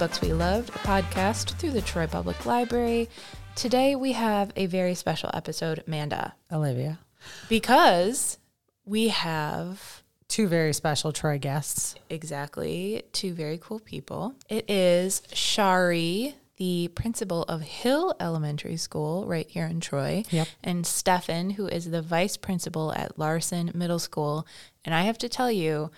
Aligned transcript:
Welcome 0.00 0.14
to 0.14 0.20
the 0.20 0.20
Books 0.20 0.20
We 0.22 0.32
Loved, 0.32 0.68
a 0.70 0.78
podcast 0.78 1.58
through 1.58 1.72
the 1.72 1.82
Troy 1.82 2.06
Public 2.06 2.46
Library. 2.46 3.08
Today 3.54 3.94
we 3.96 4.12
have 4.12 4.50
a 4.56 4.64
very 4.66 4.94
special 4.94 5.30
episode, 5.34 5.84
Amanda, 5.86 6.34
Olivia. 6.50 6.98
because 7.50 8.38
we 8.86 9.08
have 9.08 10.02
Two 10.28 10.46
very 10.48 10.72
special 10.72 11.12
Troy 11.12 11.38
guests. 11.38 11.96
exactly 12.08 13.02
two 13.12 13.34
very 13.34 13.58
cool 13.58 13.78
people. 13.78 14.34
It 14.48 14.70
is 14.70 15.20
Shari, 15.34 16.34
the 16.56 16.88
principal 16.94 17.42
of 17.42 17.60
Hill 17.60 18.14
Elementary 18.20 18.76
School 18.78 19.26
right 19.26 19.48
here 19.50 19.66
in 19.66 19.80
Troy, 19.80 20.24
Yep. 20.30 20.48
and 20.64 20.86
Stephan, 20.86 21.50
who 21.50 21.66
is 21.66 21.90
the 21.90 22.00
vice 22.02 22.36
principal 22.38 22.92
at 22.94 23.18
Larson 23.18 23.70
Middle 23.74 23.98
School. 23.98 24.46
And 24.84 24.94
I 24.94 25.02
have 25.02 25.18
to 25.18 25.28
tell 25.28 25.50
you, 25.52 25.90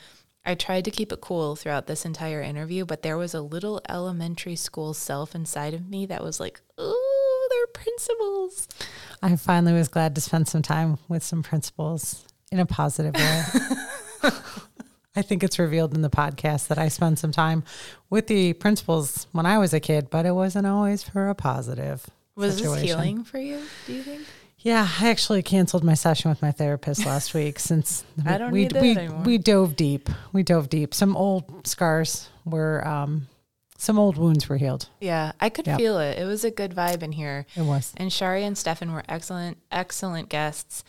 I 0.45 0.57
tried 0.57 0.85
to 0.87 0.91
keep 0.91 1.13
it 1.13 1.21
cool 1.21 1.55
throughout 1.55 1.87
this 1.87 2.05
entire 2.05 2.43
interview, 2.43 2.85
but 2.85 3.03
there 3.03 3.17
was 3.17 3.33
a 3.33 3.41
little 3.41 3.81
elementary 3.89 4.57
school 4.57 4.93
self 4.93 5.35
inside 5.37 5.73
of 5.73 5.89
me 5.89 6.05
that 6.07 6.25
was 6.25 6.41
like, 6.41 6.61
ooh, 6.81 7.49
they're 7.51 7.67
principals. 7.69 8.67
I 9.23 9.37
finally 9.37 9.73
was 9.73 9.89
glad 9.89 10.17
to 10.17 10.21
spend 10.21 10.49
some 10.49 10.63
time 10.63 10.99
with 11.09 11.23
some 11.23 11.45
principals 11.45 12.27
in 12.51 12.59
a 12.59 12.67
positive 12.67 13.15
way. 13.15 13.45
I 15.15 15.23
think 15.23 15.45
it's 15.45 15.59
revealed 15.59 15.95
in 15.95 16.03
the 16.03 16.11
podcast 16.11 16.69
that 16.69 16.79
I 16.79 16.89
spent 16.89 17.19
some 17.19 17.33
time 17.33 17.63
with 18.11 18.27
the 18.27 18.55
principals 18.55 19.29
when 19.33 19.47
I 19.47 19.59
was 19.59 19.73
a 19.73 19.81
kid, 19.81 20.09
but 20.11 20.27
it 20.27 20.33
wasn't 20.33 20.67
always 20.67 21.03
for 21.03 21.29
a 21.29 21.35
positive. 21.35 22.05
Was 22.35 22.57
situation. 22.57 22.75
this 22.75 22.83
healing 22.83 23.25
for 23.25 23.39
you, 23.39 23.61
do 23.87 23.93
you 23.93 24.03
think? 24.03 24.23
Yeah, 24.63 24.89
I 25.01 25.11
actually 25.11 25.43
canceled 25.43 25.83
my 25.85 25.95
session 25.95 26.31
with 26.31 26.41
my 26.41 26.53
therapist 26.53 27.05
last 27.05 27.35
week 27.35 27.59
since 27.59 28.05
I 28.25 28.39
don't 28.39 28.53
we 28.53 28.63
need 28.63 28.71
that 28.73 28.83
we, 29.25 29.33
we 29.33 29.39
dove 29.39 29.77
deep. 29.77 30.09
We 30.33 30.43
dove 30.43 30.69
deep. 30.69 30.95
Some 30.95 31.17
old 31.17 31.67
scars 31.67 32.29
were 32.45 32.87
um 32.87 33.27
some 33.77 33.99
old 33.99 34.17
wounds 34.17 34.49
were 34.49 34.59
healed. 34.59 34.89
Yeah, 35.01 35.33
I 35.41 35.49
could 35.49 35.67
Yep. 35.67 35.79
feel 35.79 35.99
it. 35.99 36.17
It 36.17 36.25
was 36.25 36.45
a 36.45 36.53
good 36.53 36.73
vibe 36.73 37.03
in 37.03 37.11
here. 37.13 37.47
It 37.57 37.63
was. 37.63 37.93
And 37.97 38.13
Shari 38.13 38.45
and 38.45 38.57
Stephan 38.57 38.93
were 38.93 39.03
excellent, 39.09 39.59
excellent 39.73 40.29
guests. 40.29 40.85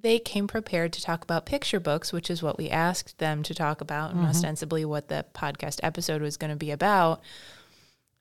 They 0.00 0.20
came 0.20 0.46
prepared 0.46 0.92
to 0.92 1.02
talk 1.02 1.24
about 1.24 1.46
picture 1.46 1.80
books, 1.80 2.12
which 2.12 2.30
is 2.30 2.40
what 2.40 2.56
we 2.56 2.70
asked 2.70 3.18
them 3.18 3.42
to 3.42 3.54
talk 3.54 3.80
about, 3.80 4.12
and 4.12 4.24
ostensibly 4.24 4.84
what 4.84 5.08
the 5.08 5.24
podcast 5.34 5.80
episode 5.82 6.22
was 6.22 6.36
going 6.36 6.52
to 6.52 6.56
be 6.56 6.70
about. 6.70 7.20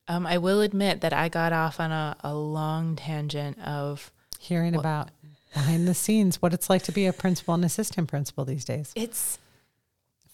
Um, 0.08 0.26
I 0.26 0.40
will 0.40 0.62
admit 0.62 1.02
that 1.02 1.14
I 1.14 1.30
got 1.30 1.54
off 1.54 1.80
on 1.80 1.92
a, 1.92 2.16
a 2.24 2.34
long 2.34 2.96
tangent 2.96 3.60
of 3.60 4.12
Hearing 4.40 4.76
about 4.76 5.10
behind 5.54 5.88
the 5.88 5.94
scenes, 5.94 6.42
what 6.42 6.54
it's 6.54 6.70
like 6.70 6.84
to 6.84 6.92
be 6.92 7.06
a 7.06 7.14
principal 7.14 7.54
and 7.54 7.66
assistant 7.66 8.08
principal 8.08 8.46
these 8.46 8.66
days. 8.66 8.94
it's 8.96 9.40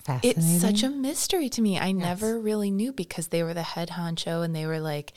Fascinating. 0.04 0.44
it's 0.44 0.62
such 0.62 0.84
a 0.84 0.90
mystery 0.90 1.48
to 1.50 1.62
me. 1.62 1.80
I 1.80 1.94
never 1.94 2.38
really 2.38 2.72
knew 2.72 2.92
because 2.92 3.30
they 3.30 3.42
were 3.42 3.54
the 3.54 3.64
head 3.64 3.92
honcho 3.92 4.44
and 4.44 4.54
they 4.54 4.66
were 4.66 4.82
like, 4.82 5.14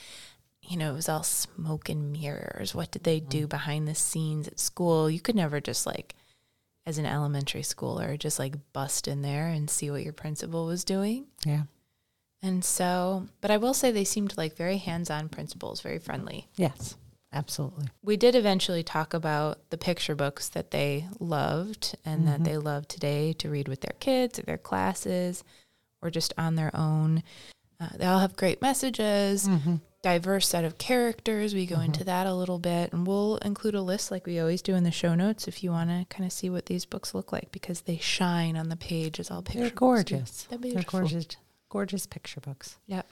you 0.63 0.77
know, 0.77 0.93
it 0.93 0.95
was 0.95 1.09
all 1.09 1.25
smoke 1.25 1.89
and 1.89 2.13
mirrors. 2.13 2.75
What 2.75 2.93
did 2.93 3.03
they 3.03 3.19
do 3.19 3.41
mm-hmm. 3.41 3.49
behind 3.49 3.89
the 3.89 3.97
scenes 3.97 4.47
at 4.47 4.61
school? 4.61 5.11
You 5.11 5.21
could 5.21 5.35
never 5.35 5.61
just 5.61 5.87
like, 5.87 6.15
as 6.87 6.99
an 6.99 7.07
elementary 7.07 7.63
schooler, 7.63 8.17
just 8.17 8.39
like 8.39 8.55
bust 8.73 9.09
in 9.09 9.23
there 9.23 9.49
and 9.49 9.69
see 9.69 9.91
what 9.91 10.05
your 10.05 10.13
principal 10.13 10.67
was 10.67 10.85
doing. 10.85 11.27
yeah. 11.45 11.63
And 12.43 12.65
so, 12.65 13.27
but 13.41 13.51
I 13.51 13.57
will 13.57 13.75
say 13.75 13.91
they 13.91 14.05
seemed 14.05 14.37
like 14.37 14.57
very 14.57 14.77
hands 14.77 15.11
on 15.11 15.29
principals, 15.29 15.81
very 15.81 15.99
friendly. 15.99 16.47
Yes. 16.55 16.95
Absolutely. 17.37 17.87
We 18.03 18.17
did 18.17 18.35
eventually 18.35 18.83
talk 18.83 19.13
about 19.13 19.59
the 19.69 19.77
picture 19.77 20.15
books 20.15 20.49
that 20.49 20.71
they 20.71 21.07
loved 21.21 21.95
and 22.03 22.27
that 22.27 22.37
mm-hmm. 22.37 22.45
they 22.45 22.57
love 22.57 22.89
today 22.89 23.35
to 23.35 23.51
read 23.51 23.69
with 23.69 23.83
their 23.83 23.95
kids 24.01 24.39
or 24.39 24.43
their 24.43 24.57
classes 24.57 25.45
or 26.01 26.11
just 26.11 26.33
on 26.39 26.55
their 26.55 26.75
own. 26.75 27.23
Uh, 27.79 27.89
they 27.99 28.07
all 28.07 28.21
have 28.21 28.37
great 28.37 28.63
messages, 28.63 29.47
mm-hmm. 29.47 29.77
diverse 30.03 30.49
set 30.49 30.65
of 30.65 30.79
characters. 30.79 31.55
We 31.55 31.67
go 31.67 31.79
into 31.79 32.01
mm-hmm. 32.01 32.07
that 32.07 32.27
a 32.27 32.35
little 32.35 32.59
bit, 32.59 32.95
and 32.95 33.07
we'll 33.07 33.37
include 33.39 33.75
a 33.75 33.83
list 33.83 34.11
like 34.11 34.25
we 34.25 34.41
always 34.41 34.63
do 34.63 34.75
in 34.75 34.85
the 34.85 34.91
show 34.91 35.15
notes 35.15 35.47
if 35.47 35.63
you 35.63 35.71
want 35.73 35.91
to 35.91 36.07
kind 36.09 36.25
of 36.25 36.33
see 36.33 36.49
what 36.49 36.67
these 36.67 36.87
books 36.87 37.15
look 37.15 37.33
like 37.33 37.53
because 37.53 37.83
they 37.83 37.99
shine 37.99 38.57
on 38.57 38.71
the 38.71 38.77
page 38.77 39.21
as 39.21 39.31
all 39.31 39.43
picture 39.43 39.61
They're 39.61 39.71
gorgeous. 39.71 40.47
They're 40.49 40.59
They're 40.59 40.85
gorgeous, 40.85 41.27
gorgeous 41.69 42.07
picture 42.07 42.41
books. 42.41 42.79
Yep. 42.87 43.07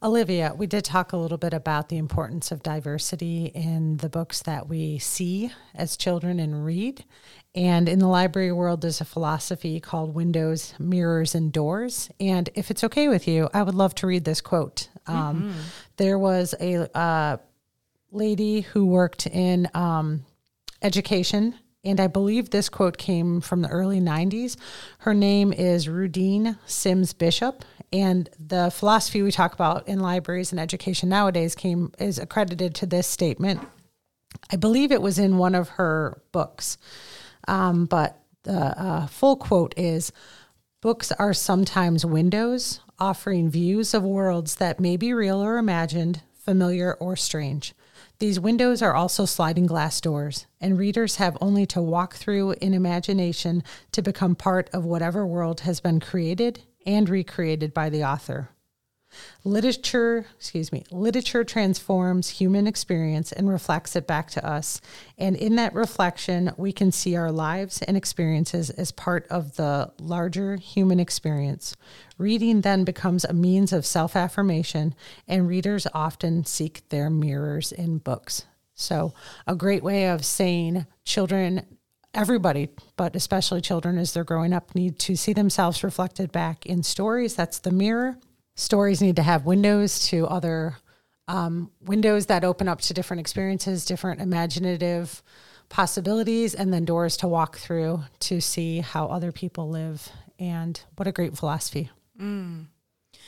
Olivia, 0.00 0.54
we 0.56 0.68
did 0.68 0.84
talk 0.84 1.12
a 1.12 1.16
little 1.16 1.38
bit 1.38 1.52
about 1.52 1.88
the 1.88 1.96
importance 1.96 2.52
of 2.52 2.62
diversity 2.62 3.46
in 3.46 3.96
the 3.96 4.08
books 4.08 4.42
that 4.42 4.68
we 4.68 4.98
see 4.98 5.50
as 5.74 5.96
children 5.96 6.38
and 6.38 6.64
read. 6.64 7.04
And 7.52 7.88
in 7.88 7.98
the 7.98 8.06
library 8.06 8.52
world, 8.52 8.80
there's 8.80 9.00
a 9.00 9.04
philosophy 9.04 9.80
called 9.80 10.14
windows, 10.14 10.72
mirrors, 10.78 11.34
and 11.34 11.52
doors. 11.52 12.10
And 12.20 12.48
if 12.54 12.70
it's 12.70 12.84
okay 12.84 13.08
with 13.08 13.26
you, 13.26 13.48
I 13.52 13.64
would 13.64 13.74
love 13.74 13.92
to 13.96 14.06
read 14.06 14.24
this 14.24 14.40
quote. 14.40 14.88
Um, 15.08 15.52
There 15.96 16.16
was 16.16 16.54
a 16.60 16.96
uh, 16.96 17.38
lady 18.12 18.60
who 18.60 18.86
worked 18.86 19.26
in 19.26 19.68
um, 19.74 20.24
education. 20.80 21.56
And 21.84 22.00
I 22.00 22.06
believe 22.08 22.50
this 22.50 22.68
quote 22.68 22.98
came 22.98 23.40
from 23.40 23.62
the 23.62 23.68
early 23.68 24.00
90s. 24.00 24.56
Her 25.00 25.14
name 25.14 25.52
is 25.52 25.86
Rudine 25.86 26.58
Sims 26.66 27.12
Bishop. 27.12 27.64
And 27.92 28.28
the 28.38 28.70
philosophy 28.70 29.22
we 29.22 29.30
talk 29.30 29.54
about 29.54 29.88
in 29.88 30.00
libraries 30.00 30.50
and 30.52 30.60
education 30.60 31.08
nowadays 31.08 31.54
came 31.54 31.92
is 31.98 32.18
accredited 32.18 32.74
to 32.76 32.86
this 32.86 33.06
statement. 33.06 33.60
I 34.50 34.56
believe 34.56 34.92
it 34.92 35.00
was 35.00 35.18
in 35.18 35.38
one 35.38 35.54
of 35.54 35.70
her 35.70 36.20
books. 36.32 36.76
Um, 37.46 37.86
but 37.86 38.20
the 38.42 38.52
uh, 38.80 39.06
full 39.06 39.36
quote 39.36 39.74
is 39.76 40.12
Books 40.80 41.10
are 41.12 41.34
sometimes 41.34 42.06
windows 42.06 42.80
offering 43.00 43.48
views 43.50 43.94
of 43.94 44.02
worlds 44.02 44.56
that 44.56 44.80
may 44.80 44.96
be 44.96 45.12
real 45.12 45.42
or 45.42 45.56
imagined, 45.56 46.22
familiar 46.34 46.94
or 46.94 47.16
strange. 47.16 47.74
These 48.18 48.40
windows 48.40 48.82
are 48.82 48.94
also 48.94 49.24
sliding 49.24 49.66
glass 49.66 50.00
doors, 50.00 50.46
and 50.60 50.78
readers 50.78 51.16
have 51.16 51.38
only 51.40 51.66
to 51.66 51.80
walk 51.80 52.14
through 52.14 52.52
in 52.60 52.74
imagination 52.74 53.62
to 53.92 54.02
become 54.02 54.34
part 54.34 54.68
of 54.72 54.84
whatever 54.84 55.26
world 55.26 55.60
has 55.60 55.80
been 55.80 56.00
created 56.00 56.62
and 56.84 57.08
recreated 57.08 57.74
by 57.74 57.88
the 57.90 58.04
author. 58.04 58.50
Literature, 59.44 60.26
excuse 60.36 60.72
me, 60.72 60.84
literature 60.90 61.44
transforms 61.44 62.28
human 62.28 62.66
experience 62.66 63.32
and 63.32 63.48
reflects 63.48 63.96
it 63.96 64.06
back 64.06 64.30
to 64.30 64.46
us. 64.46 64.80
And 65.16 65.36
in 65.36 65.56
that 65.56 65.74
reflection, 65.74 66.52
we 66.56 66.72
can 66.72 66.92
see 66.92 67.16
our 67.16 67.32
lives 67.32 67.82
and 67.82 67.96
experiences 67.96 68.70
as 68.70 68.92
part 68.92 69.26
of 69.28 69.56
the 69.56 69.92
larger 69.98 70.56
human 70.56 71.00
experience. 71.00 71.76
Reading 72.18 72.62
then 72.62 72.84
becomes 72.84 73.24
a 73.24 73.32
means 73.32 73.72
of 73.72 73.86
self 73.86 74.16
affirmation, 74.16 74.94
and 75.26 75.48
readers 75.48 75.86
often 75.94 76.44
seek 76.44 76.88
their 76.88 77.10
mirrors 77.10 77.72
in 77.72 77.98
books. 77.98 78.44
So, 78.74 79.12
a 79.46 79.56
great 79.56 79.82
way 79.82 80.08
of 80.08 80.24
saying 80.24 80.86
children 81.04 81.66
everybody, 82.14 82.68
but 82.96 83.14
especially 83.14 83.60
children 83.60 83.98
as 83.98 84.12
they're 84.12 84.24
growing 84.24 84.52
up, 84.52 84.74
need 84.74 84.98
to 85.00 85.16
see 85.16 85.32
themselves 85.32 85.84
reflected 85.84 86.32
back 86.32 86.66
in 86.66 86.82
stories. 86.82 87.34
That's 87.34 87.58
the 87.58 87.70
mirror. 87.70 88.18
Stories 88.58 89.00
need 89.00 89.14
to 89.14 89.22
have 89.22 89.46
windows 89.46 90.08
to 90.08 90.26
other 90.26 90.78
um, 91.28 91.70
windows 91.80 92.26
that 92.26 92.42
open 92.42 92.66
up 92.66 92.80
to 92.80 92.92
different 92.92 93.20
experiences, 93.20 93.84
different 93.84 94.20
imaginative 94.20 95.22
possibilities, 95.68 96.56
and 96.56 96.72
then 96.72 96.84
doors 96.84 97.16
to 97.18 97.28
walk 97.28 97.58
through 97.58 98.02
to 98.18 98.40
see 98.40 98.80
how 98.80 99.06
other 99.06 99.30
people 99.30 99.70
live. 99.70 100.10
And 100.40 100.80
what 100.96 101.06
a 101.06 101.12
great 101.12 101.38
philosophy. 101.38 101.90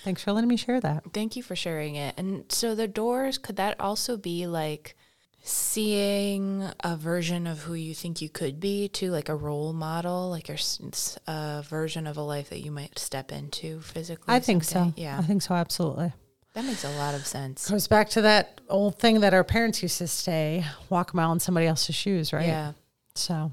Thanks 0.03 0.21
for 0.21 0.32
letting 0.32 0.49
me 0.49 0.56
share 0.56 0.81
that. 0.81 1.05
Thank 1.12 1.37
you 1.37 1.44
for 1.44 1.55
sharing 1.55 1.94
it. 1.94 2.17
And 2.19 2.50
so 2.50 2.75
the 2.75 2.88
doors, 2.88 3.38
could 3.38 3.55
that 3.55 3.79
also 3.79 4.17
be 4.17 4.49
like 4.49 4.97
seeing 5.43 6.69
a 6.81 6.97
version 6.97 7.47
of 7.47 7.61
who 7.61 7.75
you 7.75 7.95
think 7.95 8.21
you 8.21 8.29
could 8.29 8.61
be 8.61 8.89
to 8.89 9.11
like 9.11 9.29
a 9.29 9.35
role 9.35 9.73
model, 9.73 10.29
like 10.31 10.49
a, 10.49 10.53
s- 10.55 11.19
a 11.27 11.65
version 11.69 12.07
of 12.07 12.17
a 12.17 12.23
life 12.23 12.51
that 12.51 12.61
you 12.61 12.71
might 12.71 12.99
step 12.99 13.33
into 13.33 13.81
physically? 13.81 14.35
I 14.35 14.41
think 14.41 14.65
someday? 14.65 14.97
so. 14.97 15.03
Yeah. 15.03 15.19
I 15.19 15.23
think 15.23 15.43
so, 15.43 15.55
absolutely. 15.55 16.13
That 16.55 16.65
makes 16.65 16.85
a 16.85 16.91
lot 16.97 17.15
of 17.15 17.27
sense. 17.27 17.71
Goes 17.71 17.87
back 17.87 18.09
to 18.11 18.23
that 18.23 18.61
old 18.69 18.99
thing 18.99 19.21
that 19.21 19.33
our 19.35 19.45
parents 19.45 19.83
used 19.83 19.99
to 19.99 20.09
say 20.09 20.65
walk 20.89 21.13
a 21.13 21.17
mile 21.17 21.33
in 21.33 21.41
somebody 21.41 21.67
else's 21.67 21.95
shoes, 21.95 22.33
right? 22.33 22.47
Yeah. 22.47 22.73
So, 23.15 23.53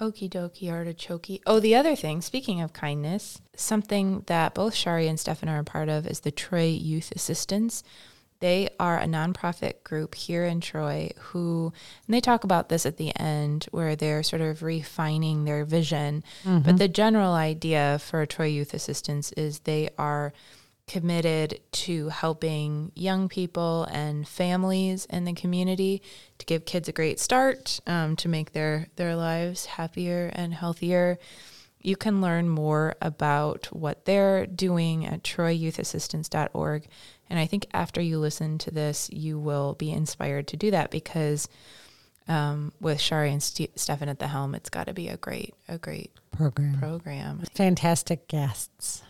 Okie 0.00 0.28
dokie 0.28 0.70
artichoke. 0.70 1.40
Oh, 1.46 1.60
the 1.60 1.74
other 1.76 1.94
thing, 1.96 2.20
speaking 2.20 2.60
of 2.60 2.72
kindness, 2.72 3.40
something 3.56 4.24
that 4.26 4.52
both 4.52 4.74
Shari 4.74 5.06
and 5.08 5.18
Stephan 5.18 5.48
are 5.48 5.60
a 5.60 5.64
part 5.64 5.88
of 5.88 6.06
is 6.06 6.20
the 6.20 6.30
Troy 6.32 6.66
Youth 6.66 7.12
Assistance. 7.14 7.82
They 8.44 8.68
are 8.78 8.98
a 8.98 9.06
nonprofit 9.06 9.84
group 9.84 10.14
here 10.14 10.44
in 10.44 10.60
Troy 10.60 11.12
who, 11.18 11.72
and 12.06 12.12
they 12.12 12.20
talk 12.20 12.44
about 12.44 12.68
this 12.68 12.84
at 12.84 12.98
the 12.98 13.10
end, 13.18 13.66
where 13.70 13.96
they're 13.96 14.22
sort 14.22 14.42
of 14.42 14.62
refining 14.62 15.46
their 15.46 15.64
vision. 15.64 16.22
But 16.44 16.76
the 16.76 16.86
general 16.88 17.32
idea 17.32 17.98
for 18.00 18.26
Troy 18.26 18.48
Youth 18.48 18.74
Assistance 18.74 19.32
is 19.32 19.60
they 19.60 19.88
are 19.96 20.34
committed 20.86 21.58
to 21.72 22.10
helping 22.10 22.92
young 22.94 23.30
people 23.30 23.84
and 23.84 24.28
families 24.28 25.06
in 25.06 25.24
the 25.24 25.32
community 25.32 26.02
to 26.36 26.44
give 26.44 26.66
kids 26.66 26.86
a 26.86 26.92
great 26.92 27.18
start, 27.18 27.80
um, 27.86 28.14
to 28.16 28.28
make 28.28 28.52
their 28.52 28.88
their 28.96 29.16
lives 29.16 29.64
happier 29.64 30.30
and 30.34 30.52
healthier. 30.52 31.18
You 31.84 31.96
can 31.96 32.22
learn 32.22 32.48
more 32.48 32.94
about 33.02 33.66
what 33.66 34.06
they're 34.06 34.46
doing 34.46 35.04
at 35.04 35.22
troyyouth.assistance.org. 35.22 36.88
And 37.28 37.38
I 37.38 37.46
think 37.46 37.66
after 37.74 38.00
you 38.00 38.18
listen 38.18 38.56
to 38.58 38.70
this, 38.70 39.10
you 39.12 39.38
will 39.38 39.74
be 39.74 39.92
inspired 39.92 40.48
to 40.48 40.56
do 40.56 40.70
that 40.70 40.90
because 40.90 41.46
um, 42.26 42.72
with 42.80 43.00
Shari 43.00 43.30
and 43.30 43.42
St- 43.42 43.78
Stephan 43.78 44.08
at 44.08 44.18
the 44.18 44.28
helm, 44.28 44.54
it's 44.54 44.70
got 44.70 44.86
to 44.86 44.94
be 44.94 45.08
a 45.08 45.18
great, 45.18 45.54
a 45.68 45.76
great 45.76 46.10
program. 46.32 46.78
Program. 46.78 47.42
Fantastic 47.54 48.28
guests. 48.28 49.02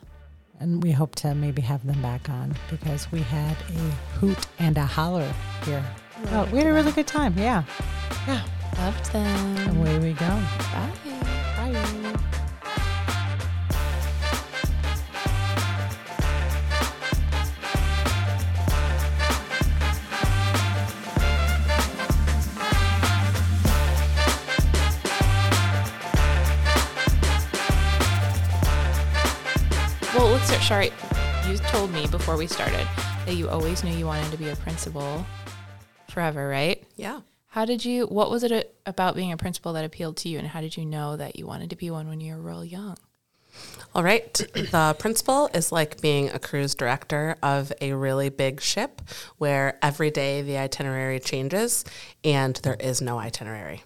And 0.59 0.83
we 0.83 0.91
hope 0.91 1.15
to 1.17 1.35
maybe 1.35 1.63
have 1.63 1.87
them 1.87 2.03
back 2.03 2.29
on 2.29 2.57
because 2.71 3.11
we 3.13 3.21
had 3.21 3.57
a 3.71 4.19
hoot 4.19 4.47
and 4.59 4.77
a 4.79 4.85
holler 4.85 5.33
here. 5.65 5.85
Oh, 6.33 6.49
we 6.53 6.59
had 6.59 6.67
a 6.67 6.73
really 6.73 6.93
good 6.93 7.07
time. 7.07 7.35
Yeah. 7.39 7.63
Yeah. 8.27 8.45
Loved 8.79 9.13
them. 9.13 9.77
Away 9.79 9.99
we 10.01 10.13
go. 10.15 10.27
Bye. 10.73 10.93
Bye. 11.57 12.34
Shari, 30.65 30.91
you 31.47 31.59
told 31.59 31.93
me 31.93 32.07
before 32.07 32.39
we 32.39 32.47
started 32.47 32.89
that 33.27 33.35
you 33.35 33.51
always 33.51 33.85
knew 33.85 33.93
you 33.93 34.07
wanted 34.07 34.31
to 34.33 34.39
be 34.39 34.49
a 34.49 34.57
principal 34.57 35.27
forever, 36.09 36.49
right? 36.49 36.83
Yeah. 36.97 37.21
How 37.49 37.67
did 37.67 37.85
you, 37.85 38.07
what 38.07 38.31
was 38.31 38.45
it 38.45 38.75
about 38.87 39.15
being 39.15 39.31
a 39.31 39.37
principal 39.37 39.75
that 39.75 39.85
appealed 39.85 40.17
to 40.19 40.31
you, 40.31 40.39
and 40.39 40.49
how 40.49 40.63
did 40.63 40.75
you 40.75 40.87
know 40.87 41.19
that 41.19 41.37
you 41.37 41.47
wanted 41.47 41.69
to 41.69 41.77
be 41.77 41.91
one 41.91 42.09
when 42.09 42.23
you 42.23 42.35
were 42.35 42.41
real 42.41 42.65
young? 42.65 42.97
All 43.95 44.03
right. 44.03 44.33
the 44.33 44.97
principal 44.99 45.51
is 45.53 45.71
like 45.71 46.01
being 46.01 46.31
a 46.31 46.39
cruise 46.39 46.75
director 46.75 47.37
of 47.43 47.71
a 47.83 47.93
really 47.93 48.31
big 48.31 48.63
ship 48.63 49.03
where 49.37 49.79
every 49.83 50.11
day 50.11 50.41
the 50.41 50.57
itinerary 50.57 51.21
changes 51.21 51.85
and 52.25 52.57
there 52.63 52.77
is 52.81 53.03
no 53.03 53.19
itinerary. 53.19 53.83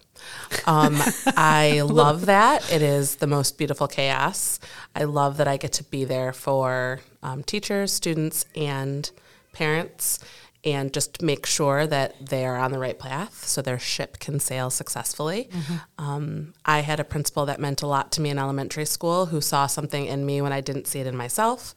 Um, 0.66 0.96
I 1.26 1.82
love 1.82 2.26
that. 2.26 2.70
It 2.72 2.82
is 2.82 3.16
the 3.16 3.26
most 3.26 3.58
beautiful 3.58 3.88
chaos. 3.88 4.60
I 4.94 5.04
love 5.04 5.36
that 5.38 5.48
I 5.48 5.56
get 5.56 5.72
to 5.74 5.84
be 5.84 6.04
there 6.04 6.32
for 6.32 7.00
um, 7.22 7.42
teachers, 7.42 7.92
students, 7.92 8.44
and 8.54 9.10
parents 9.52 10.20
and 10.64 10.92
just 10.92 11.22
make 11.22 11.46
sure 11.46 11.86
that 11.86 12.14
they 12.26 12.44
are 12.44 12.56
on 12.56 12.72
the 12.72 12.78
right 12.78 12.98
path 12.98 13.46
so 13.46 13.62
their 13.62 13.78
ship 13.78 14.18
can 14.18 14.40
sail 14.40 14.70
successfully. 14.70 15.48
Mm-hmm. 15.50 16.04
Um, 16.04 16.54
I 16.64 16.80
had 16.80 16.98
a 16.98 17.04
principal 17.04 17.46
that 17.46 17.60
meant 17.60 17.82
a 17.82 17.86
lot 17.86 18.10
to 18.12 18.20
me 18.20 18.30
in 18.30 18.38
elementary 18.38 18.84
school 18.84 19.26
who 19.26 19.40
saw 19.40 19.66
something 19.66 20.06
in 20.06 20.26
me 20.26 20.42
when 20.42 20.52
I 20.52 20.60
didn't 20.60 20.86
see 20.86 20.98
it 21.00 21.06
in 21.06 21.16
myself 21.16 21.74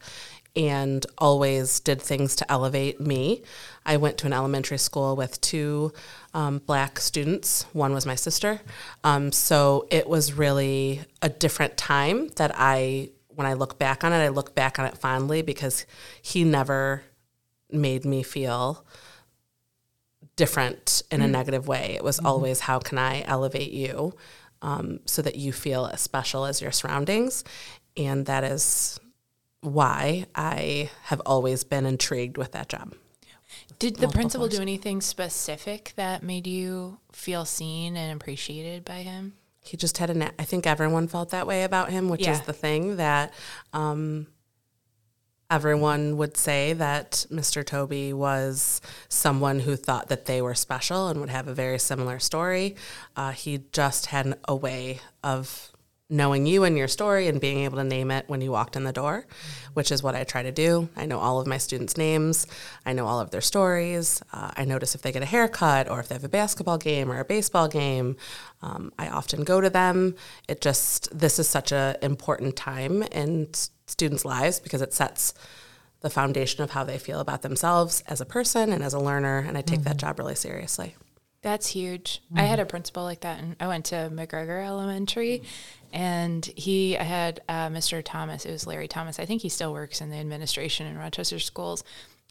and 0.54 1.06
always 1.18 1.80
did 1.80 2.00
things 2.00 2.36
to 2.36 2.52
elevate 2.52 3.00
me. 3.00 3.42
I 3.86 3.96
went 3.96 4.18
to 4.18 4.26
an 4.26 4.32
elementary 4.32 4.78
school 4.78 5.16
with 5.16 5.40
two 5.40 5.92
um, 6.34 6.58
black 6.58 6.98
students. 6.98 7.64
One 7.72 7.94
was 7.94 8.04
my 8.04 8.14
sister. 8.14 8.60
Um, 9.02 9.32
so 9.32 9.86
it 9.90 10.06
was 10.06 10.34
really 10.34 11.02
a 11.22 11.28
different 11.28 11.76
time 11.76 12.28
that 12.36 12.52
I, 12.54 13.10
when 13.28 13.46
I 13.46 13.54
look 13.54 13.78
back 13.78 14.04
on 14.04 14.12
it, 14.12 14.18
I 14.18 14.28
look 14.28 14.54
back 14.54 14.78
on 14.78 14.84
it 14.84 14.98
fondly 14.98 15.42
because 15.42 15.86
he 16.20 16.44
never 16.44 17.02
made 17.70 18.04
me 18.04 18.22
feel 18.22 18.84
different 20.36 21.02
in 21.10 21.20
a 21.20 21.24
mm-hmm. 21.24 21.32
negative 21.32 21.66
way. 21.66 21.94
It 21.96 22.04
was 22.04 22.18
mm-hmm. 22.18 22.26
always, 22.26 22.60
how 22.60 22.78
can 22.78 22.98
I 22.98 23.22
elevate 23.26 23.72
you 23.72 24.14
um, 24.60 25.00
so 25.06 25.22
that 25.22 25.36
you 25.36 25.52
feel 25.52 25.86
as 25.86 26.02
special 26.02 26.44
as 26.44 26.60
your 26.60 26.72
surroundings? 26.72 27.42
And 27.96 28.26
that 28.26 28.44
is 28.44 28.98
why 29.62 30.26
I 30.34 30.90
have 31.04 31.22
always 31.24 31.64
been 31.64 31.86
intrigued 31.86 32.36
with 32.36 32.52
that 32.52 32.68
job. 32.68 32.94
Did 33.78 33.96
the 33.96 34.08
principal 34.08 34.48
do 34.48 34.60
anything 34.60 35.00
specific 35.00 35.92
that 35.96 36.22
made 36.22 36.46
you 36.46 36.98
feel 37.10 37.44
seen 37.44 37.96
and 37.96 38.20
appreciated 38.20 38.84
by 38.84 39.02
him? 39.02 39.34
He 39.60 39.76
just 39.76 39.98
had 39.98 40.10
a. 40.10 40.14
Na- 40.14 40.30
I 40.38 40.44
think 40.44 40.66
everyone 40.66 41.08
felt 41.08 41.30
that 41.30 41.46
way 41.46 41.62
about 41.62 41.90
him, 41.90 42.08
which 42.08 42.22
yeah. 42.22 42.32
is 42.32 42.40
the 42.42 42.52
thing 42.52 42.96
that 42.96 43.32
um, 43.72 44.26
everyone 45.50 46.16
would 46.16 46.36
say 46.36 46.72
that 46.72 47.26
Mr. 47.30 47.64
Toby 47.64 48.12
was 48.12 48.80
someone 49.08 49.60
who 49.60 49.76
thought 49.76 50.08
that 50.08 50.26
they 50.26 50.40
were 50.42 50.54
special 50.54 51.08
and 51.08 51.20
would 51.20 51.30
have 51.30 51.46
a 51.46 51.54
very 51.54 51.78
similar 51.78 52.18
story. 52.18 52.74
Uh, 53.16 53.32
he 53.32 53.64
just 53.70 54.06
had 54.06 54.38
a 54.48 54.56
way 54.56 55.00
of 55.22 55.71
knowing 56.12 56.44
you 56.44 56.62
and 56.62 56.76
your 56.76 56.86
story 56.86 57.26
and 57.26 57.40
being 57.40 57.60
able 57.60 57.78
to 57.78 57.84
name 57.84 58.10
it 58.10 58.24
when 58.28 58.42
you 58.42 58.52
walked 58.52 58.76
in 58.76 58.84
the 58.84 58.92
door, 58.92 59.26
which 59.72 59.90
is 59.90 60.02
what 60.02 60.14
I 60.14 60.24
try 60.24 60.42
to 60.42 60.52
do. 60.52 60.90
I 60.94 61.06
know 61.06 61.18
all 61.18 61.40
of 61.40 61.46
my 61.46 61.56
students' 61.56 61.96
names, 61.96 62.46
I 62.84 62.92
know 62.92 63.06
all 63.06 63.18
of 63.18 63.30
their 63.30 63.40
stories. 63.40 64.22
Uh, 64.30 64.50
I 64.54 64.66
notice 64.66 64.94
if 64.94 65.00
they 65.00 65.10
get 65.10 65.22
a 65.22 65.26
haircut 65.26 65.88
or 65.88 66.00
if 66.00 66.08
they 66.08 66.14
have 66.14 66.22
a 66.22 66.28
basketball 66.28 66.76
game 66.76 67.10
or 67.10 67.18
a 67.18 67.24
baseball 67.24 67.66
game. 67.66 68.16
Um, 68.60 68.92
I 68.98 69.08
often 69.08 69.42
go 69.42 69.62
to 69.62 69.70
them. 69.70 70.14
It 70.48 70.60
just, 70.60 71.18
this 71.18 71.38
is 71.38 71.48
such 71.48 71.72
an 71.72 71.96
important 72.02 72.56
time 72.56 73.02
in 73.04 73.48
students' 73.86 74.26
lives 74.26 74.60
because 74.60 74.82
it 74.82 74.92
sets 74.92 75.32
the 76.00 76.10
foundation 76.10 76.62
of 76.62 76.72
how 76.72 76.84
they 76.84 76.98
feel 76.98 77.20
about 77.20 77.40
themselves 77.40 78.02
as 78.06 78.20
a 78.20 78.26
person 78.26 78.70
and 78.70 78.84
as 78.84 78.92
a 78.92 79.00
learner. 79.00 79.38
And 79.38 79.56
I 79.56 79.62
take 79.62 79.80
mm-hmm. 79.80 79.88
that 79.88 79.96
job 79.96 80.18
really 80.18 80.34
seriously. 80.34 80.94
That's 81.42 81.66
huge. 81.66 82.20
Mm-hmm. 82.26 82.38
I 82.38 82.42
had 82.44 82.60
a 82.60 82.64
principal 82.64 83.02
like 83.02 83.20
that, 83.20 83.40
and 83.40 83.56
I 83.58 83.66
went 83.66 83.86
to 83.86 84.10
McGregor 84.12 84.64
Elementary, 84.64 85.42
and 85.92 86.44
he 86.44 86.96
I 86.96 87.02
had 87.02 87.42
uh, 87.48 87.68
Mr. 87.68 88.00
Thomas. 88.04 88.46
It 88.46 88.52
was 88.52 88.66
Larry 88.66 88.88
Thomas. 88.88 89.18
I 89.18 89.26
think 89.26 89.42
he 89.42 89.48
still 89.48 89.72
works 89.72 90.00
in 90.00 90.10
the 90.10 90.16
administration 90.16 90.86
in 90.86 90.96
Rochester 90.96 91.40
schools, 91.40 91.82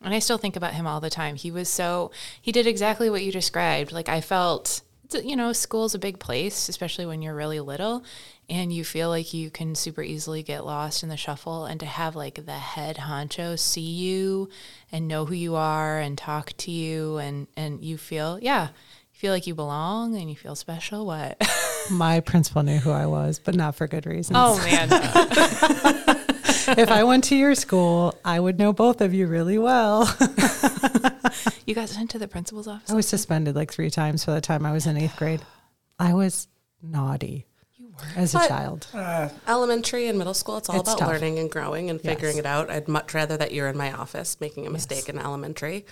and 0.01 0.13
I 0.13 0.19
still 0.19 0.37
think 0.37 0.55
about 0.55 0.73
him 0.73 0.87
all 0.87 1.01
the 1.01 1.09
time. 1.09 1.35
He 1.35 1.51
was 1.51 1.67
so 1.67 2.11
he 2.41 2.53
did 2.53 2.67
exactly 2.67 3.09
what 3.09 3.23
you 3.23 3.33
described. 3.33 3.91
Like 3.91 4.07
I 4.07 4.21
felt, 4.21 4.81
you 5.21 5.35
know, 5.35 5.51
school's 5.51 5.93
a 5.93 5.99
big 5.99 6.19
place, 6.19 6.69
especially 6.69 7.05
when 7.05 7.21
you're 7.21 7.35
really 7.35 7.59
little, 7.59 8.05
and 8.49 8.71
you 8.71 8.85
feel 8.85 9.09
like 9.09 9.33
you 9.33 9.51
can 9.51 9.75
super 9.75 10.01
easily 10.01 10.41
get 10.41 10.65
lost 10.65 11.03
in 11.03 11.09
the 11.09 11.18
shuffle. 11.18 11.65
And 11.65 11.81
to 11.81 11.85
have 11.85 12.15
like 12.15 12.45
the 12.45 12.53
head 12.53 12.95
honcho 12.95 13.59
see 13.59 13.81
you 13.81 14.47
and 14.89 15.09
know 15.09 15.25
who 15.25 15.35
you 15.35 15.56
are 15.56 15.99
and 15.99 16.18
talk 16.18 16.53
to 16.59 16.71
you, 16.71 17.18
and 17.18 17.47
and 17.57 17.83
you 17.83 17.97
feel 17.97 18.39
yeah 18.41 18.69
feel 19.21 19.31
like 19.31 19.45
you 19.45 19.54
belong 19.54 20.16
and 20.16 20.31
you 20.31 20.35
feel 20.35 20.56
special? 20.56 21.06
What? 21.06 21.40
My 21.92 22.21
principal 22.21 22.63
knew 22.63 22.80
who 22.80 22.90
I 22.90 23.06
was, 23.06 23.37
but 23.37 23.54
not 23.54 23.75
for 23.75 23.85
good 23.85 24.07
reasons. 24.07 24.35
Oh 24.40 24.57
man. 24.66 24.90
if 26.80 26.90
I 26.90 27.04
went 27.04 27.25
to 27.25 27.35
your 27.35 27.54
school, 27.54 28.16
I 28.25 28.40
would 28.40 28.57
know 28.57 28.73
both 28.73 28.99
of 28.99 29.13
you 29.13 29.28
really 29.28 29.59
well. 29.59 30.06
you 31.68 31.75
guys 31.75 31.95
went 31.95 32.09
to 32.09 32.19
the 32.19 32.28
principal's 32.28 32.68
office? 32.68 32.90
I 32.90 32.95
was 32.95 33.07
suspended 33.07 33.56
like 33.56 33.71
three 33.71 33.92
times 33.92 34.25
for 34.25 34.31
the 34.31 34.42
time 34.42 34.66
I 34.66 34.71
was 34.71 34.87
in 34.87 34.97
eighth 34.97 35.18
grade. 35.18 35.44
I 35.99 36.16
was 36.16 36.47
naughty 36.81 37.45
You 37.78 37.90
were 37.90 38.19
as 38.19 38.33
a 38.33 38.40
child. 38.47 38.87
Uh, 38.92 39.30
elementary 39.47 40.07
and 40.07 40.18
middle 40.18 40.33
school, 40.33 40.57
it's 40.57 40.68
all 40.68 40.80
it's 40.80 40.90
about 40.90 40.97
tough. 40.97 41.09
learning 41.09 41.37
and 41.37 41.51
growing 41.51 41.92
and 41.92 42.01
figuring 42.01 42.37
it 42.37 42.47
out. 42.47 42.71
I'd 42.71 42.87
much 42.87 43.13
rather 43.13 43.37
that 43.37 43.51
you're 43.51 43.68
in 43.68 43.78
my 43.78 43.92
office 43.92 44.42
making 44.42 44.66
a 44.66 44.71
mistake 44.71 45.06
yes. 45.06 45.09
in 45.09 45.19
elementary 45.19 45.85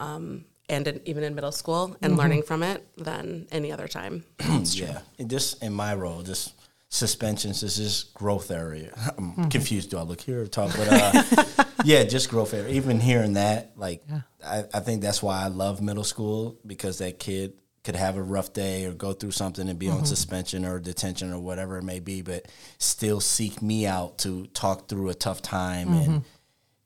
um, 0.00 0.44
and 0.68 0.86
in, 0.88 1.00
even 1.04 1.24
in 1.24 1.34
middle 1.34 1.52
school 1.52 1.96
and 2.00 2.12
mm-hmm. 2.12 2.20
learning 2.20 2.42
from 2.42 2.62
it 2.62 2.86
than 2.96 3.46
any 3.50 3.70
other 3.72 3.88
time. 3.88 4.24
yeah, 4.64 5.00
and 5.18 5.28
just 5.28 5.62
in 5.62 5.72
my 5.72 5.94
role, 5.94 6.22
just 6.22 6.54
suspensions 6.94 7.60
this 7.60 7.76
is 7.78 7.92
just 7.92 8.14
growth 8.14 8.50
area. 8.50 8.92
I'm 9.18 9.32
mm-hmm. 9.32 9.48
confused. 9.48 9.90
Do 9.90 9.98
I 9.98 10.02
look 10.02 10.20
here 10.20 10.42
or 10.42 10.46
talk? 10.46 10.72
But 10.76 10.88
uh, 10.90 11.64
yeah, 11.84 12.04
just 12.04 12.30
growth 12.30 12.54
area. 12.54 12.74
Even 12.74 13.00
hearing 13.00 13.34
that, 13.34 13.72
like, 13.76 14.04
yeah. 14.08 14.20
I, 14.44 14.64
I 14.72 14.80
think 14.80 15.02
that's 15.02 15.22
why 15.22 15.42
I 15.42 15.48
love 15.48 15.82
middle 15.82 16.04
school 16.04 16.56
because 16.64 16.98
that 16.98 17.18
kid 17.18 17.54
could 17.82 17.96
have 17.96 18.16
a 18.16 18.22
rough 18.22 18.52
day 18.52 18.86
or 18.86 18.92
go 18.92 19.12
through 19.12 19.32
something 19.32 19.68
and 19.68 19.78
be 19.78 19.86
mm-hmm. 19.86 19.98
on 19.98 20.06
suspension 20.06 20.64
or 20.64 20.78
detention 20.78 21.32
or 21.32 21.38
whatever 21.38 21.76
it 21.76 21.82
may 21.82 22.00
be, 22.00 22.22
but 22.22 22.46
still 22.78 23.20
seek 23.20 23.60
me 23.60 23.86
out 23.86 24.18
to 24.18 24.46
talk 24.48 24.88
through 24.88 25.10
a 25.10 25.14
tough 25.14 25.42
time 25.42 25.88
mm-hmm. 25.88 26.10
and 26.12 26.24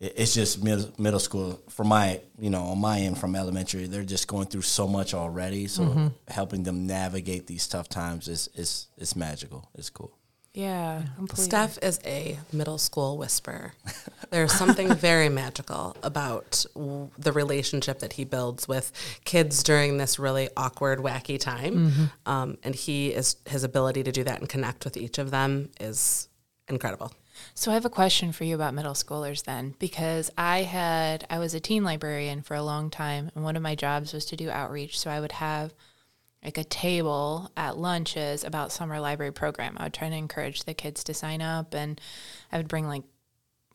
it's 0.00 0.35
just 0.35 0.62
middle, 0.62 0.93
middle 0.99 1.21
school. 1.21 1.61
For 1.69 1.85
my 1.85 2.21
you 2.38 2.50
know 2.50 2.62
on 2.62 2.78
my 2.78 3.00
end 3.00 3.19
from 3.19 3.35
elementary 3.35 3.87
they're 3.87 4.05
just 4.05 4.28
going 4.28 4.47
through 4.47 4.62
so 4.62 4.87
much 4.87 5.14
already. 5.14 5.67
So 5.67 5.83
mm-hmm. 5.83 6.07
helping 6.28 6.62
them 6.62 6.87
navigate 6.87 7.47
these 7.47 7.67
tough 7.67 7.88
times 7.88 8.28
is 8.28 8.49
is 8.55 8.87
is 8.97 9.17
magical. 9.17 9.69
It's 9.75 9.90
cool. 9.90 10.12
Yeah 10.55 11.02
completely. 11.17 11.45
steph 11.45 11.78
is 11.83 12.00
a 12.05 12.38
middle 12.52 12.78
school 12.78 13.19
whisperer. 13.19 13.75
There's 14.31 14.52
something 14.52 14.95
very 14.95 15.28
magical 15.28 15.97
about 16.02 16.64
w- 16.75 17.11
the 17.19 17.33
relationship 17.33 17.99
that 18.00 18.12
he 18.14 18.25
builds 18.25 18.67
with 18.67 18.93
kids 19.25 19.62
during 19.62 19.99
this 19.99 20.19
really 20.19 20.49
awkward 20.57 21.00
wacky 21.00 21.38
time. 21.38 21.90
Mm-hmm. 21.90 22.05
um, 22.31 22.59
and 22.62 22.75
he 22.75 23.09
is 23.09 23.37
his 23.47 23.64
ability 23.64 24.05
to 24.05 24.12
do 24.12 24.25
that 24.25 24.40
and 24.40 24.49
connect 24.49 24.85
with 24.85 24.97
each 24.97 25.19
of 25.19 25.31
them 25.31 25.71
is 25.81 26.28
incredible 26.69 27.12
so 27.54 27.71
I 27.71 27.75
have 27.75 27.85
a 27.85 27.90
question 27.90 28.33
for 28.33 28.45
you 28.45 28.54
about 28.54 28.75
middle 28.75 28.95
schoolers 28.95 29.45
then, 29.45 29.75
because 29.78 30.30
I 30.37 30.62
had 30.62 31.26
I 31.30 31.38
was 31.38 31.54
a 31.54 31.61
teen 31.61 31.85
librarian 31.85 32.42
for 32.42 32.54
a 32.54 32.62
long 32.62 32.90
time, 32.90 33.30
and 33.35 33.45
one 33.45 33.57
of 33.57 33.62
my 33.62 33.75
jobs 33.75 34.12
was 34.12 34.25
to 34.26 34.37
do 34.37 34.50
outreach. 34.50 34.99
So 34.99 35.11
I 35.11 35.21
would 35.21 35.33
have 35.33 35.75
like 36.45 36.59
a 36.59 36.64
table 36.64 37.50
at 37.57 37.76
lunches 37.76 38.45
about 38.45 38.73
summer 38.73 39.00
library 39.00 39.33
program. 39.33 39.76
I 39.78 39.85
would 39.85 39.95
try 39.95 40.09
to 40.09 40.14
encourage 40.14 40.64
the 40.64 40.75
kids 40.75 41.02
to 41.04 41.14
sign 41.14 41.42
up 41.42 41.75
and 41.75 42.00
I 42.52 42.59
would 42.59 42.68
bring 42.68 42.87
like 42.87 43.02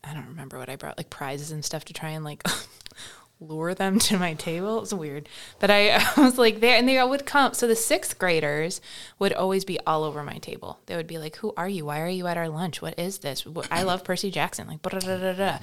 I 0.04 0.14
don't 0.14 0.28
remember 0.28 0.58
what 0.58 0.70
I 0.70 0.76
brought, 0.76 0.98
like 0.98 1.10
prizes 1.10 1.52
and 1.52 1.64
stuff 1.64 1.86
to 1.86 1.94
try 1.94 2.10
and 2.10 2.26
like 2.26 2.44
lure 3.48 3.74
them 3.74 4.00
to 4.08 4.18
my 4.18 4.34
table. 4.34 4.78
It 4.78 4.82
was 4.82 4.94
weird. 4.94 5.30
But 5.60 5.72
I, 5.72 5.90
I 6.18 6.22
was 6.22 6.38
like 6.38 6.60
there 6.60 6.78
and 6.78 6.88
they 6.88 7.02
would 7.04 7.26
come. 7.26 7.54
So 7.54 7.68
the 7.68 7.76
sixth 7.76 8.18
graders 8.18 8.82
would 9.20 9.34
always 9.34 9.66
be 9.66 9.80
all 9.82 10.04
over 10.04 10.24
my 10.24 10.38
table. 10.38 10.80
They 10.86 10.96
would 10.96 11.08
be 11.08 11.18
like, 11.18 11.38
Who 11.38 11.54
are 11.58 11.70
you? 11.70 11.86
Why 11.86 12.02
are 12.02 12.10
you 12.10 12.28
at 12.28 12.38
our 12.38 12.50
lunch? 12.50 12.82
What 12.82 12.98
is 12.98 13.20
this? 13.20 13.46
I 13.70 13.84
love 13.84 14.04
Percy 14.04 14.32
Jackson. 14.32 14.68
Like, 14.68 14.82
da 14.82 15.00
da 15.00 15.18
da 15.18 15.34
da. 15.34 15.58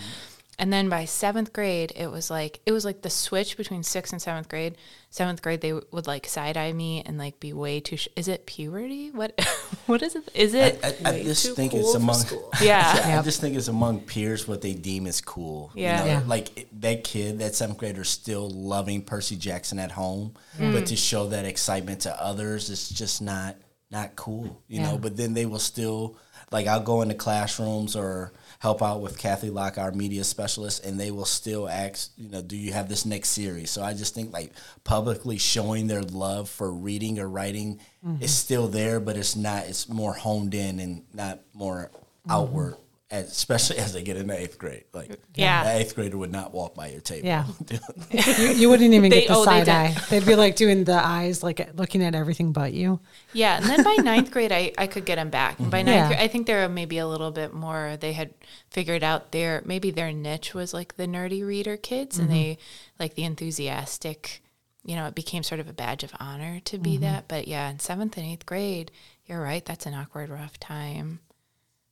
And 0.61 0.71
then 0.71 0.90
by 0.90 1.07
seventh 1.07 1.55
grade, 1.55 1.90
it 1.97 2.09
was 2.11 2.31
like 2.31 2.61
it 2.67 2.73
was 2.73 2.85
like 2.85 3.00
the 3.00 3.09
switch 3.09 3.57
between 3.57 3.83
sixth 3.83 4.12
and 4.12 4.21
seventh 4.21 4.47
grade. 4.50 4.76
Seventh 5.09 5.40
grade, 5.40 5.62
they 5.62 5.73
would 5.73 6.07
like 6.07 6.26
side 6.26 6.59
eye 6.59 6.73
me 6.75 7.02
and 7.05 7.17
like 7.17 7.40
be 7.40 7.55
way 7.55 7.81
too. 7.81 7.97
Sh- 7.97 8.09
is 8.14 8.29
it 8.29 8.45
puberty? 8.45 9.11
What 9.11 9.40
what 9.87 10.02
is 10.02 10.14
it? 10.17 10.29
Is 10.35 10.52
it? 10.52 10.79
I, 10.85 10.88
I, 11.09 11.12
I 11.14 11.23
just 11.23 11.57
think 11.57 11.73
cool 11.73 11.81
it's 11.81 11.95
among. 11.95 12.21
yeah. 12.62 13.09
Yeah, 13.09 13.19
I 13.21 13.23
just 13.23 13.40
think 13.40 13.57
it's 13.57 13.69
among 13.69 14.00
peers 14.02 14.47
what 14.47 14.61
they 14.61 14.75
deem 14.75 15.07
as 15.07 15.23
cool. 15.23 15.73
you 15.75 15.85
Yeah. 15.85 16.00
know? 16.00 16.07
Yeah. 16.07 16.23
Like 16.26 16.59
it- 16.59 16.81
that 16.83 17.05
kid, 17.05 17.38
that 17.38 17.55
seventh 17.55 17.79
grader, 17.79 18.02
is 18.02 18.11
still 18.11 18.49
loving 18.50 19.00
Percy 19.02 19.37
Jackson 19.37 19.79
at 19.79 19.93
home, 19.93 20.35
Mm. 20.59 20.75
but 20.75 20.87
to 20.87 20.97
show 20.97 21.29
that 21.29 21.47
excitement 21.47 22.00
to 22.02 22.23
others, 22.23 22.69
it's 22.69 22.90
just 22.90 23.23
not 23.23 23.57
not 23.90 24.14
cool. 24.14 24.62
You 24.69 24.81
Yeah. 24.81 24.90
know. 24.93 24.99
But 24.99 25.17
then 25.17 25.33
they 25.33 25.47
will 25.47 25.59
still 25.59 26.19
like 26.52 26.67
I'll 26.67 26.81
go 26.83 27.00
into 27.00 27.14
classrooms 27.14 27.97
or 27.97 28.33
help 28.61 28.83
out 28.83 29.00
with 29.00 29.19
Kathy 29.19 29.49
Locke, 29.49 29.79
our 29.79 29.90
media 29.90 30.23
specialist, 30.23 30.85
and 30.85 31.00
they 31.00 31.11
will 31.11 31.25
still 31.25 31.67
ask, 31.67 32.12
you 32.19 32.29
know, 32.29 32.43
do 32.43 32.57
you 32.57 32.75
have 32.75 32.90
this 32.90 33.07
next 33.07 33.31
series? 33.31 33.71
So 33.71 33.83
I 33.83 33.95
just 33.95 34.14
think 34.14 34.35
like 34.35 34.52
publicly 34.85 35.38
showing 35.38 35.87
their 35.87 36.02
love 36.02 36.49
for 36.49 36.71
reading 36.71 37.19
or 37.19 37.26
writing 37.26 37.81
mm-hmm. 38.07 38.23
is 38.23 38.37
still 38.37 38.69
there, 38.69 39.00
but 39.00 39.17
it's 39.17 39.35
not. 39.35 39.64
It's 39.64 39.88
more 39.88 40.12
honed 40.12 40.55
in 40.55 40.79
and 40.79 41.05
not 41.14 41.40
more 41.55 41.90
mm-hmm. 41.90 42.31
outward. 42.31 42.76
As, 43.11 43.26
especially 43.26 43.79
as 43.79 43.93
they 43.93 44.02
get 44.02 44.17
into 44.17 44.38
eighth 44.38 44.57
grade, 44.57 44.85
like 44.93 45.11
Yeah. 45.35 45.62
an 45.62 45.81
eighth 45.81 45.97
grader 45.97 46.17
would 46.17 46.31
not 46.31 46.55
walk 46.55 46.76
by 46.76 46.90
your 46.90 47.00
table. 47.00 47.26
Yeah. 47.26 47.47
you, 48.11 48.47
you 48.50 48.69
wouldn't 48.71 48.95
even 48.95 49.11
They- 49.11 49.23
get 49.23 49.29
the 49.29 49.37
oh, 49.37 49.45
side 49.45 49.64
did. 49.64 49.75
eye. 49.75 49.97
They'd 50.11 50.25
be 50.25 50.37
like 50.37 50.55
doing 50.55 50.85
the 50.85 51.05
eyes, 51.05 51.43
like 51.43 51.71
looking 51.75 52.05
at 52.05 52.14
everything 52.14 52.52
but 52.52 52.73
you. 52.73 53.00
Yeah, 53.33 53.57
and 53.57 53.67
then 53.67 53.83
by 53.83 53.97
ninth 53.97 54.31
grade, 54.31 54.52
I, 54.52 54.73
I 54.79 54.87
could 54.87 55.05
get 55.05 55.17
them 55.17 55.29
back. 55.29 55.59
And 55.59 55.73
by 55.73 55.81
mm-hmm. 55.81 55.87
ninth 55.87 55.97
Yeah. 55.97 56.07
grade, 56.09 56.21
I 56.21 56.29
think 56.29 56.47
they're 56.47 56.69
maybe 56.69 56.99
a 56.99 57.07
little 57.09 57.33
bit 57.33 57.52
more. 57.52 57.97
They 57.99 58.12
had 58.12 58.33
figured 58.71 59.02
out 59.02 59.33
their 59.33 59.62
maybe 59.64 59.90
their 59.90 60.12
niche 60.12 60.55
was 60.55 60.73
like 60.73 60.97
the 60.97 61.09
nerdy 61.09 61.45
reader 61.45 61.76
kids, 61.76 62.17
and 62.17 62.29
mm-hmm. 62.29 62.37
they 62.37 62.59
like 63.00 63.14
the 63.14 63.25
enthusiastic. 63.25 64.40
You 64.85 64.95
know, 64.95 65.07
it 65.07 65.17
became 65.17 65.43
sort 65.43 65.61
of 65.61 65.69
a 65.69 65.73
badge 65.73 66.05
of 66.05 66.12
honor 66.21 66.61
to 66.61 66.79
be 66.79 66.93
mm-hmm. 66.93 67.02
that. 67.02 67.26
But 67.26 67.49
yeah, 67.49 67.69
in 67.71 67.81
seventh 67.81 68.17
and 68.17 68.25
eighth 68.25 68.47
grade, 68.47 68.93
you're 69.26 69.43
right. 69.43 69.64
That's 69.64 69.85
an 69.85 69.95
awkward, 69.95 70.31
rough 70.31 70.61
time. 70.61 71.19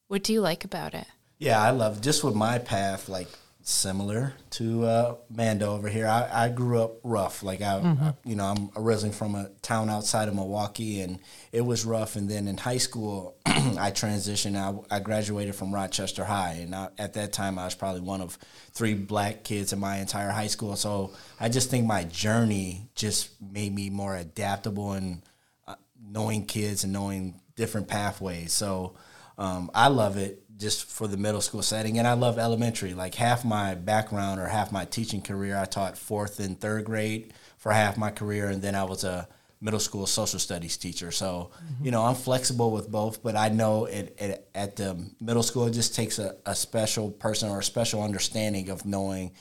What 0.08 0.22
do 0.22 0.32
you 0.32 0.40
like 0.40 0.64
about 0.64 0.94
it? 0.94 1.06
Yeah, 1.38 1.60
I 1.62 1.70
love 1.70 2.00
just 2.00 2.24
with 2.24 2.34
my 2.34 2.58
path, 2.58 3.08
like 3.08 3.28
similar 3.62 4.32
to 4.50 4.84
uh, 4.86 5.14
Mando 5.28 5.74
over 5.74 5.88
here. 5.90 6.06
I, 6.08 6.46
I 6.46 6.48
grew 6.48 6.82
up 6.82 6.94
rough. 7.04 7.42
Like 7.42 7.60
I, 7.60 7.76
I- 7.76 8.14
you 8.24 8.34
know, 8.34 8.44
I'm 8.46 8.70
originally 8.74 9.14
from 9.14 9.34
a 9.34 9.50
town 9.62 9.90
outside 9.90 10.28
of 10.28 10.34
Milwaukee, 10.34 11.00
and 11.02 11.18
it 11.52 11.60
was 11.60 11.84
rough. 11.84 12.16
And 12.16 12.28
then 12.28 12.48
in 12.48 12.56
high 12.56 12.78
school, 12.78 13.36
I 13.46 13.90
transitioned. 13.92 14.56
I, 14.90 14.96
I 14.96 15.00
graduated 15.00 15.54
from 15.54 15.72
Rochester 15.72 16.24
High, 16.24 16.60
and 16.62 16.74
I, 16.74 16.88
at 16.98 17.12
that 17.14 17.32
time, 17.34 17.58
I 17.58 17.66
was 17.66 17.74
probably 17.74 18.00
one 18.00 18.22
of 18.22 18.36
three 18.72 18.94
black 18.94 19.44
kids 19.44 19.72
in 19.74 19.78
my 19.78 19.98
entire 19.98 20.30
high 20.30 20.46
school. 20.48 20.74
So 20.74 21.12
I 21.38 21.50
just 21.50 21.70
think 21.70 21.86
my 21.86 22.04
journey 22.04 22.88
just 22.94 23.30
made 23.42 23.74
me 23.74 23.90
more 23.90 24.16
adaptable 24.16 24.92
and 24.92 25.22
uh, 25.68 25.74
knowing 26.02 26.46
kids 26.46 26.82
and 26.82 26.92
knowing 26.94 27.40
different 27.54 27.86
pathways. 27.88 28.52
So 28.52 28.94
um, 29.38 29.70
I 29.72 29.88
love 29.88 30.16
it 30.16 30.42
just 30.58 30.90
for 30.90 31.06
the 31.06 31.16
middle 31.16 31.40
school 31.40 31.62
setting, 31.62 31.98
and 31.98 32.06
I 32.06 32.14
love 32.14 32.38
elementary. 32.38 32.92
Like 32.92 33.14
half 33.14 33.44
my 33.44 33.74
background 33.74 34.40
or 34.40 34.46
half 34.46 34.72
my 34.72 34.84
teaching 34.84 35.22
career, 35.22 35.56
I 35.56 35.64
taught 35.64 35.96
fourth 35.96 36.40
and 36.40 36.60
third 36.60 36.84
grade 36.84 37.32
for 37.56 37.72
half 37.72 37.96
my 37.96 38.10
career, 38.10 38.48
and 38.48 38.60
then 38.60 38.74
I 38.74 38.84
was 38.84 39.04
a 39.04 39.28
middle 39.60 39.80
school 39.80 40.06
social 40.06 40.38
studies 40.38 40.76
teacher. 40.76 41.12
So 41.12 41.50
you 41.80 41.92
know, 41.92 42.04
I'm 42.04 42.16
flexible 42.16 42.72
with 42.72 42.90
both, 42.90 43.22
but 43.22 43.36
I 43.36 43.48
know 43.48 43.84
it, 43.86 44.16
it, 44.18 44.48
at 44.54 44.76
the 44.76 45.08
middle 45.20 45.44
school, 45.44 45.66
it 45.66 45.72
just 45.72 45.94
takes 45.94 46.18
a, 46.18 46.36
a 46.44 46.54
special 46.54 47.10
person 47.10 47.48
or 47.48 47.60
a 47.60 47.64
special 47.64 48.02
understanding 48.02 48.70
of 48.70 48.84
knowing, 48.84 49.32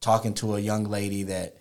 talking 0.00 0.32
to 0.34 0.56
a 0.56 0.60
young 0.60 0.84
lady 0.84 1.24
that 1.24 1.58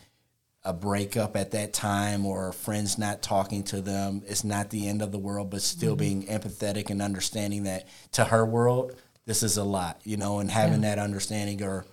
a 0.66 0.74
breakup 0.74 1.36
at 1.36 1.52
that 1.52 1.74
time 1.74 2.26
or 2.26 2.54
friends 2.54 2.98
not 2.98 3.22
talking 3.22 3.64
to 3.64 3.82
them 3.82 4.22
it's 4.26 4.44
not 4.44 4.70
the 4.70 4.88
end 4.88 5.02
of 5.02 5.12
the 5.12 5.20
world 5.20 5.50
but 5.50 5.62
still 5.62 5.94
mm-hmm. 5.94 6.00
being 6.00 6.28
empathetic 6.28 6.90
and 6.90 7.02
understanding 7.02 7.64
that 7.64 7.88
to 8.12 8.24
her 8.24 8.46
world 8.46 8.96
this 9.26 9.44
is 9.44 9.58
a 9.58 9.64
lot 9.64 10.00
you 10.04 10.16
know 10.16 10.40
and 10.40 10.50
having 10.50 10.82
that 10.82 11.00
understanding 11.00 11.62
or 11.62 11.86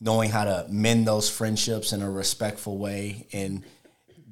knowing 0.00 0.30
how 0.30 0.44
to 0.44 0.66
mend 0.68 1.06
those 1.06 1.30
friendships 1.30 1.92
in 1.92 2.02
a 2.02 2.10
respectful 2.10 2.78
way 2.78 3.26
and 3.32 3.64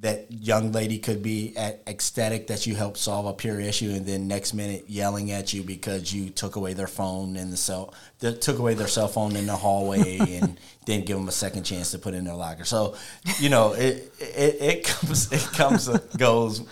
that 0.01 0.31
young 0.31 0.73
lady 0.73 0.99
could 0.99 1.23
be 1.23 1.57
at 1.57 1.83
ecstatic 1.87 2.49
that 2.49 2.67
you 2.67 2.75
helped 2.75 2.99
solve 2.99 3.25
a 3.25 3.33
peer 3.33 3.59
issue 3.59 3.91
and 3.91 4.05
then 4.05 4.29
next 4.29 4.53
minute 4.53 4.85
yelling 4.89 5.31
at 5.31 5.55
you 5.55 5.63
because 5.63 6.13
you 6.13 6.29
took 6.29 6.57
away 6.57 6.75
their 6.75 6.87
phone 6.87 7.35
in 7.35 7.51
the 7.51 7.57
cell 7.57 7.95
took 8.19 8.59
away 8.59 8.75
their 8.75 8.89
cell 8.89 9.09
phone 9.09 9.37
in 9.37 9.47
the 9.47 9.57
hallway 9.57 10.19
and 10.41 10.59
didn't 10.85 11.07
give 11.07 11.17
them 11.17 11.29
a 11.29 11.33
second 11.33 11.65
chance 11.65 11.91
to 11.91 11.99
put 11.99 12.15
in 12.15 12.25
their 12.25 12.35
locker. 12.35 12.65
So 12.65 12.97
you 13.39 13.49
know 13.49 13.73
it 13.73 14.13
it, 14.19 14.57
it 14.61 14.85
comes 14.85 15.33
it 15.33 15.43
comes 15.53 15.89
and 15.89 16.03
goes 16.19 16.67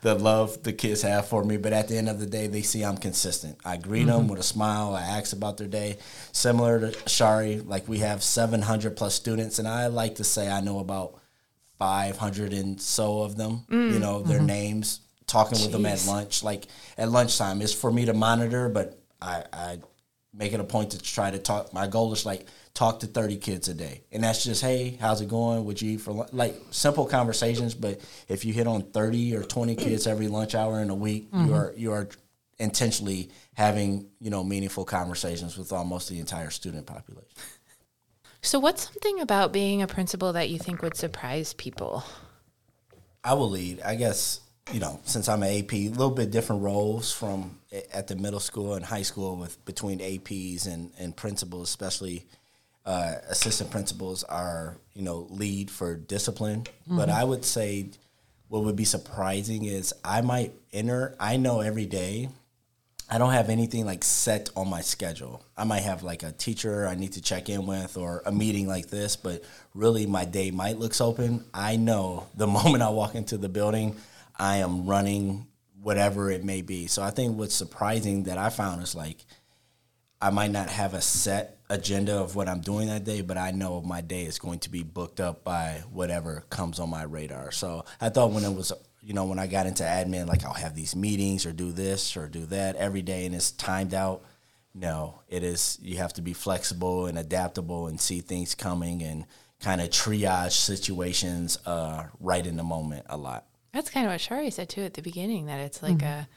the 0.00 0.14
love 0.14 0.62
the 0.62 0.72
kids 0.72 1.02
have 1.02 1.26
for 1.26 1.44
me. 1.44 1.56
But 1.56 1.72
at 1.72 1.88
the 1.88 1.96
end 1.96 2.08
of 2.08 2.20
the 2.20 2.26
day 2.26 2.46
they 2.46 2.62
see 2.62 2.82
i'm 2.82 2.96
consistent. 2.96 3.58
I 3.64 3.76
greet 3.76 4.04
them 4.04 4.20
mm-hmm. 4.20 4.28
with 4.28 4.40
a 4.40 4.44
smile. 4.44 4.94
I 4.94 5.02
ask 5.02 5.34
about 5.34 5.58
their 5.58 5.68
day. 5.68 5.98
Similar 6.32 6.90
to 6.90 7.08
shari 7.08 7.60
like 7.60 7.88
we 7.88 7.98
have 7.98 8.22
700 8.22 8.96
plus 8.96 9.14
students 9.14 9.58
and 9.58 9.66
i 9.68 9.86
like 9.86 10.16
to 10.16 10.24
say 10.24 10.50
i 10.50 10.60
know 10.60 10.78
about 10.78 11.17
500 11.78 12.52
and 12.52 12.80
so 12.80 13.22
of 13.22 13.36
them, 13.36 13.64
mm, 13.70 13.92
you 13.92 13.98
know, 13.98 14.22
their 14.22 14.38
mm-hmm. 14.38 14.46
names, 14.46 15.00
talking 15.26 15.60
with 15.60 15.72
them 15.72 15.86
at 15.86 16.04
lunch. 16.06 16.42
Like 16.42 16.66
at 16.96 17.08
lunchtime, 17.08 17.62
it's 17.62 17.72
for 17.72 17.92
me 17.92 18.06
to 18.06 18.14
monitor, 18.14 18.68
but 18.68 18.98
I, 19.20 19.44
I 19.52 19.78
make 20.34 20.52
it 20.52 20.60
a 20.60 20.64
point 20.64 20.92
to 20.92 20.98
try 21.02 21.30
to 21.30 21.38
talk. 21.38 21.72
My 21.72 21.86
goal 21.86 22.12
is 22.12 22.26
like 22.26 22.46
talk 22.74 23.00
to 23.00 23.06
30 23.06 23.36
kids 23.38 23.68
a 23.68 23.74
day. 23.74 24.02
And 24.12 24.22
that's 24.22 24.44
just, 24.44 24.62
hey, 24.62 24.96
how's 25.00 25.20
it 25.20 25.28
going? 25.28 25.64
Would 25.64 25.82
you 25.82 25.92
eat 25.92 26.00
for 26.00 26.12
lunch? 26.12 26.32
Like 26.32 26.56
simple 26.70 27.06
conversations. 27.06 27.74
But 27.74 28.00
if 28.28 28.44
you 28.44 28.52
hit 28.52 28.66
on 28.66 28.82
30 28.82 29.36
or 29.36 29.42
20 29.42 29.74
kids 29.76 30.06
every 30.06 30.28
lunch 30.28 30.54
hour 30.54 30.80
in 30.80 30.90
a 30.90 30.94
week, 30.94 31.28
you 31.32 31.38
mm-hmm. 31.38 31.54
are, 31.54 31.72
you 31.76 31.92
are 31.92 32.08
intentionally 32.58 33.30
having, 33.54 34.08
you 34.20 34.30
know, 34.30 34.44
meaningful 34.44 34.84
conversations 34.84 35.56
with 35.56 35.72
almost 35.72 36.08
the 36.08 36.18
entire 36.18 36.50
student 36.50 36.86
population. 36.86 37.28
So, 38.48 38.58
what's 38.58 38.84
something 38.84 39.20
about 39.20 39.52
being 39.52 39.82
a 39.82 39.86
principal 39.86 40.32
that 40.32 40.48
you 40.48 40.58
think 40.58 40.80
would 40.80 40.96
surprise 40.96 41.52
people? 41.52 42.02
I 43.22 43.34
will 43.34 43.50
lead. 43.50 43.82
I 43.82 43.94
guess 43.94 44.40
you 44.72 44.80
know 44.80 45.00
since 45.04 45.28
I'm 45.28 45.42
an 45.42 45.54
AP, 45.54 45.74
a 45.74 45.88
little 45.90 46.10
bit 46.10 46.30
different 46.30 46.62
roles 46.62 47.12
from 47.12 47.58
at 47.92 48.06
the 48.06 48.16
middle 48.16 48.40
school 48.40 48.72
and 48.72 48.82
high 48.82 49.02
school 49.02 49.36
with 49.36 49.62
between 49.66 49.98
APs 49.98 50.66
and 50.66 50.92
and 50.98 51.14
principals, 51.14 51.68
especially 51.68 52.24
uh, 52.86 53.16
assistant 53.28 53.70
principals 53.70 54.24
are 54.24 54.78
you 54.94 55.02
know 55.02 55.26
lead 55.28 55.70
for 55.70 55.94
discipline. 55.96 56.64
But 56.86 57.10
I 57.10 57.24
would 57.24 57.44
say 57.44 57.90
what 58.48 58.64
would 58.64 58.76
be 58.76 58.86
surprising 58.86 59.66
is 59.66 59.92
I 60.02 60.22
might 60.22 60.54
enter. 60.72 61.14
I 61.20 61.36
know 61.36 61.60
every 61.60 61.84
day. 61.84 62.30
I 63.10 63.16
don't 63.16 63.32
have 63.32 63.48
anything 63.48 63.86
like 63.86 64.04
set 64.04 64.50
on 64.54 64.68
my 64.68 64.82
schedule. 64.82 65.42
I 65.56 65.64
might 65.64 65.80
have 65.80 66.02
like 66.02 66.22
a 66.22 66.32
teacher 66.32 66.86
I 66.86 66.94
need 66.94 67.12
to 67.12 67.22
check 67.22 67.48
in 67.48 67.66
with 67.66 67.96
or 67.96 68.22
a 68.26 68.32
meeting 68.32 68.66
like 68.66 68.88
this, 68.88 69.16
but 69.16 69.42
really 69.74 70.04
my 70.06 70.26
day 70.26 70.50
might 70.50 70.78
looks 70.78 71.00
open. 71.00 71.44
I 71.54 71.76
know 71.76 72.26
the 72.34 72.46
moment 72.58 72.82
I 72.82 72.90
walk 72.90 73.14
into 73.14 73.38
the 73.38 73.48
building, 73.48 73.96
I 74.36 74.58
am 74.58 74.86
running 74.86 75.46
whatever 75.80 76.30
it 76.30 76.44
may 76.44 76.60
be. 76.60 76.86
So 76.86 77.02
I 77.02 77.10
think 77.10 77.38
what's 77.38 77.54
surprising 77.54 78.24
that 78.24 78.36
I 78.36 78.50
found 78.50 78.82
is 78.82 78.94
like 78.94 79.24
I 80.20 80.30
might 80.30 80.50
not 80.50 80.68
have 80.68 80.94
a 80.94 81.00
set 81.00 81.58
agenda 81.70 82.16
of 82.18 82.34
what 82.34 82.48
I'm 82.48 82.60
doing 82.60 82.88
that 82.88 83.04
day, 83.04 83.20
but 83.20 83.38
I 83.38 83.52
know 83.52 83.80
my 83.80 84.00
day 84.00 84.24
is 84.24 84.38
going 84.38 84.58
to 84.60 84.70
be 84.70 84.82
booked 84.82 85.20
up 85.20 85.44
by 85.44 85.82
whatever 85.92 86.42
comes 86.50 86.80
on 86.80 86.90
my 86.90 87.04
radar. 87.04 87.52
So 87.52 87.84
I 88.00 88.08
thought 88.08 88.32
when 88.32 88.44
it 88.44 88.52
was, 88.52 88.72
you 89.02 89.14
know, 89.14 89.24
when 89.24 89.38
I 89.38 89.46
got 89.46 89.66
into 89.66 89.82
admin, 89.82 90.26
like 90.26 90.44
I'll 90.44 90.52
have 90.54 90.74
these 90.74 90.94
meetings 90.94 91.46
or 91.46 91.52
do 91.52 91.72
this 91.72 92.16
or 92.16 92.28
do 92.28 92.46
that 92.46 92.76
every 92.76 93.02
day 93.02 93.26
and 93.26 93.34
it's 93.34 93.50
timed 93.50 93.94
out. 93.94 94.22
No, 94.74 95.22
it 95.28 95.42
is, 95.42 95.78
you 95.82 95.96
have 95.96 96.12
to 96.14 96.22
be 96.22 96.32
flexible 96.32 97.06
and 97.06 97.18
adaptable 97.18 97.86
and 97.86 98.00
see 98.00 98.20
things 98.20 98.54
coming 98.54 99.02
and 99.02 99.24
kind 99.60 99.80
of 99.80 99.90
triage 99.90 100.52
situations 100.52 101.58
uh, 101.66 102.04
right 102.20 102.46
in 102.46 102.56
the 102.56 102.62
moment 102.62 103.06
a 103.08 103.16
lot. 103.16 103.46
That's 103.72 103.90
kind 103.90 104.06
of 104.06 104.12
what 104.12 104.20
Shari 104.20 104.50
said 104.50 104.68
too 104.68 104.82
at 104.82 104.94
the 104.94 105.02
beginning. 105.02 105.46
That 105.46 105.60
it's 105.60 105.82
like 105.82 106.02
a 106.02 106.28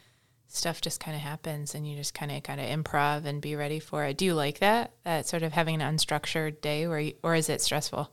stuff 0.47 0.81
just 0.81 0.99
kind 0.99 1.15
of 1.15 1.21
happens, 1.21 1.73
and 1.75 1.87
you 1.87 1.95
just 1.95 2.13
kind 2.13 2.31
of 2.31 2.43
kind 2.43 2.59
of 2.59 2.67
improv 2.67 3.25
and 3.25 3.41
be 3.41 3.55
ready 3.55 3.79
for 3.79 4.03
it. 4.05 4.17
Do 4.17 4.25
you 4.25 4.33
like 4.33 4.59
that? 4.59 4.91
That 5.05 5.27
sort 5.27 5.43
of 5.43 5.53
having 5.53 5.81
an 5.81 5.95
unstructured 5.95 6.61
day, 6.61 6.87
where 6.87 6.99
you, 6.99 7.13
or 7.23 7.35
is 7.35 7.49
it 7.49 7.61
stressful? 7.61 8.11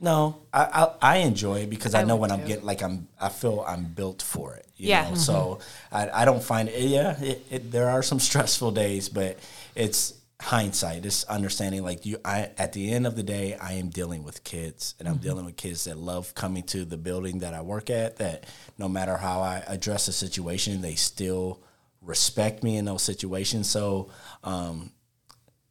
No, 0.00 0.42
I, 0.52 0.64
I 1.02 1.14
I 1.14 1.16
enjoy 1.18 1.60
it 1.60 1.70
because 1.70 1.94
I, 1.94 2.00
I 2.00 2.04
know 2.04 2.16
when 2.16 2.30
I'm 2.32 2.44
getting 2.44 2.64
like 2.66 2.82
I'm 2.82 3.08
I 3.20 3.28
feel 3.28 3.64
I'm 3.66 3.84
built 3.84 4.22
for 4.22 4.54
it. 4.56 4.66
You 4.76 4.88
Yeah. 4.88 5.04
Mm-hmm. 5.06 5.14
So 5.16 5.60
I, 5.92 6.10
I 6.10 6.24
don't 6.24 6.42
find 6.42 6.68
it. 6.68 6.80
Yeah, 6.82 7.18
it, 7.22 7.46
it, 7.50 7.70
there 7.70 7.88
are 7.88 8.02
some 8.02 8.18
stressful 8.30 8.72
days, 8.72 9.08
but 9.08 9.38
it's 9.74 10.14
hindsight. 10.42 11.06
It's 11.06 11.24
understanding 11.24 11.84
like 11.84 12.04
you. 12.04 12.18
I 12.24 12.50
at 12.58 12.72
the 12.72 12.90
end 12.90 13.06
of 13.06 13.14
the 13.14 13.22
day, 13.22 13.54
I 13.54 13.74
am 13.74 13.88
dealing 13.88 14.24
with 14.24 14.42
kids, 14.44 14.94
and 14.98 15.08
I'm 15.08 15.14
Mm-hmm. 15.14 15.22
dealing 15.22 15.44
with 15.46 15.56
kids 15.56 15.84
that 15.84 15.96
love 15.96 16.34
coming 16.34 16.64
to 16.64 16.84
the 16.84 16.96
building 16.98 17.38
that 17.38 17.54
I 17.54 17.62
work 17.62 17.88
at. 17.88 18.16
That 18.16 18.44
no 18.78 18.88
matter 18.88 19.16
how 19.16 19.40
I 19.42 19.62
address 19.68 20.08
a 20.08 20.12
situation, 20.12 20.82
they 20.82 20.96
still 20.96 21.62
respect 22.02 22.62
me 22.64 22.76
in 22.76 22.84
those 22.84 23.02
situations. 23.02 23.70
So, 23.70 24.10
um, 24.42 24.90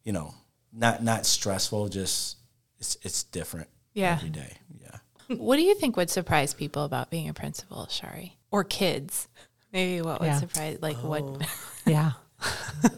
you 0.05 0.13
know, 0.13 0.33
not 0.71 1.03
not 1.03 1.25
stressful. 1.25 1.89
Just 1.89 2.37
it's 2.79 2.97
it's 3.03 3.23
different. 3.23 3.67
Yeah. 3.93 4.13
Every 4.13 4.29
day. 4.29 4.53
Yeah. 4.81 5.35
What 5.38 5.55
do 5.57 5.62
you 5.63 5.75
think 5.75 5.95
would 5.97 6.09
surprise 6.09 6.53
people 6.53 6.83
about 6.83 7.09
being 7.09 7.29
a 7.29 7.33
principal, 7.33 7.88
Shari? 7.88 8.38
Or 8.51 8.63
kids? 8.63 9.27
Maybe 9.71 10.01
what 10.01 10.19
would 10.19 10.27
Yeah. 10.27 10.39
surprise, 10.39 10.77
like 10.81 10.97
what? 10.97 11.23
Yeah. 11.85 12.12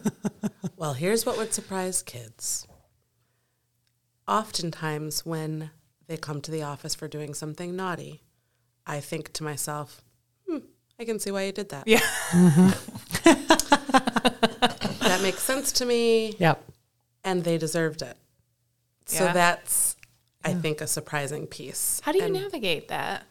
Well, 0.78 0.94
here's 0.94 1.25
what 1.25 1.38
would 1.38 1.54
surprise 1.54 2.04
kids. 2.04 2.68
Oftentimes, 4.28 5.25
when 5.25 5.72
they 6.08 6.18
come 6.18 6.42
to 6.42 6.52
the 6.52 6.64
office 6.64 6.94
for 6.94 7.08
doing 7.08 7.34
something 7.34 7.75
naughty, 7.75 8.24
I 8.86 9.00
think 9.00 9.32
to 9.34 9.44
myself, 9.44 10.04
hmm, 10.48 10.58
I 11.00 11.06
can 11.06 11.18
see 11.20 11.32
why 11.32 11.44
you 11.44 11.52
did 11.54 11.70
that. 11.70 11.88
Yeah. 11.88 12.02
That 15.06 15.20
makes 15.22 15.40
sense 15.44 15.72
to 15.74 15.86
me, 15.86 16.36
Yep. 16.40 16.64
and 17.24 17.44
they 17.44 17.58
deserved 17.58 18.02
it. 18.02 18.18
So 19.06 19.25
Yeah. 19.25 19.34
that's, 19.34 19.95
I 20.46 20.54
think, 20.54 20.82
a 20.82 20.88
surprising 20.88 21.48
piece. 21.48 22.00
How 22.04 22.12
do 22.12 22.20
you 22.20 22.25
And 22.25 22.34
navigate 22.34 22.88
that? 22.90 23.24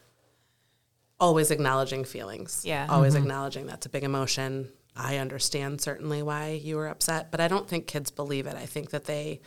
Always 1.21 1.51
acknowledging 1.51 2.05
feelings. 2.05 2.63
Yeah. 2.65 2.87
Always 2.91 3.15
mm-hmm. 3.15 3.23
acknowledging 3.23 3.67
that's 3.67 3.87
a 3.87 3.89
big 3.89 4.05
emotion. 4.05 4.69
I 4.97 5.19
understand 5.19 5.81
certainly 5.81 6.23
why 6.23 6.51
you 6.51 6.77
were 6.77 6.89
upset, 6.89 7.31
but 7.31 7.41
I 7.41 7.49
don't 7.49 7.69
think 7.69 7.87
kids 7.87 8.11
believe 8.11 8.47
it. 8.47 8.55
I 8.55 8.67
think 8.67 8.91
that 8.91 9.05
they 9.05 9.41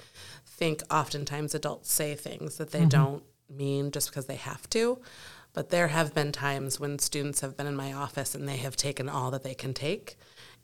think 0.46 0.82
oftentimes 0.92 1.56
adults 1.56 1.92
say 1.92 2.16
things 2.16 2.58
that 2.58 2.72
they 2.72 2.80
mm-hmm. 2.80 2.90
don't 2.90 3.24
mean 3.50 3.92
just 3.92 4.10
because 4.10 4.26
they 4.26 4.36
have 4.36 4.70
to. 4.72 5.00
But 5.54 5.70
there 5.70 5.88
have 5.88 6.14
been 6.14 6.32
times 6.32 6.80
when 6.80 7.00
students 7.00 7.42
have 7.42 7.56
been 7.58 7.68
in 7.68 7.76
my 7.76 7.94
office 7.94 8.36
and 8.36 8.48
they 8.48 8.58
have 8.58 8.76
taken 8.76 9.10
all 9.10 9.32
that 9.32 9.44
they 9.44 9.56
can 9.56 9.74
take 9.74 10.18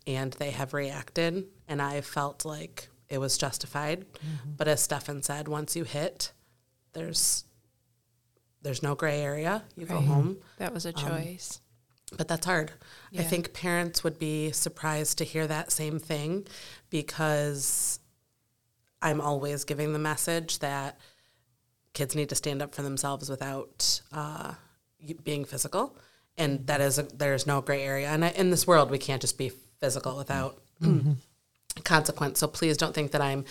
and 0.05 0.33
they 0.33 0.51
have 0.51 0.74
reacted, 0.74 1.45
and 1.67 1.81
I 1.81 2.01
felt 2.01 2.43
like 2.43 2.89
it 3.10 3.19
was 3.19 3.38
justified. 3.38 4.01
Mm-hmm. 4.01 4.51
But 4.57 4.67
as 4.67 4.83
Stephan 4.83 5.24
said, 5.24 5.48
once 5.48 5.75
you 5.75 5.83
hit, 5.83 6.33
there's 6.93 7.43
there's 8.62 8.81
no 8.81 8.95
gray 8.95 9.21
area. 9.21 9.63
You 9.75 9.85
go 9.85 10.00
home 10.00 10.38
That 10.57 10.73
was 10.73 10.85
a 10.85 10.93
choice. 10.93 11.59
but 12.17 12.27
that's 12.27 12.45
hard. 12.45 12.71
I 13.17 13.23
think 13.23 13.53
parents 13.53 14.03
would 14.03 14.17
be 14.17 14.51
surprised 14.51 15.17
to 15.17 15.23
hear 15.25 15.45
that 15.47 15.71
same 15.71 16.00
thing 16.00 16.47
because 16.89 18.00
I'm 19.01 19.19
always 19.19 19.65
giving 19.65 19.91
the 19.91 20.00
message 20.00 20.59
that 20.59 20.97
kids 21.93 22.15
need 22.15 22.29
to 22.29 22.35
stand 22.35 22.62
up 22.62 22.73
for 22.73 22.83
themselves 22.83 23.29
without 23.29 24.01
uh, 24.13 24.53
being 25.23 25.43
physical, 25.43 25.97
and 26.38 26.65
that 26.67 26.79
is 26.79 26.97
a, 27.00 27.03
there's 27.03 27.45
no 27.45 27.59
gray 27.62 27.83
area. 27.83 28.07
And 28.07 28.23
I, 28.23 28.29
in 28.29 28.50
this 28.50 28.65
world, 28.65 28.89
we 28.89 28.97
can't 28.97 29.21
just 29.21 29.38
be 29.38 29.51
physical 29.81 30.15
without 30.15 30.62
consequence. 31.83 32.39
So 32.39 32.47
please 32.47 32.77
don't 32.77 32.93
think 32.95 33.12
that 33.12 33.21
I'm 33.21 33.43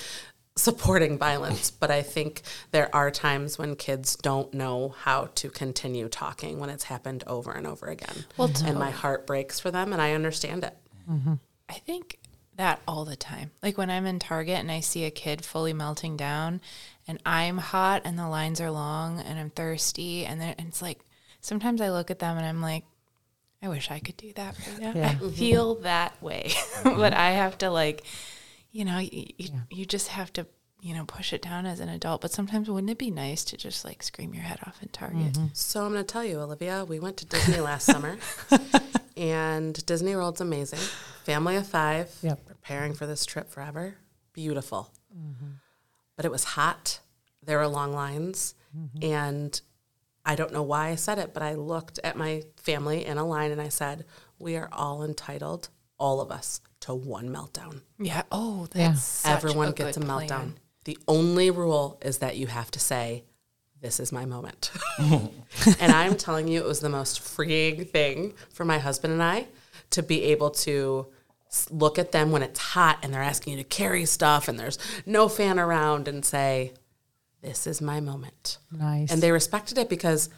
supporting 0.56 1.18
violence, 1.18 1.70
but 1.70 1.90
I 1.90 2.02
think 2.02 2.42
there 2.70 2.94
are 2.94 3.10
times 3.10 3.58
when 3.58 3.76
kids 3.76 4.16
don't 4.16 4.52
know 4.52 4.94
how 5.00 5.30
to 5.36 5.48
continue 5.48 6.08
talking 6.08 6.58
when 6.58 6.70
it's 6.70 6.84
happened 6.84 7.24
over 7.26 7.52
and 7.52 7.66
over 7.66 7.86
again. 7.86 8.24
Well, 8.36 8.50
and 8.64 8.78
my 8.78 8.90
heart 8.90 9.26
breaks 9.26 9.58
for 9.58 9.70
them, 9.70 9.92
and 9.92 10.02
I 10.02 10.12
understand 10.12 10.64
it. 10.64 10.76
Mm-hmm. 11.10 11.34
I 11.68 11.74
think 11.74 12.18
that 12.56 12.80
all 12.86 13.04
the 13.04 13.16
time. 13.16 13.50
Like 13.62 13.78
when 13.78 13.90
I'm 13.90 14.06
in 14.06 14.18
Target 14.18 14.58
and 14.58 14.70
I 14.70 14.80
see 14.80 15.04
a 15.04 15.10
kid 15.10 15.44
fully 15.44 15.72
melting 15.72 16.16
down 16.16 16.60
and 17.08 17.18
I'm 17.24 17.58
hot 17.58 18.02
and 18.04 18.18
the 18.18 18.28
lines 18.28 18.60
are 18.60 18.70
long 18.70 19.20
and 19.20 19.38
I'm 19.38 19.50
thirsty 19.50 20.26
and 20.26 20.40
then 20.40 20.54
it's 20.58 20.82
like 20.82 21.00
sometimes 21.40 21.80
I 21.80 21.90
look 21.90 22.10
at 22.10 22.18
them 22.18 22.36
and 22.36 22.46
I'm 22.46 22.60
like 22.60 22.84
I 23.62 23.68
wish 23.68 23.90
I 23.90 24.00
could 24.00 24.16
do 24.16 24.32
that 24.34 24.56
right 24.58 24.80
now. 24.80 24.92
Yeah. 24.94 25.16
I 25.22 25.30
feel 25.30 25.76
that 25.76 26.20
way. 26.20 26.52
but 26.84 27.14
I 27.14 27.30
have 27.30 27.58
to 27.58 27.70
like 27.70 28.04
you 28.72 28.84
know, 28.84 28.98
you, 28.98 29.26
you, 29.38 29.48
you 29.70 29.84
just 29.86 30.08
have 30.08 30.32
to, 30.32 30.46
you 30.80 30.94
know, 30.94 31.04
push 31.04 31.32
it 31.32 31.42
down 31.42 31.66
as 31.66 31.78
an 31.78 31.88
adult. 31.88 32.20
But 32.22 32.32
sometimes 32.32 32.68
wouldn't 32.68 32.90
it 32.90 32.98
be 32.98 33.10
nice 33.10 33.44
to 33.44 33.56
just 33.56 33.84
like 33.84 34.02
scream 34.02 34.34
your 34.34 34.42
head 34.42 34.58
off 34.66 34.82
in 34.82 34.88
Target? 34.88 35.34
Mm-hmm. 35.34 35.46
So 35.52 35.84
I'm 35.84 35.92
going 35.92 36.04
to 36.04 36.12
tell 36.12 36.24
you, 36.24 36.40
Olivia, 36.40 36.84
we 36.84 36.98
went 36.98 37.18
to 37.18 37.26
Disney 37.26 37.60
last 37.60 37.84
summer, 37.84 38.16
and 39.16 39.84
Disney 39.86 40.14
World's 40.16 40.40
amazing. 40.40 40.80
Family 41.24 41.56
of 41.56 41.66
five, 41.66 42.10
Yep. 42.22 42.46
preparing 42.46 42.94
for 42.94 43.06
this 43.06 43.24
trip 43.24 43.50
forever. 43.50 43.94
Beautiful. 44.32 44.90
Mm-hmm. 45.16 45.52
But 46.16 46.24
it 46.24 46.30
was 46.32 46.44
hot. 46.44 47.00
There 47.44 47.58
were 47.58 47.68
long 47.68 47.92
lines. 47.92 48.54
Mm-hmm. 48.76 49.04
And 49.12 49.60
I 50.24 50.34
don't 50.34 50.52
know 50.52 50.62
why 50.62 50.88
I 50.88 50.94
said 50.94 51.18
it, 51.18 51.34
but 51.34 51.42
I 51.42 51.54
looked 51.54 51.98
at 52.02 52.16
my 52.16 52.42
family 52.56 53.04
in 53.04 53.18
a 53.18 53.26
line 53.26 53.50
and 53.50 53.60
I 53.60 53.68
said, 53.68 54.04
We 54.38 54.56
are 54.56 54.68
all 54.72 55.02
entitled, 55.04 55.68
all 56.02 56.20
of 56.20 56.30
us, 56.32 56.60
to 56.80 56.92
one 56.94 57.28
meltdown. 57.30 57.80
Yeah. 57.98 58.22
Oh, 58.32 58.66
that's 58.72 58.76
Yeah. 58.76 58.94
such 58.94 59.32
Everyone 59.32 59.68
a 59.68 59.72
gets 59.72 59.96
a 59.96 60.00
meltdown. 60.00 60.26
plan. 60.26 60.54
The 60.84 60.98
only 61.06 61.50
rule 61.50 61.98
is 62.02 62.18
that 62.18 62.36
you 62.36 62.48
have 62.48 62.70
to 62.72 62.80
say, 62.80 63.24
This 63.80 63.98
is 64.00 64.10
my 64.12 64.24
moment. 64.26 64.70
and 64.98 65.92
I'm 65.92 66.16
telling 66.16 66.46
you, 66.48 66.60
it 66.60 66.66
was 66.66 66.80
the 66.80 66.88
most 66.88 67.20
freeing 67.20 67.84
thing 67.84 68.34
for 68.52 68.64
my 68.64 68.78
husband 68.78 69.12
and 69.12 69.22
I 69.22 69.46
to 69.90 70.02
be 70.02 70.24
able 70.24 70.50
to 70.66 71.06
look 71.70 71.98
at 71.98 72.12
them 72.12 72.30
when 72.32 72.42
it's 72.42 72.58
hot 72.58 72.98
and 73.02 73.12
they're 73.12 73.22
asking 73.22 73.52
you 73.52 73.58
to 73.62 73.68
carry 73.68 74.04
stuff 74.06 74.48
and 74.48 74.58
there's 74.58 74.78
no 75.06 75.28
fan 75.28 75.58
around 75.58 76.08
and 76.08 76.24
say, 76.24 76.72
This 77.42 77.66
is 77.66 77.80
my 77.80 78.00
moment. 78.00 78.58
Nice. 78.70 79.10
And 79.12 79.20
they 79.22 79.30
respected 79.32 79.78
it 79.78 79.88
because 79.88 80.30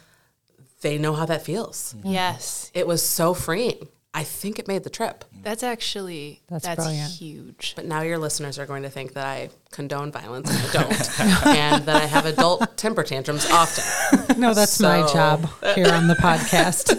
they 0.81 0.97
know 0.97 1.13
how 1.13 1.25
that 1.25 1.43
feels. 1.43 1.95
Yes. 2.03 2.69
It 2.73 2.85
was 2.87 3.01
so 3.03 3.33
freeing. 3.33 3.87
I 4.15 4.23
think 4.23 4.59
it 4.59 4.67
made 4.69 4.85
the 4.85 4.89
trip. 4.89 5.25
That's 5.43 5.61
actually 5.61 6.41
That's 6.47 6.65
that's, 6.65 6.81
brilliant. 6.81 7.11
huge. 7.11 7.73
But 7.75 7.83
now 7.83 8.01
your 8.01 8.17
listeners 8.17 8.57
are 8.57 8.65
going 8.65 8.83
to 8.83 8.89
think 8.89 9.11
that 9.13 9.27
I 9.27 9.49
condone 9.71 10.09
violence 10.09 10.49
and 10.49 10.57
I 10.57 10.71
don't, 10.71 11.19
and 11.47 11.85
that 11.85 12.01
I 12.01 12.05
have 12.05 12.25
adult 12.25 12.77
temper 12.77 13.03
tantrums 13.03 13.45
often. 13.51 14.39
no, 14.39 14.53
that's 14.53 14.79
my 14.79 15.05
job 15.11 15.49
here 15.75 15.91
on 15.91 16.07
the 16.07 16.15
podcast. 16.15 16.95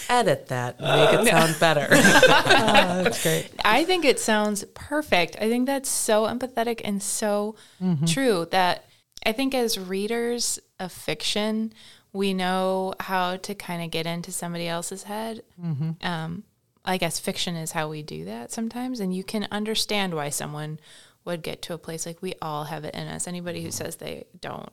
Edit 0.10 0.48
that, 0.48 0.80
make 0.80 1.12
it 1.12 1.20
uh, 1.20 1.24
sound 1.24 1.56
better. 1.60 1.86
Oh, 1.88 3.02
that's 3.04 3.22
great. 3.22 3.50
I 3.64 3.84
think 3.84 4.04
it 4.04 4.18
sounds 4.18 4.64
perfect. 4.74 5.36
I 5.40 5.48
think 5.48 5.66
that's 5.66 5.88
so 5.88 6.26
empathetic 6.26 6.80
and 6.84 7.00
so 7.00 7.54
mm-hmm. 7.80 8.06
true 8.06 8.48
that 8.50 8.86
I 9.24 9.30
think 9.30 9.54
as 9.54 9.78
readers 9.78 10.58
of 10.80 10.90
fiction, 10.90 11.72
we 12.12 12.32
know 12.34 12.94
how 13.00 13.36
to 13.36 13.54
kind 13.54 13.82
of 13.82 13.90
get 13.90 14.06
into 14.06 14.32
somebody 14.32 14.66
else's 14.68 15.04
head. 15.04 15.42
Um, 16.02 16.44
I 16.84 16.96
guess 16.96 17.18
fiction 17.18 17.54
is 17.56 17.72
how 17.72 17.88
we 17.88 18.02
do 18.02 18.24
that 18.24 18.50
sometimes, 18.50 19.00
and 19.00 19.14
you 19.14 19.22
can 19.24 19.46
understand 19.50 20.14
why 20.14 20.30
someone 20.30 20.80
would 21.24 21.42
get 21.42 21.60
to 21.62 21.74
a 21.74 21.78
place 21.78 22.06
like 22.06 22.22
we 22.22 22.34
all 22.40 22.64
have 22.64 22.84
it 22.84 22.94
in 22.94 23.06
us. 23.08 23.26
Anybody 23.28 23.62
who 23.62 23.70
says 23.70 23.96
they 23.96 24.24
don't. 24.40 24.70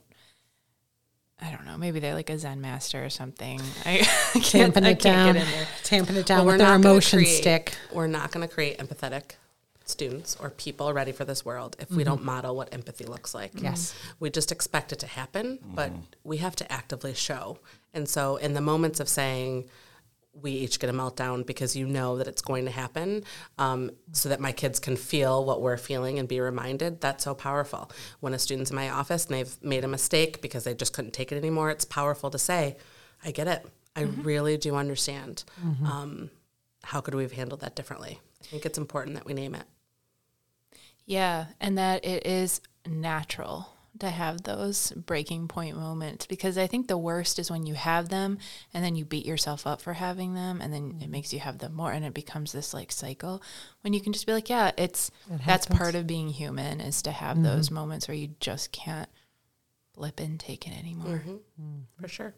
I 1.41 1.51
don't 1.51 1.65
know. 1.65 1.77
Maybe 1.77 1.99
they're 1.99 2.13
like 2.13 2.29
a 2.29 2.39
Zen 2.39 2.61
master 2.61 3.03
or 3.03 3.09
something. 3.09 3.59
I, 3.85 4.07
I 4.33 4.39
can't, 4.39 4.73
Tamping 4.73 4.85
I 4.85 4.93
can't 4.93 5.01
down. 5.01 5.33
get 5.33 5.43
in 5.45 5.51
there. 5.51 5.67
Tamping 5.83 6.15
it 6.15 6.19
But 6.19 6.27
down 6.27 6.45
with 6.45 6.57
their 6.59 6.75
emotion 6.75 7.19
create- 7.19 7.35
stick. 7.41 7.77
We're 7.91 8.07
not 8.07 8.31
going 8.31 8.47
to 8.47 8.53
create 8.53 8.77
empathetic 8.77 9.31
students 9.85 10.35
or 10.39 10.49
people 10.49 10.91
ready 10.93 11.11
for 11.11 11.25
this 11.25 11.45
world 11.45 11.75
if 11.79 11.91
we 11.91 12.03
don't 12.03 12.23
model 12.23 12.55
what 12.55 12.73
empathy 12.73 13.05
looks 13.05 13.33
like. 13.33 13.51
Yes. 13.61 13.93
We 14.19 14.29
just 14.29 14.51
expect 14.51 14.91
it 14.91 14.99
to 14.99 15.07
happen, 15.07 15.59
but 15.63 15.91
we 16.23 16.37
have 16.37 16.55
to 16.57 16.71
actively 16.71 17.13
show. 17.13 17.59
And 17.93 18.09
so, 18.09 18.37
in 18.37 18.53
the 18.53 18.61
moments 18.61 18.99
of 18.99 19.07
saying, 19.07 19.69
we 20.41 20.51
each 20.51 20.79
get 20.79 20.89
a 20.89 20.93
meltdown 20.93 21.45
because 21.45 21.77
you 21.77 21.87
know 21.87 22.17
that 22.17 22.27
it's 22.27 22.41
going 22.41 22.65
to 22.65 22.71
happen, 22.71 23.23
um, 23.57 23.91
so 24.11 24.27
that 24.29 24.41
my 24.41 24.51
kids 24.51 24.79
can 24.79 24.97
feel 24.97 25.45
what 25.45 25.61
we're 25.61 25.77
feeling 25.77 26.19
and 26.19 26.27
be 26.27 26.41
reminded. 26.41 26.99
That's 26.99 27.23
so 27.23 27.33
powerful. 27.33 27.89
When 28.19 28.33
a 28.33 28.39
student's 28.39 28.69
in 28.69 28.75
my 28.75 28.89
office 28.89 29.25
and 29.27 29.35
they've 29.35 29.63
made 29.63 29.85
a 29.85 29.87
mistake 29.87 30.41
because 30.41 30.65
they 30.65 30.73
just 30.73 30.91
couldn't 30.91 31.13
take 31.13 31.31
it 31.31 31.37
anymore, 31.37 31.69
it's 31.69 31.85
powerful 31.85 32.29
to 32.31 32.37
say, 32.37 32.75
I 33.23 33.31
get 33.31 33.47
it. 33.47 33.65
I 33.95 34.01
really 34.01 34.57
do 34.57 34.75
understand. 34.75 35.45
Um, 35.85 36.29
how 36.83 36.99
could 36.99 37.15
we 37.15 37.23
have 37.23 37.31
handled 37.31 37.61
that 37.61 37.75
differently? 37.75 38.19
I 38.41 38.45
think 38.47 38.65
it's 38.65 38.77
important 38.77 39.15
that 39.15 39.25
we 39.25 39.33
name 39.33 39.55
it. 39.55 39.63
Yeah, 41.05 41.47
and 41.59 41.77
that 41.77 42.03
it 42.03 42.25
is 42.25 42.61
natural 42.87 43.69
to 43.99 44.09
have 44.09 44.43
those 44.43 44.91
breaking 44.91 45.47
point 45.47 45.77
moments 45.77 46.25
because 46.25 46.57
I 46.57 46.67
think 46.67 46.87
the 46.87 46.97
worst 46.97 47.39
is 47.39 47.49
when 47.49 47.65
you 47.65 47.75
have 47.75 48.09
them 48.09 48.39
and 48.73 48.83
then 48.83 48.95
you 48.95 49.05
beat 49.05 49.25
yourself 49.25 49.65
up 49.65 49.81
for 49.81 49.93
having 49.93 50.33
them 50.33 50.59
and 50.61 50.73
then 50.73 50.99
it 51.01 51.09
makes 51.09 51.31
you 51.31 51.39
have 51.39 51.59
them 51.59 51.73
more 51.73 51.91
and 51.91 52.03
it 52.03 52.13
becomes 52.13 52.51
this 52.51 52.73
like 52.73 52.91
cycle 52.91 53.41
when 53.81 53.93
you 53.93 54.01
can 54.01 54.11
just 54.11 54.25
be 54.25 54.33
like, 54.33 54.49
yeah, 54.49 54.71
it's 54.77 55.11
that's 55.45 55.65
part 55.65 55.95
of 55.95 56.07
being 56.07 56.29
human 56.29 56.81
is 56.81 57.01
to 57.03 57.11
have 57.11 57.35
mm-hmm. 57.35 57.45
those 57.45 57.71
moments 57.71 58.07
where 58.07 58.17
you 58.17 58.29
just 58.39 58.71
can't 58.71 59.09
blip 59.93 60.19
and 60.19 60.39
take 60.39 60.67
it 60.67 60.77
anymore. 60.77 61.19
Mm-hmm. 61.19 61.31
Mm-hmm. 61.31 62.01
For 62.01 62.07
sure. 62.07 62.35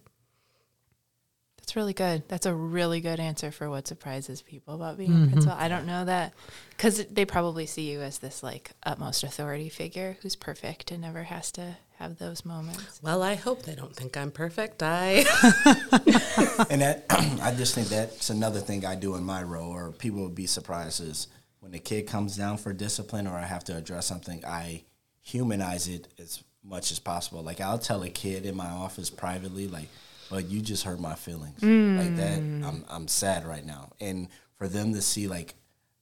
That's 1.67 1.75
really 1.75 1.91
good. 1.91 2.23
That's 2.29 2.45
a 2.45 2.53
really 2.53 3.01
good 3.01 3.19
answer 3.19 3.51
for 3.51 3.69
what 3.69 3.89
surprises 3.89 4.41
people 4.41 4.75
about 4.75 4.97
being 4.97 5.11
a 5.11 5.15
mm-hmm. 5.15 5.31
principal. 5.31 5.57
I 5.59 5.67
don't 5.67 5.85
know 5.85 6.05
that 6.05 6.31
because 6.69 7.05
they 7.07 7.25
probably 7.25 7.65
see 7.65 7.91
you 7.91 7.99
as 7.99 8.19
this 8.19 8.41
like 8.41 8.71
utmost 8.83 9.25
authority 9.25 9.67
figure 9.67 10.15
who's 10.21 10.37
perfect 10.37 10.91
and 10.91 11.01
never 11.01 11.23
has 11.23 11.51
to 11.51 11.75
have 11.99 12.19
those 12.19 12.45
moments. 12.45 13.01
Well, 13.03 13.21
I 13.21 13.35
hope 13.35 13.63
they 13.63 13.75
don't 13.75 13.93
think 13.93 14.15
I'm 14.15 14.31
perfect. 14.31 14.81
I 14.81 15.25
And 16.69 16.79
that 16.79 17.03
I 17.09 17.53
just 17.53 17.75
think 17.75 17.89
that's 17.89 18.29
another 18.29 18.61
thing 18.61 18.85
I 18.85 18.95
do 18.95 19.15
in 19.15 19.25
my 19.25 19.43
role, 19.43 19.69
or 19.69 19.91
people 19.91 20.21
would 20.23 20.35
be 20.35 20.47
surprised 20.47 21.01
is 21.01 21.27
when 21.59 21.73
the 21.73 21.79
kid 21.79 22.07
comes 22.07 22.37
down 22.37 22.59
for 22.59 22.71
discipline, 22.71 23.27
or 23.27 23.35
I 23.35 23.45
have 23.45 23.65
to 23.65 23.75
address 23.75 24.05
something, 24.05 24.41
I 24.45 24.85
humanize 25.21 25.89
it 25.89 26.07
as 26.17 26.45
much 26.63 26.93
as 26.93 26.99
possible. 26.99 27.43
Like 27.43 27.59
I'll 27.59 27.77
tell 27.77 28.03
a 28.03 28.09
kid 28.09 28.45
in 28.45 28.55
my 28.55 28.69
office 28.69 29.09
privately, 29.09 29.67
like, 29.67 29.89
"But 30.29 30.49
you 30.49 30.61
just 30.61 30.83
hurt 30.83 30.99
my 30.99 31.15
feelings, 31.15 31.61
like 31.61 32.15
that. 32.17 32.39
Mm. 32.39 32.63
I'm 32.63 32.85
I'm 32.89 33.07
sad 33.07 33.45
right 33.45 33.65
now." 33.65 33.91
And 33.99 34.27
for 34.57 34.67
them 34.67 34.93
to 34.93 35.01
see 35.01 35.27
like 35.27 35.55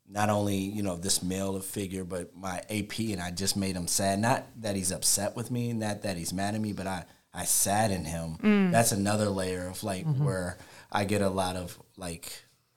not 0.07 0.29
only 0.29 0.57
you 0.57 0.83
know 0.83 0.95
this 0.95 1.23
male 1.23 1.59
figure, 1.59 2.03
but 2.03 2.35
my 2.35 2.61
AP, 2.69 2.99
and 2.99 3.21
I 3.21 3.31
just 3.31 3.57
made 3.57 3.75
him 3.75 3.87
sad. 3.87 4.19
Not 4.19 4.45
that 4.61 4.75
he's 4.75 4.91
upset 4.91 5.35
with 5.35 5.51
me, 5.51 5.73
not 5.73 6.03
that 6.03 6.17
he's 6.17 6.33
mad 6.33 6.55
at 6.55 6.61
me, 6.61 6.73
but 6.73 6.87
I 6.87 7.05
I 7.33 7.45
saddened 7.45 8.07
him. 8.07 8.37
Mm. 8.41 8.71
That's 8.71 8.91
another 8.91 9.29
layer 9.29 9.67
of 9.67 9.83
like 9.83 10.05
mm-hmm. 10.05 10.23
where 10.23 10.57
I 10.91 11.03
get 11.03 11.21
a 11.21 11.29
lot 11.29 11.55
of 11.55 11.77
like 11.97 12.31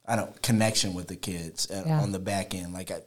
I 0.05 0.15
don't 0.15 0.41
connection 0.41 0.93
with 0.93 1.07
the 1.07 1.15
kids 1.15 1.69
uh, 1.71 1.83
Yeah. 1.85 2.01
on 2.01 2.11
the 2.11 2.19
back 2.19 2.53
end. 2.53 2.73
Like 2.73 2.91
I, 2.91 3.01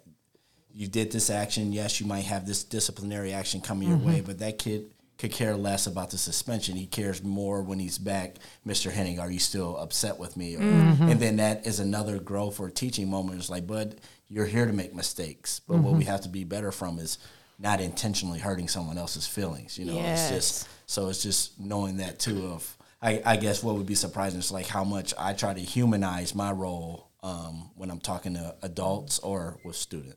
you 0.73 0.87
did 0.89 1.13
this 1.13 1.29
action, 1.29 1.73
yes, 1.73 2.01
you 2.01 2.07
might 2.07 2.25
have 2.25 2.47
this 2.47 2.65
disciplinary 2.65 3.33
action 3.33 3.61
coming 3.61 3.89
your 3.89 3.99
mm-hmm. 3.99 4.07
way, 4.07 4.21
but 4.23 4.39
that 4.39 4.59
kid 4.59 4.92
could 5.23 5.31
care 5.31 5.57
less 5.57 5.87
about 5.87 6.11
the 6.11 6.19
suspension. 6.19 6.75
He 6.75 6.87
cares 6.87 7.23
more 7.23 7.63
when 7.63 7.79
he's 7.79 7.97
back, 7.97 8.39
Mr. 8.67 8.91
Henning, 8.91 9.21
are 9.21 9.31
you 9.31 9.39
still 9.39 9.77
upset 9.77 10.19
with 10.19 10.37
me? 10.37 10.57
Or, 10.57 10.61
And 10.61 11.21
then 11.21 11.37
that 11.37 11.65
is 11.65 11.79
another 11.79 12.19
growth 12.19 12.59
or 12.59 12.69
teaching 12.71 13.09
moment. 13.09 13.39
It's 13.39 13.49
like, 13.49 13.65
bud, 13.65 14.01
you're 14.29 14.47
here 14.47 14.67
to 14.67 14.73
make 14.73 14.97
mistakes. 14.97 15.61
But 15.61 15.79
what 15.79 15.95
we 15.95 16.05
have 16.05 16.23
to 16.23 16.29
be 16.29 16.43
better 16.43 16.73
from 16.73 16.99
is 16.99 17.19
not 17.61 17.81
intentionally 17.81 18.41
hurting 18.41 18.67
someone 18.67 18.99
else's 18.99 19.29
feelings. 19.29 19.79
You 19.79 19.85
know, 19.85 20.01
it's 20.13 20.29
just 20.29 20.69
so 20.87 21.09
it's 21.09 21.23
just 21.23 21.61
knowing 21.61 21.99
that 21.99 22.19
too 22.19 22.49
of 22.49 22.77
I, 23.01 23.23
I 23.25 23.37
guess 23.37 23.63
what 23.63 23.77
would 23.77 23.87
be 23.87 23.95
surprising 23.95 24.41
is 24.41 24.51
like 24.51 24.67
how 24.67 24.83
much 24.83 25.15
I 25.17 25.35
try 25.35 25.55
to 25.55 25.61
humanize 25.61 26.35
my 26.35 26.51
role 26.51 27.11
um, 27.23 27.71
when 27.77 27.93
I'm 27.93 28.01
talking 28.01 28.35
to 28.35 28.57
adults 28.63 29.21
or 29.21 29.61
with 29.65 29.77
students. 29.77 30.17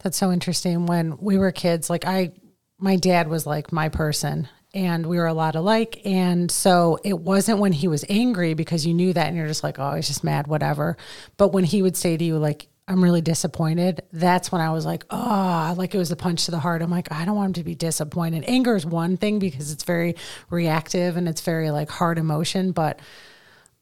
That's 0.00 0.16
so 0.16 0.32
interesting. 0.32 0.86
When 0.86 1.16
we 1.18 1.38
were 1.38 1.52
kids, 1.52 1.88
like 1.88 2.04
I, 2.04 2.32
my 2.78 2.96
dad 2.96 3.28
was 3.28 3.46
like 3.46 3.72
my 3.72 3.88
person 3.88 4.48
and 4.74 5.06
we 5.06 5.16
were 5.16 5.26
a 5.26 5.32
lot 5.32 5.54
alike. 5.56 6.02
And 6.04 6.50
so 6.50 6.98
it 7.02 7.18
wasn't 7.18 7.58
when 7.58 7.72
he 7.72 7.88
was 7.88 8.04
angry 8.08 8.54
because 8.54 8.86
you 8.86 8.92
knew 8.92 9.12
that 9.12 9.28
and 9.28 9.36
you're 9.36 9.46
just 9.46 9.64
like, 9.64 9.78
oh, 9.78 9.94
he's 9.94 10.08
just 10.08 10.22
mad, 10.22 10.46
whatever. 10.46 10.96
But 11.38 11.52
when 11.52 11.64
he 11.64 11.80
would 11.80 11.96
say 11.96 12.16
to 12.16 12.24
you, 12.24 12.36
like, 12.38 12.68
I'm 12.88 13.02
really 13.02 13.22
disappointed, 13.22 14.02
that's 14.12 14.52
when 14.52 14.60
I 14.60 14.70
was 14.70 14.86
like, 14.86 15.04
oh, 15.10 15.74
like 15.76 15.94
it 15.94 15.98
was 15.98 16.12
a 16.12 16.16
punch 16.16 16.44
to 16.44 16.52
the 16.52 16.60
heart. 16.60 16.82
I'm 16.82 16.90
like, 16.90 17.10
I 17.10 17.24
don't 17.24 17.34
want 17.34 17.48
him 17.48 17.52
to 17.54 17.64
be 17.64 17.74
disappointed. 17.74 18.44
Anger 18.46 18.76
is 18.76 18.86
one 18.86 19.16
thing 19.16 19.38
because 19.38 19.72
it's 19.72 19.82
very 19.82 20.14
reactive 20.50 21.16
and 21.16 21.28
it's 21.28 21.40
very 21.40 21.70
like 21.70 21.90
hard 21.90 22.18
emotion, 22.18 22.72
but 22.72 23.00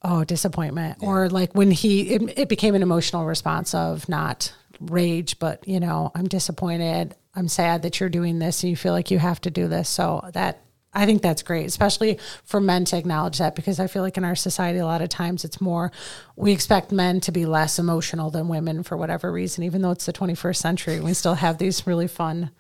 oh 0.05 0.23
disappointment 0.23 0.99
or 1.01 1.31
like 1.31 1.55
when 1.55 1.71
he 1.71 2.15
it, 2.15 2.39
it 2.39 2.49
became 2.49 2.75
an 2.75 2.83
emotional 2.83 3.25
response 3.25 3.75
of 3.75 4.07
not 4.07 4.53
rage 4.79 5.39
but 5.39 5.67
you 5.67 5.81
know 5.81 6.13
i'm 6.15 6.29
disappointed 6.29 7.15
i'm 7.37 7.49
sad 7.49 7.83
that 7.83 8.01
you're 8.01 8.09
doing 8.09 8.39
this 8.39 8.63
and 8.63 8.71
you 8.71 8.77
feel 8.77 8.93
like 8.93 9.11
you 9.11 9.19
have 9.19 9.41
to 9.41 9.51
do 9.51 9.69
this 9.69 9.89
so 9.89 10.29
that 10.33 10.61
i 10.93 11.07
think 11.07 11.23
that's 11.23 11.43
great 11.43 11.67
especially 11.67 12.19
for 12.45 12.61
men 12.61 12.85
to 12.85 12.97
acknowledge 12.97 13.39
that 13.39 13.55
because 13.55 13.81
i 13.81 13.87
feel 13.87 14.03
like 14.03 14.17
in 14.17 14.25
our 14.25 14.37
society 14.37 14.79
a 14.79 14.87
lot 14.87 15.03
of 15.03 15.09
times 15.09 15.45
it's 15.45 15.61
more 15.61 15.91
we 16.37 16.53
expect 16.53 16.93
men 16.93 17.21
to 17.21 17.33
be 17.33 17.47
less 17.47 17.79
emotional 17.79 18.31
than 18.31 18.49
women 18.49 18.83
for 18.83 18.97
whatever 18.97 19.31
reason 19.33 19.65
even 19.65 19.83
though 19.83 19.91
it's 19.91 20.07
the 20.07 20.13
21st 20.13 20.57
century 20.57 21.01
we 21.01 21.15
still 21.15 21.35
have 21.35 21.59
these 21.59 21.87
really 21.87 22.09
fun 22.09 22.51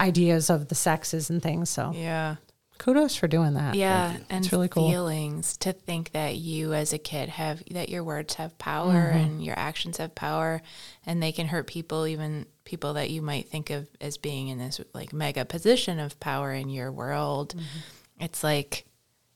ideas 0.00 0.50
of 0.50 0.68
the 0.68 0.74
sexes 0.74 1.30
and 1.30 1.42
things 1.42 1.70
so 1.70 1.92
Yeah. 1.94 2.36
Kudos 2.78 3.14
for 3.16 3.28
doing 3.28 3.54
that 3.54 3.74
Yeah, 3.76 4.16
and 4.28 4.44
It's 4.44 4.52
really 4.52 4.68
cool. 4.68 4.90
feelings 4.90 5.56
to 5.58 5.72
think 5.72 6.12
that 6.12 6.36
you 6.36 6.74
as 6.74 6.92
a 6.92 6.98
kid 6.98 7.28
have 7.30 7.62
that 7.70 7.88
your 7.88 8.02
words 8.04 8.34
have 8.34 8.58
power 8.58 8.92
Mm-hmm. 8.92 9.18
and 9.18 9.44
your 9.44 9.58
actions 9.58 9.98
have 9.98 10.14
power 10.14 10.60
and 11.06 11.22
they 11.22 11.32
can 11.32 11.46
hurt 11.46 11.66
people 11.66 12.06
even 12.06 12.46
people 12.64 12.94
that 12.94 13.10
you 13.10 13.22
might 13.22 13.48
think 13.48 13.70
of 13.70 13.86
as 14.00 14.16
being 14.18 14.48
in 14.48 14.58
this 14.58 14.80
like 14.92 15.12
mega 15.12 15.44
position 15.44 15.98
of 16.00 16.18
power 16.20 16.52
in 16.52 16.68
your 16.68 16.90
world. 16.90 17.54
Mm-hmm. 17.56 18.24
It's 18.24 18.42
like 18.44 18.84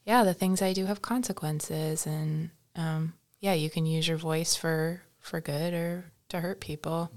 yeah, 0.04 0.24
the 0.24 0.34
things 0.34 0.62
I 0.62 0.72
do 0.72 0.86
have 0.86 1.00
consequences 1.02 2.06
and 2.06 2.50
um 2.76 3.14
yeah, 3.40 3.52
you 3.54 3.70
can 3.70 3.86
use 3.86 4.08
your 4.08 4.16
voice 4.18 4.56
for 4.56 5.02
for 5.20 5.40
good 5.40 5.74
or 5.74 6.04
to 6.30 6.40
hurt 6.40 6.60
people. 6.60 7.10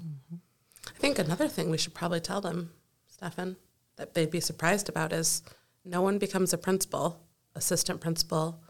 I 0.88 1.00
think 1.00 1.18
another 1.20 1.48
thing 1.48 1.70
we 1.70 1.78
should 1.78 1.94
probably 1.94 2.20
tell 2.20 2.42
them, 2.42 2.72
Stephan, 3.08 3.56
that 3.98 4.14
they'd 4.14 4.32
be 4.32 4.40
surprised 4.40 4.88
about 4.90 5.14
is 5.14 5.42
no 5.84 6.02
one 6.02 6.18
becomes 6.18 6.54
a 6.54 6.58
principal, 6.58 7.20
assistant 7.56 8.02
principal, 8.02 8.62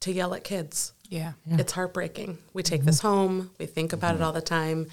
to 0.00 0.12
yell 0.12 0.34
at 0.34 0.44
kids. 0.44 0.92
Yeah. 1.08 1.32
It's 1.46 1.72
heartbreaking. 1.72 2.38
We 2.52 2.62
take 2.62 2.80
mm-hmm. 2.80 2.86
this 2.86 3.00
home, 3.00 3.50
we 3.58 3.66
think 3.66 3.92
about 3.92 4.12
it 4.12 4.14
mm-hmm. 4.16 4.24
all 4.24 4.32
the 4.32 4.40
time. 4.40 4.88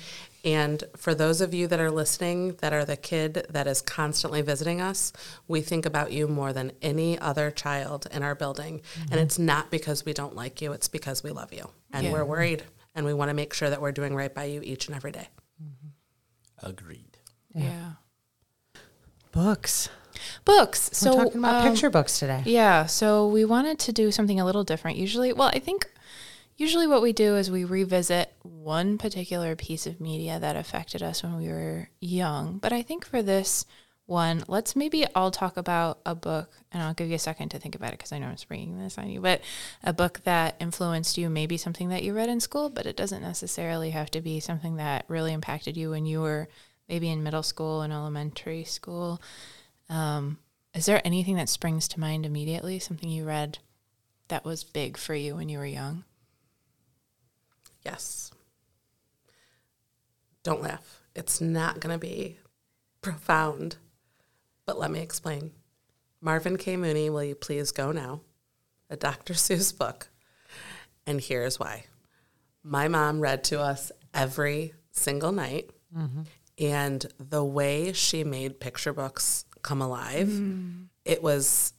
And 0.46 0.84
for 0.96 1.14
those 1.14 1.42
of 1.42 1.54
you 1.54 1.68
that 1.68 1.80
are 1.80 1.92
listening 1.92 2.54
that 2.62 2.72
are 2.72 2.86
the 2.86 2.96
kid 2.96 3.48
that 3.50 3.68
is 3.68 3.82
constantly 3.82 4.42
visiting 4.42 4.80
us, 4.80 5.12
we 5.48 5.62
think 5.62 5.86
about 5.86 6.12
you 6.12 6.28
more 6.28 6.54
than 6.54 6.72
any 6.82 7.20
other 7.20 7.52
child 7.52 8.08
in 8.12 8.24
our 8.24 8.36
building. 8.36 8.82
And 9.02 9.10
mm-hmm. 9.10 9.20
it's 9.20 9.38
not 9.38 9.72
because 9.72 10.06
we 10.06 10.14
don't 10.14 10.36
like 10.36 10.62
you, 10.62 10.72
it's 10.72 10.88
because 10.88 11.24
we 11.24 11.32
love 11.32 11.52
you. 11.54 11.70
And 11.92 12.06
Yeah. 12.06 12.14
we're 12.14 12.26
worried 12.26 12.64
and 12.94 13.06
we 13.06 13.14
want 13.14 13.30
to 13.30 13.34
make 13.34 13.54
sure 13.54 13.70
that 13.70 13.82
we're 13.82 13.92
doing 13.92 14.16
right 14.16 14.34
by 14.34 14.46
you 14.46 14.62
each 14.64 14.88
and 14.88 14.96
every 14.96 15.12
day. 15.12 15.28
Agreed. 16.64 17.18
Yeah. 17.54 17.94
books 19.32 19.90
Books. 20.44 20.90
we're 20.92 21.12
so 21.12 21.24
talking 21.24 21.40
about 21.40 21.66
um, 21.66 21.72
picture 21.72 21.90
books 21.90 22.20
today 22.20 22.44
Yeah, 22.46 22.86
so 22.86 23.28
we 23.28 23.46
wanted 23.46 23.80
to 23.80 23.92
do 23.92 24.12
something 24.12 24.40
a 24.40 24.46
little 24.46 24.64
different. 24.64 24.98
Usually, 24.98 25.34
well, 25.34 25.50
I 25.50 25.60
think 25.60 25.90
usually 26.58 26.88
what 26.88 27.02
we 27.02 27.14
do 27.14 27.36
is 27.36 27.52
we 27.52 27.64
revisit 27.64 28.34
one 28.44 28.98
particular 28.98 29.56
piece 29.56 29.86
of 29.88 30.00
media 30.00 30.40
that 30.40 30.56
affected 30.56 31.04
us 31.04 31.24
when 31.24 31.38
we 31.38 31.48
were 31.48 31.90
young. 32.00 32.58
But 32.58 32.74
I 32.74 32.82
think 32.82 33.06
for 33.06 33.22
this 33.22 33.66
one, 34.08 34.44
let's 34.48 34.76
maybe 34.76 35.06
all 35.16 35.32
talk 35.32 35.58
about 35.58 36.00
a 36.06 36.14
book, 36.14 36.52
and 36.72 36.82
I'll 36.84 36.94
give 36.94 37.10
you 37.10 37.16
a 37.16 37.20
second 37.20 37.50
to 37.50 37.60
think 37.60 37.74
about 37.76 37.90
it 37.90 37.98
because 37.98 38.12
I 38.12 38.20
know 38.20 38.28
I'm 38.28 38.38
springing 38.38 38.78
this 38.78 38.98
on 38.98 39.10
you, 39.10 39.20
but 39.20 39.42
a 39.84 39.94
book 39.94 40.22
that 40.26 40.56
influenced 40.60 41.18
you, 41.18 41.30
maybe 41.30 41.58
something 41.58 41.90
that 41.90 42.04
you 42.04 42.14
read 42.14 42.30
in 42.30 42.40
school, 42.40 42.70
but 42.70 42.86
it 42.86 42.96
doesn't 42.96 43.24
necessarily 43.24 43.90
have 43.90 44.12
to 44.12 44.22
be 44.22 44.40
something 44.40 44.76
that 44.76 45.06
really 45.08 45.34
impacted 45.34 45.76
you 45.76 45.90
when 45.90 46.06
you 46.06 46.22
were 46.22 46.48
maybe 46.88 47.10
in 47.10 47.24
middle 47.24 47.42
school 47.44 47.82
and 47.82 47.92
elementary 47.92 48.64
school. 48.64 49.20
Um, 49.90 50.40
is 50.74 50.86
there 50.86 51.02
anything 51.06 51.36
that 51.36 51.50
springs 51.50 51.88
to 51.90 52.00
mind 52.00 52.26
immediately? 52.26 52.80
Something 52.80 53.10
you 53.10 53.26
read 53.26 53.60
that 54.28 54.44
was 54.44 54.64
big 54.64 54.98
for 54.98 55.14
you 55.14 55.36
when 55.36 55.50
you 55.50 55.58
were 55.58 55.66
young? 55.66 56.04
Yes. 57.84 58.32
Don't 60.44 60.62
laugh. 60.62 61.02
It's 61.16 61.40
not 61.40 61.80
going 61.80 61.94
to 61.94 62.00
be 62.00 62.40
profound, 63.02 63.78
but 64.66 64.80
let 64.80 64.92
me 64.92 65.00
explain. 65.00 65.52
Marvin 66.22 66.58
K. 66.58 66.76
Mooney, 66.76 67.10
Will 67.10 67.24
You 67.24 67.36
Please 67.36 67.72
Go 67.72 67.92
Now? 67.92 68.22
A 68.90 68.96
Dr. 68.96 69.34
Seuss 69.36 69.76
book. 69.78 70.10
And 71.08 71.22
here's 71.22 71.60
why. 71.60 71.86
My 72.64 72.88
mom 72.88 73.20
read 73.20 73.44
to 73.46 73.60
us 73.62 73.92
every 74.14 74.74
single 74.92 75.32
night, 75.32 75.70
and 76.58 77.06
the 77.20 77.44
way 77.44 77.94
she 77.94 78.24
made 78.24 78.60
picture 78.60 78.92
books 78.94 79.46
come 79.66 79.82
alive, 79.82 80.30
it 81.04 81.22
was 81.22 81.74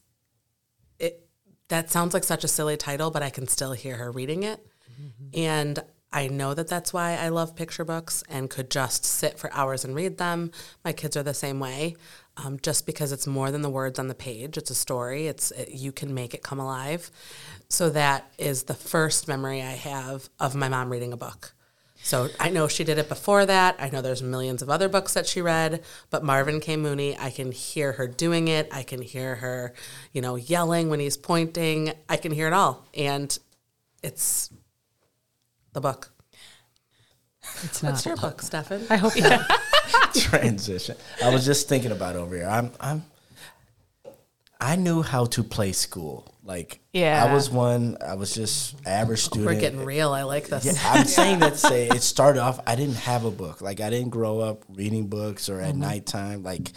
it 0.98 1.26
that 1.68 1.90
sounds 1.90 2.12
like 2.14 2.24
such 2.24 2.44
a 2.44 2.48
silly 2.48 2.76
title, 2.76 3.10
but 3.10 3.22
I 3.22 3.30
can 3.30 3.46
still 3.48 3.72
hear 3.72 3.96
her 3.96 4.10
reading 4.10 4.42
it. 4.42 4.60
And 5.34 5.78
I 6.12 6.28
know 6.28 6.54
that 6.54 6.68
that's 6.68 6.92
why 6.92 7.16
I 7.16 7.28
love 7.28 7.54
picture 7.56 7.84
books 7.84 8.22
and 8.28 8.48
could 8.48 8.70
just 8.70 9.04
sit 9.04 9.38
for 9.38 9.52
hours 9.52 9.84
and 9.84 9.94
read 9.94 10.16
them. 10.18 10.50
My 10.84 10.92
kids 10.92 11.16
are 11.16 11.22
the 11.22 11.34
same 11.34 11.60
way. 11.60 11.96
Um, 12.38 12.58
just 12.62 12.86
because 12.86 13.12
it's 13.12 13.26
more 13.26 13.50
than 13.50 13.62
the 13.62 13.70
words 13.70 13.98
on 13.98 14.08
the 14.08 14.14
page, 14.14 14.56
it's 14.58 14.70
a 14.70 14.74
story. 14.74 15.26
It's 15.26 15.50
it, 15.52 15.70
you 15.70 15.92
can 15.92 16.14
make 16.14 16.34
it 16.34 16.42
come 16.42 16.60
alive. 16.60 17.10
So 17.68 17.90
that 17.90 18.32
is 18.38 18.64
the 18.64 18.74
first 18.74 19.26
memory 19.28 19.62
I 19.62 19.72
have 19.72 20.28
of 20.38 20.54
my 20.54 20.68
mom 20.68 20.90
reading 20.90 21.12
a 21.12 21.16
book. 21.16 21.54
So 22.06 22.28
I 22.38 22.50
know 22.50 22.68
she 22.68 22.84
did 22.84 22.98
it 22.98 23.08
before 23.08 23.44
that. 23.46 23.74
I 23.80 23.90
know 23.90 24.00
there's 24.00 24.22
millions 24.22 24.62
of 24.62 24.70
other 24.70 24.88
books 24.88 25.14
that 25.14 25.26
she 25.26 25.42
read, 25.42 25.82
but 26.08 26.22
Marvin 26.22 26.60
K. 26.60 26.76
Mooney, 26.76 27.18
I 27.18 27.30
can 27.30 27.50
hear 27.50 27.94
her 27.94 28.06
doing 28.06 28.46
it. 28.46 28.68
I 28.70 28.84
can 28.84 29.02
hear 29.02 29.34
her, 29.34 29.74
you 30.12 30.22
know, 30.22 30.36
yelling 30.36 30.88
when 30.88 31.00
he's 31.00 31.16
pointing. 31.16 31.92
I 32.08 32.16
can 32.16 32.30
hear 32.30 32.46
it 32.46 32.52
all. 32.52 32.86
And 32.94 33.36
it's 34.04 34.50
the 35.72 35.80
book. 35.80 36.12
it's 37.64 37.82
What's 37.82 38.06
not 38.06 38.06
your 38.06 38.16
book, 38.16 38.40
Stephan? 38.40 38.86
i 38.88 38.96
hope 38.96 39.20
not 39.20 39.50
Transition. 40.14 40.96
I 41.24 41.30
was 41.30 41.44
just 41.44 41.68
thinking 41.68 41.90
about 41.90 42.14
over 42.14 42.36
here. 42.36 42.46
I'm 42.46 42.70
I'm 42.78 43.02
I 44.60 44.76
knew 44.76 45.02
how 45.02 45.26
to 45.26 45.42
play 45.42 45.72
school. 45.72 46.32
Like, 46.42 46.80
Yeah. 46.92 47.22
I 47.24 47.34
was 47.34 47.50
one. 47.50 47.96
I 48.00 48.14
was 48.14 48.34
just 48.34 48.76
average 48.86 49.20
student. 49.20 49.46
We're 49.46 49.60
getting 49.60 49.84
real. 49.84 50.12
I 50.12 50.22
like 50.22 50.46
this. 50.48 50.64
Yeah, 50.64 50.74
I'm 50.84 51.04
saying 51.18 51.40
that 51.40 51.52
to 51.54 51.58
say 51.58 51.88
it 51.88 52.02
started 52.02 52.40
off. 52.40 52.60
I 52.66 52.74
didn't 52.76 52.94
have 52.96 53.24
a 53.24 53.30
book. 53.30 53.60
Like 53.60 53.80
I 53.80 53.90
didn't 53.90 54.10
grow 54.10 54.40
up 54.40 54.64
reading 54.68 55.08
books 55.08 55.48
or 55.48 55.60
at 55.60 55.70
Mm-hmm. 55.72 55.80
nighttime. 55.80 56.42
Like 56.42 56.72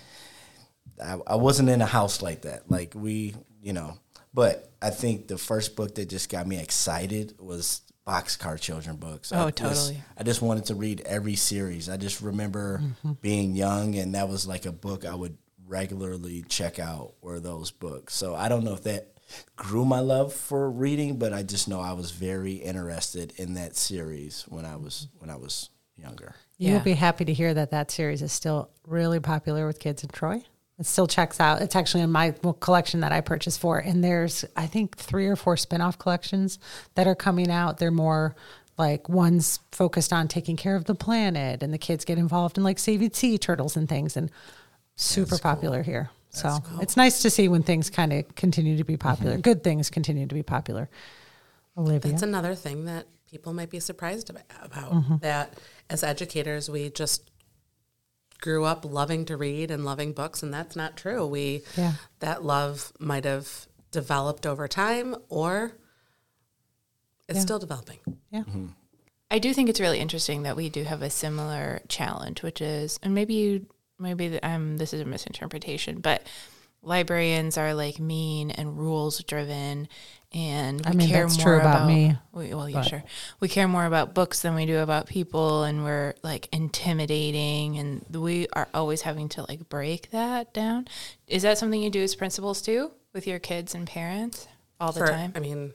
I, 1.04 1.18
I 1.28 1.36
wasn't 1.36 1.70
in 1.70 1.82
a 1.82 1.86
house 1.86 2.22
like 2.22 2.42
that. 2.42 2.70
Like 2.70 2.94
we, 2.96 3.36
you 3.62 3.74
know. 3.74 3.98
But 4.34 4.72
I 4.82 4.90
think 4.92 5.28
the 5.28 5.38
first 5.38 5.76
book 5.76 5.96
that 5.96 6.10
just 6.10 6.30
got 6.30 6.46
me 6.48 6.60
excited 6.60 7.36
was 7.40 7.82
Boxcar 8.08 8.60
Children 8.60 8.98
books. 8.98 9.32
Oh, 9.32 9.48
I 9.48 9.52
just- 9.52 9.58
totally. 9.88 10.04
I 10.18 10.24
just 10.24 10.42
wanted 10.42 10.66
to 10.66 10.76
read 10.76 11.02
every 11.02 11.36
series. 11.36 11.90
I 11.90 11.98
just 11.98 12.22
remember 12.22 12.80
Mm-hmm. 12.82 13.12
being 13.22 13.56
young, 13.56 13.96
and 13.96 14.16
that 14.16 14.28
was 14.28 14.46
like 14.48 14.66
a 14.66 14.72
book 14.72 15.06
I 15.06 15.16
would 15.16 15.38
regularly 15.70 16.44
check 16.50 16.80
out. 16.80 17.14
Were 17.22 17.40
those 17.40 17.72
books? 17.72 18.16
So 18.16 18.36
I 18.36 18.50
don't 18.50 18.64
know 18.64 18.74
if 18.74 18.84
that 18.84 19.14
grew 19.56 19.86
my 19.86 20.00
love 20.00 20.34
for 20.34 20.70
reading, 20.70 21.18
but 21.18 21.32
I 21.34 21.44
just 21.44 21.68
know 21.68 21.80
I 21.80 21.94
was 21.94 22.12
very 22.12 22.54
interested 22.54 23.32
in 23.38 23.54
that 23.54 23.76
series 23.76 24.44
when 24.50 24.66
I 24.66 24.76
was 24.76 25.08
when 25.20 25.30
I 25.30 25.36
was 25.36 25.70
younger. 25.96 26.36
You'll 26.58 26.78
Yeah. 26.78 26.84
be 26.84 26.94
happy 26.94 27.26
to 27.26 27.34
hear 27.34 27.54
that 27.54 27.72
that 27.72 27.92
series 27.92 28.22
is 28.22 28.32
still 28.34 28.70
really 28.86 29.20
popular 29.20 29.68
with 29.68 29.80
kids 29.80 30.04
in 30.04 30.10
Troy. 30.10 30.44
It 30.80 30.86
still 30.86 31.08
checks 31.08 31.40
out. 31.40 31.62
It's 31.62 31.76
actually 31.76 32.04
in 32.04 32.12
my 32.12 32.34
collection 32.62 33.02
that 33.02 33.12
I 33.12 33.22
purchased 33.22 33.60
for. 33.60 33.78
And 33.80 34.02
there's, 34.04 34.46
I 34.56 34.66
think, 34.66 34.98
three 34.98 35.28
or 35.28 35.36
four 35.36 35.58
spin 35.58 35.82
off 35.82 36.00
collections 36.00 36.58
that 36.96 37.06
are 37.06 37.16
coming 37.16 37.52
out. 37.52 37.78
They're 37.78 37.92
more 37.92 38.34
like 38.78 39.10
one's 39.10 39.60
focused 39.74 40.14
on 40.14 40.30
taking 40.30 40.56
care 40.56 40.78
of 40.78 40.86
the 40.86 40.96
planet, 40.96 41.62
and 41.62 41.74
the 41.74 41.78
kids 41.78 42.06
get 42.06 42.18
involved 42.18 42.58
in 42.58 42.64
like 42.64 42.80
saving 42.80 43.12
sea 43.12 43.38
turtles 43.38 43.76
and 43.76 43.90
things, 43.90 44.16
and 44.16 44.32
super 45.02 45.38
popular 45.38 45.82
here. 45.84 46.10
so 46.30 46.60
it's 46.82 46.96
nice 46.98 47.22
to 47.24 47.30
see 47.30 47.48
when 47.48 47.64
things 47.64 47.90
kind 47.90 48.14
of 48.14 48.36
continue 48.36 48.78
to 48.78 48.84
be 48.84 48.98
popular. 48.98 49.38
Good 49.38 49.64
things 49.64 49.90
continue 49.90 50.28
to 50.28 50.36
be 50.36 50.44
popular. 50.44 50.90
Olivia. 51.78 52.12
That's 52.12 52.24
another 52.24 52.54
thing 52.56 52.86
that 52.86 53.08
people 53.30 53.54
might 53.54 53.70
be 53.70 53.80
surprised 53.80 54.30
about. 54.30 54.92
Mm-hmm. 54.92 55.18
That 55.18 55.54
as 55.90 56.04
educators, 56.04 56.70
we 56.70 56.90
just 56.90 57.32
grew 58.42 58.64
up 58.66 58.86
loving 58.86 59.26
to 59.26 59.38
read 59.38 59.72
and 59.72 59.84
loving 59.86 60.14
books, 60.14 60.44
and 60.44 60.54
that's 60.54 60.76
not 60.76 60.96
true. 60.98 61.26
We 61.26 61.64
Yeah. 61.78 61.94
that 62.20 62.44
love 62.44 62.92
might 63.00 63.26
have 63.26 63.68
developed 63.92 64.46
over 64.46 64.68
time, 64.68 65.16
or 65.30 65.74
it's 67.28 67.38
Yeah. 67.38 67.44
still 67.44 67.60
developing. 67.60 68.00
yeah. 68.32 68.44
I 69.32 69.40
do 69.40 69.54
think 69.54 69.70
it's 69.70 69.80
really 69.80 70.00
interesting 70.00 70.44
that 70.44 70.56
we 70.56 70.70
do 70.70 70.84
have 70.84 71.02
a 71.02 71.10
similar 71.10 71.82
challenge, 71.88 72.42
which 72.44 72.62
is, 72.62 73.00
and 73.04 73.14
maybe 73.14 73.34
you, 73.36 73.68
maybe 74.00 74.42
um, 74.42 74.78
this 74.78 74.94
is 74.94 75.02
a 75.02 75.06
misinterpretation, 75.06 76.00
but 76.00 76.24
librarians 76.82 77.58
are 77.58 77.74
like 77.74 78.00
mean 78.00 78.52
and 78.52 78.78
rules 78.78 79.22
driven, 79.24 79.88
and 80.32 80.80
we 80.86 80.92
I 80.92 80.94
mean, 80.94 81.10
care 81.10 81.24
that's 81.24 81.38
more 81.38 81.46
true 81.46 81.60
about 81.60 81.88
me, 81.88 82.16
We, 82.32 82.54
well, 82.54 82.70
yeah, 82.70 82.82
sure. 82.84 83.04
We 83.40 83.48
care 83.50 83.68
more 83.68 83.86
about 83.86 84.14
books 84.14 84.42
than 84.42 84.56
we 84.56 84.66
do 84.66 84.78
about 84.80 85.08
people, 85.08 85.64
and 85.64 85.84
we're 85.84 86.14
like 86.24 86.48
intimidating, 86.54 87.78
and 87.78 88.06
we 88.16 88.48
are 88.54 88.68
always 88.74 89.02
having 89.02 89.30
to 89.30 89.46
like 89.50 89.68
break 89.70 90.12
that 90.12 90.54
down. 90.54 90.88
Is 91.28 91.44
that 91.44 91.58
something 91.58 91.82
you 91.82 91.90
do 91.90 92.02
as 92.02 92.16
principals 92.16 92.62
too, 92.62 92.92
with 93.14 93.28
your 93.28 93.40
kids 93.40 93.76
and 93.76 93.88
parents 93.88 94.48
all 94.80 94.92
the 94.92 95.02
For- 95.02 95.08
time? 95.08 95.34
I 95.36 95.40
mean, 95.40 95.74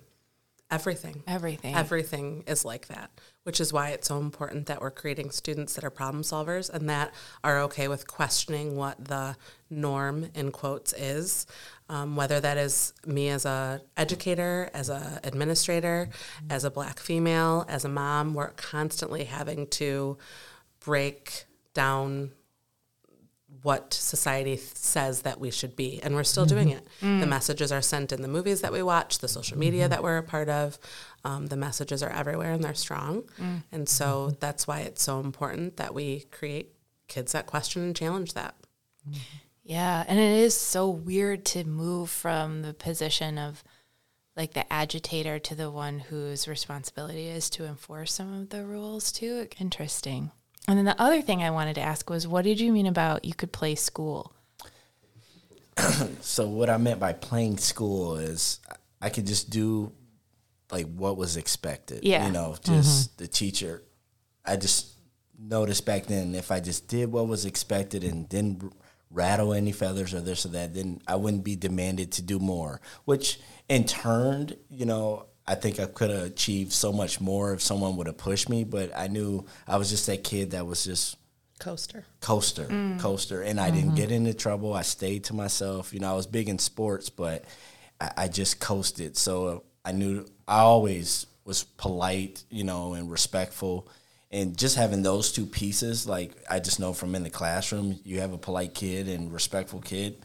everything. 0.70 1.22
Everything. 1.26 1.74
Everything 1.74 2.44
is 2.46 2.64
like 2.64 2.86
that, 2.88 3.10
which 3.44 3.60
is 3.60 3.72
why 3.72 3.90
it's 3.90 4.08
so 4.08 4.18
important 4.18 4.66
that 4.66 4.80
we're 4.80 4.90
creating 4.90 5.30
students 5.30 5.74
that 5.74 5.84
are 5.84 5.90
problem 5.90 6.22
solvers 6.22 6.68
and 6.68 6.88
that 6.88 7.14
are 7.42 7.60
okay 7.60 7.88
with 7.88 8.06
questioning 8.06 8.76
what 8.76 9.02
the 9.04 9.36
norm 9.70 10.28
in 10.34 10.50
quotes 10.50 10.92
is. 10.94 11.46
Um, 11.88 12.16
whether 12.16 12.40
that 12.40 12.56
is 12.56 12.94
me 13.06 13.28
as 13.28 13.44
a 13.44 13.82
educator, 13.96 14.70
as 14.72 14.88
a 14.88 15.20
administrator, 15.22 16.08
as 16.48 16.64
a 16.64 16.70
black 16.70 16.98
female, 16.98 17.66
as 17.68 17.84
a 17.84 17.88
mom, 17.88 18.34
we're 18.34 18.50
constantly 18.52 19.24
having 19.24 19.66
to 19.68 20.16
break 20.80 21.44
down 21.74 22.32
what 23.64 23.94
society 23.94 24.58
says 24.58 25.22
that 25.22 25.40
we 25.40 25.50
should 25.50 25.74
be 25.74 25.98
and 26.02 26.14
we're 26.14 26.22
still 26.22 26.44
doing 26.44 26.68
mm-hmm. 26.68 27.16
it. 27.16 27.20
The 27.20 27.26
messages 27.26 27.72
are 27.72 27.80
sent 27.80 28.12
in 28.12 28.20
the 28.20 28.28
movies 28.28 28.60
that 28.60 28.74
we 28.74 28.82
watch 28.82 29.20
the 29.20 29.26
social 29.26 29.56
media 29.56 29.84
mm-hmm. 29.84 29.90
that 29.90 30.02
we're 30.02 30.18
a 30.18 30.22
part 30.22 30.50
of 30.50 30.78
um, 31.24 31.46
the 31.46 31.56
messages 31.56 32.02
are 32.02 32.10
everywhere 32.10 32.52
and 32.52 32.62
they're 32.62 32.74
strong. 32.74 33.22
Mm. 33.40 33.62
And 33.72 33.88
so 33.88 34.26
mm-hmm. 34.26 34.34
that's 34.38 34.66
why 34.66 34.80
it's 34.80 35.02
so 35.02 35.18
important 35.18 35.78
that 35.78 35.94
we 35.94 36.26
create 36.30 36.74
kids 37.08 37.32
that 37.32 37.46
question 37.46 37.82
and 37.82 37.96
challenge 37.96 38.34
that. 38.34 38.54
Yeah, 39.62 40.04
and 40.06 40.18
it 40.18 40.40
is 40.40 40.52
so 40.52 40.90
weird 40.90 41.46
to 41.46 41.64
move 41.64 42.10
from 42.10 42.60
the 42.60 42.74
position 42.74 43.38
of 43.38 43.64
like 44.36 44.52
the 44.52 44.70
agitator 44.70 45.38
to 45.38 45.54
the 45.54 45.70
one 45.70 46.00
whose 46.00 46.46
responsibility 46.46 47.28
is 47.28 47.48
to 47.48 47.64
enforce 47.64 48.12
some 48.12 48.30
of 48.34 48.50
the 48.50 48.62
rules 48.66 49.10
too. 49.10 49.48
Interesting. 49.58 50.32
And 50.66 50.78
then 50.78 50.84
the 50.84 51.00
other 51.00 51.20
thing 51.20 51.42
I 51.42 51.50
wanted 51.50 51.74
to 51.74 51.82
ask 51.82 52.08
was 52.08 52.26
what 52.26 52.44
did 52.44 52.60
you 52.60 52.72
mean 52.72 52.86
about 52.86 53.24
you 53.24 53.34
could 53.34 53.52
play 53.52 53.74
school? 53.74 54.32
So 56.20 56.48
what 56.48 56.70
I 56.70 56.78
meant 56.78 56.98
by 56.98 57.12
playing 57.12 57.58
school 57.58 58.16
is 58.16 58.58
I 59.00 59.10
could 59.10 59.26
just 59.26 59.50
do 59.50 59.92
like 60.72 60.86
what 60.94 61.16
was 61.16 61.36
expected. 61.36 62.00
Yeah. 62.02 62.26
You 62.26 62.32
know, 62.32 62.56
just 62.62 63.10
mm-hmm. 63.10 63.22
the 63.22 63.28
teacher. 63.28 63.82
I 64.44 64.56
just 64.56 64.88
noticed 65.38 65.84
back 65.84 66.06
then 66.06 66.34
if 66.34 66.50
I 66.50 66.60
just 66.60 66.88
did 66.88 67.12
what 67.12 67.28
was 67.28 67.44
expected 67.44 68.02
and 68.02 68.28
didn't 68.28 68.72
rattle 69.10 69.52
any 69.52 69.72
feathers 69.72 70.14
or 70.14 70.20
this 70.20 70.44
or 70.44 70.48
that, 70.48 70.74
then 70.74 71.00
I 71.06 71.16
wouldn't 71.16 71.44
be 71.44 71.56
demanded 71.56 72.12
to 72.12 72.22
do 72.22 72.38
more. 72.38 72.80
Which 73.04 73.38
in 73.68 73.84
turn, 73.84 74.54
you 74.68 74.86
know, 74.86 75.26
I 75.46 75.54
think 75.54 75.78
I 75.78 75.86
could 75.86 76.10
have 76.10 76.24
achieved 76.24 76.72
so 76.72 76.92
much 76.92 77.20
more 77.20 77.52
if 77.52 77.60
someone 77.60 77.96
would 77.96 78.06
have 78.06 78.16
pushed 78.16 78.48
me. 78.48 78.64
But 78.64 78.92
I 78.96 79.08
knew 79.08 79.44
I 79.66 79.76
was 79.76 79.90
just 79.90 80.06
that 80.06 80.24
kid 80.24 80.52
that 80.52 80.66
was 80.66 80.84
just 80.84 81.16
coaster 81.58 82.04
coaster, 82.20 82.64
mm. 82.64 82.98
coaster, 82.98 83.42
and 83.42 83.60
I 83.60 83.70
didn't 83.70 83.90
mm-hmm. 83.90 83.96
get 83.96 84.10
into 84.10 84.34
trouble. 84.34 84.72
I 84.72 84.82
stayed 84.82 85.24
to 85.24 85.34
myself. 85.34 85.92
You 85.92 86.00
know, 86.00 86.10
I 86.10 86.14
was 86.14 86.26
big 86.26 86.48
in 86.48 86.58
sports, 86.58 87.10
but 87.10 87.44
I, 88.00 88.10
I 88.16 88.28
just 88.28 88.60
coasted. 88.60 89.16
So 89.16 89.46
uh, 89.46 89.58
I 89.84 89.92
knew 89.92 90.26
I 90.48 90.60
always 90.60 91.26
was 91.44 91.64
polite, 91.64 92.42
you 92.50 92.64
know, 92.64 92.94
and 92.94 93.10
respectful. 93.10 93.88
And 94.30 94.56
just 94.58 94.76
having 94.76 95.02
those 95.02 95.30
two 95.30 95.46
pieces, 95.46 96.08
like 96.08 96.32
I 96.50 96.58
just 96.58 96.80
know 96.80 96.92
from 96.92 97.14
in 97.14 97.22
the 97.22 97.30
classroom, 97.30 98.00
you 98.04 98.20
have 98.20 98.32
a 98.32 98.38
polite 98.38 98.74
kid 98.74 99.08
and 99.08 99.32
respectful 99.32 99.80
kid, 99.80 100.16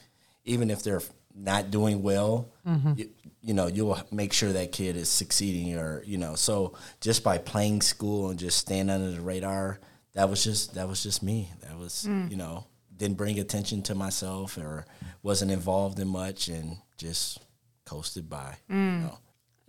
even 0.46 0.72
if 0.72 0.82
they're 0.82 1.02
not 1.36 1.70
doing 1.70 2.02
well, 2.02 2.50
mm-hmm. 2.66 2.94
you, 2.96 3.10
you 3.42 3.54
know, 3.54 3.68
you'll 3.68 3.98
make 4.12 4.34
sure 4.34 4.52
that 4.52 4.72
kid 4.72 4.96
is 4.98 5.10
succeeding 5.10 5.78
or, 5.78 6.04
you 6.06 6.18
know, 6.18 6.36
so 6.36 6.74
just 7.00 7.24
by 7.24 7.38
playing 7.38 7.82
school 7.82 8.30
and 8.30 8.40
just 8.40 8.58
staying 8.58 8.90
under 8.90 9.12
the 9.12 9.22
radar, 9.22 9.80
that 10.14 10.30
was 10.30 10.44
just 10.44 10.74
that 10.74 10.88
was 10.88 11.04
just 11.04 11.24
me. 11.24 11.52
That 11.62 11.78
was 11.78 12.06
mm. 12.08 12.30
you 12.30 12.38
know 12.38 12.66
didn't 12.96 13.18
bring 13.18 13.40
attention 13.40 13.82
to 13.84 13.96
myself 13.96 14.58
or 14.58 14.86
wasn't 15.24 15.52
involved 15.52 16.00
in 16.00 16.08
much 16.08 16.50
and 16.50 16.78
just 16.98 17.40
coasted 17.86 18.30
by. 18.30 18.58
You 18.68 18.76
mm. 18.76 19.02
know. 19.04 19.18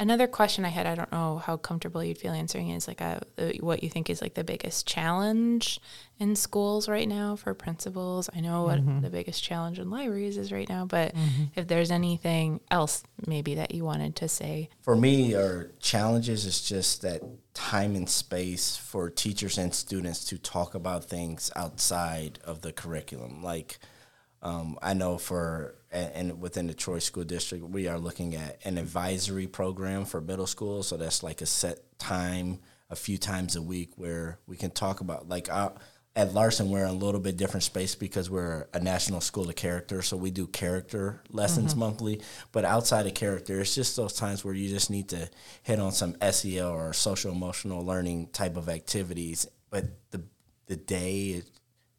Another 0.01 0.27
question 0.27 0.65
I 0.65 0.71
had, 0.71 0.87
I 0.87 0.95
don't 0.95 1.13
know 1.13 1.37
how 1.45 1.59
comfortable 1.59 2.03
you'd 2.03 2.17
feel 2.17 2.33
answering 2.33 2.71
is 2.71 2.89
like 2.89 3.03
a, 3.03 3.21
the, 3.37 3.59
what 3.61 3.83
you 3.83 3.91
think 3.91 4.09
is 4.09 4.23
like 4.23 4.33
the 4.33 4.43
biggest 4.43 4.87
challenge 4.87 5.79
in 6.19 6.35
schools 6.35 6.89
right 6.89 7.07
now 7.07 7.37
for 7.37 7.53
principals. 7.53 8.31
I 8.35 8.41
know 8.41 8.65
what 8.65 8.79
mm-hmm. 8.79 9.03
the 9.03 9.11
biggest 9.11 9.45
challenge 9.45 9.79
in 9.79 9.91
libraries 9.91 10.39
is 10.39 10.53
right 10.53 10.69
now, 10.71 10.87
but 10.87 11.15
mm-hmm. 11.15 11.45
if 11.55 11.69
there's 11.69 11.91
anything 11.91 12.61
else 12.71 13.03
maybe 13.27 13.57
that 13.57 13.75
you 13.75 13.85
wanted 13.85 14.17
to 14.17 14.29
say. 14.29 14.71
For 14.81 14.97
me, 14.97 15.35
our 15.35 15.71
challenges 15.81 16.47
is 16.47 16.63
just 16.63 17.03
that 17.03 17.21
time 17.53 17.95
and 17.95 18.09
space 18.09 18.79
for 18.79 19.11
teachers 19.11 19.59
and 19.59 19.75
students 19.75 20.25
to 20.25 20.39
talk 20.39 20.75
about 20.75 21.05
things 21.05 21.51
outside 21.55 22.39
of 22.43 22.63
the 22.63 22.73
curriculum. 22.73 23.43
Like 23.43 23.79
um, 24.41 24.79
I 24.81 24.95
know 24.95 25.19
for 25.19 25.75
and 25.91 26.13
and 26.15 26.41
within 26.41 26.67
the 26.67 26.75
Troy 26.75 26.99
School 26.99 27.25
District, 27.25 27.65
we 27.65 27.89
are 27.89 27.99
looking 27.99 28.35
at 28.35 28.61
an 28.65 28.79
advisory 28.79 29.47
program 29.47 30.05
for 30.05 30.21
middle 30.21 30.47
school. 30.47 30.83
So 30.83 30.97
that's 30.97 31.23
like 31.23 31.41
a 31.41 31.47
set 31.47 31.99
time, 31.99 32.61
a 32.89 32.97
few 32.97 33.19
times 33.19 33.57
a 33.57 33.63
week, 33.63 33.93
where 33.97 34.39
we 34.47 34.57
can 34.57 34.71
talk 34.71 35.01
about 35.01 35.29
like 35.29 35.51
uh, 35.51 35.71
at 36.17 36.35
Larson, 36.35 36.71
we're 36.71 36.85
in 36.85 36.91
a 36.91 36.93
little 36.93 37.21
bit 37.21 37.37
different 37.37 37.63
space 37.63 37.95
because 37.95 38.29
we're 38.29 38.67
a 38.75 38.81
national 38.81 39.21
school 39.21 39.49
of 39.49 39.55
character. 39.55 40.03
So 40.03 40.17
we 40.17 40.31
do 40.31 40.47
character 40.47 41.23
lessons 41.31 41.77
monthly. 41.77 42.21
But 42.51 42.65
outside 42.65 43.07
of 43.07 43.15
character, 43.15 43.61
it's 43.61 43.75
just 43.75 43.97
those 43.97 44.15
times 44.15 44.45
where 44.45 44.55
you 44.55 44.69
just 44.69 44.91
need 44.91 45.09
to 45.11 45.31
hit 45.63 45.79
on 45.79 45.93
some 45.93 46.17
SEL 46.31 46.69
or 46.69 46.93
social 46.93 47.31
emotional 47.31 47.85
learning 47.85 48.29
type 48.33 48.57
of 48.57 48.69
activities. 48.69 49.47
But 49.71 49.87
the 50.11 50.25
the 50.67 50.77
day 50.77 51.29
it 51.29 51.51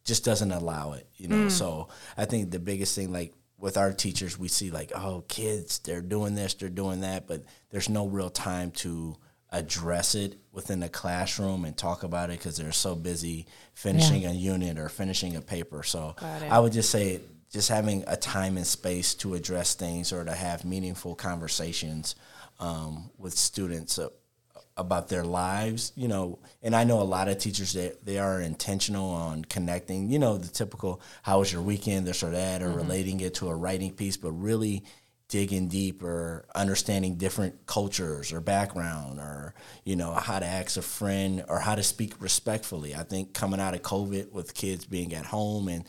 just 0.04 0.24
doesn't 0.24 0.52
allow 0.52 0.92
it, 0.92 1.08
you 1.16 1.28
know. 1.28 1.48
So 1.48 1.88
I 2.16 2.26
think 2.26 2.50
the 2.50 2.58
biggest 2.58 2.94
thing, 2.94 3.12
like 3.12 3.32
with 3.62 3.76
our 3.76 3.92
teachers, 3.92 4.36
we 4.36 4.48
see 4.48 4.72
like, 4.72 4.90
oh, 4.92 5.22
kids, 5.28 5.78
they're 5.78 6.02
doing 6.02 6.34
this, 6.34 6.52
they're 6.54 6.68
doing 6.68 7.02
that, 7.02 7.28
but 7.28 7.44
there's 7.70 7.88
no 7.88 8.08
real 8.08 8.28
time 8.28 8.72
to 8.72 9.16
address 9.52 10.16
it 10.16 10.36
within 10.50 10.80
the 10.80 10.88
classroom 10.88 11.64
and 11.64 11.76
talk 11.76 12.02
about 12.02 12.28
it 12.28 12.38
because 12.38 12.56
they're 12.56 12.72
so 12.72 12.96
busy 12.96 13.46
finishing 13.74 14.26
a 14.26 14.32
unit 14.32 14.78
or 14.80 14.88
finishing 14.88 15.36
a 15.36 15.40
paper. 15.40 15.84
So 15.84 16.16
I 16.50 16.58
would 16.58 16.72
just 16.72 16.90
say 16.90 17.20
just 17.52 17.68
having 17.68 18.02
a 18.08 18.16
time 18.16 18.56
and 18.56 18.66
space 18.66 19.14
to 19.16 19.34
address 19.34 19.74
things 19.74 20.12
or 20.12 20.24
to 20.24 20.32
have 20.34 20.64
meaningful 20.64 21.14
conversations 21.14 22.16
um, 22.58 23.10
with 23.16 23.34
students 23.38 23.96
uh, 23.96 24.08
about 24.76 25.08
their 25.08 25.24
lives, 25.24 25.92
you 25.96 26.08
know, 26.08 26.38
and 26.62 26.74
I 26.74 26.84
know 26.84 27.00
a 27.00 27.04
lot 27.04 27.28
of 27.28 27.38
teachers 27.38 27.74
that 27.74 28.04
they 28.04 28.18
are 28.18 28.40
intentional 28.40 29.10
on 29.10 29.44
connecting, 29.44 30.08
you 30.08 30.18
know, 30.18 30.38
the 30.38 30.48
typical 30.48 31.00
how 31.22 31.40
was 31.40 31.52
your 31.52 31.62
weekend, 31.62 32.06
this 32.06 32.22
or 32.22 32.30
that, 32.30 32.62
or 32.62 32.68
mm-hmm. 32.68 32.78
relating 32.78 33.20
it 33.20 33.34
to 33.34 33.48
a 33.48 33.54
writing 33.54 33.92
piece, 33.92 34.16
but 34.16 34.32
really 34.32 34.82
digging 35.32 35.66
deep 35.66 36.02
or 36.02 36.44
understanding 36.54 37.14
different 37.14 37.64
cultures 37.64 38.34
or 38.34 38.40
background 38.42 39.18
or 39.18 39.54
you 39.82 39.96
know 39.96 40.12
how 40.12 40.38
to 40.38 40.44
ask 40.44 40.76
a 40.76 40.82
friend 40.82 41.42
or 41.48 41.58
how 41.58 41.74
to 41.74 41.82
speak 41.82 42.12
respectfully 42.20 42.94
i 42.94 43.02
think 43.02 43.32
coming 43.32 43.58
out 43.58 43.72
of 43.72 43.80
covid 43.80 44.30
with 44.30 44.52
kids 44.52 44.84
being 44.84 45.14
at 45.14 45.24
home 45.24 45.68
and 45.68 45.86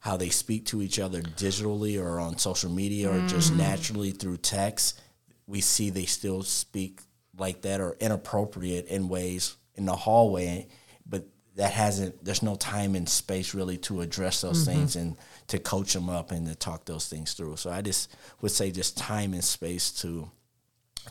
how 0.00 0.16
they 0.16 0.30
speak 0.30 0.64
to 0.64 0.80
each 0.80 0.98
other 0.98 1.20
digitally 1.20 2.02
or 2.02 2.18
on 2.18 2.38
social 2.38 2.70
media 2.70 3.10
or 3.10 3.20
just 3.26 3.52
mm. 3.52 3.58
naturally 3.58 4.12
through 4.12 4.38
text 4.38 4.98
we 5.46 5.60
see 5.60 5.90
they 5.90 6.06
still 6.06 6.42
speak 6.42 7.02
like 7.38 7.62
that 7.62 7.80
or 7.80 7.96
inappropriate 8.00 8.86
in 8.86 9.08
ways 9.08 9.56
in 9.74 9.86
the 9.86 9.96
hallway 9.96 10.66
but 11.06 11.26
that 11.56 11.72
hasn't 11.72 12.24
there's 12.24 12.42
no 12.42 12.54
time 12.54 12.94
and 12.94 13.08
space 13.08 13.54
really 13.54 13.76
to 13.76 14.00
address 14.00 14.40
those 14.42 14.64
mm-hmm. 14.64 14.78
things 14.78 14.96
and 14.96 15.16
to 15.48 15.58
coach 15.58 15.92
them 15.92 16.08
up 16.08 16.30
and 16.30 16.46
to 16.46 16.54
talk 16.54 16.84
those 16.84 17.08
things 17.08 17.34
through 17.34 17.56
so 17.56 17.70
i 17.70 17.80
just 17.80 18.14
would 18.40 18.52
say 18.52 18.70
just 18.70 18.96
time 18.96 19.32
and 19.32 19.44
space 19.44 19.90
to 19.90 20.30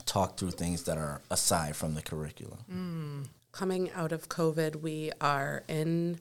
talk 0.06 0.38
through 0.38 0.52
things 0.52 0.84
that 0.84 0.98
are 0.98 1.22
aside 1.32 1.76
from 1.76 1.94
the 1.96 2.02
curriculum 2.02 2.60
mm. 2.72 3.28
coming 3.52 3.90
out 3.92 4.12
of 4.12 4.30
covid 4.30 4.78
we 4.78 5.12
are 5.22 5.64
in 5.68 6.20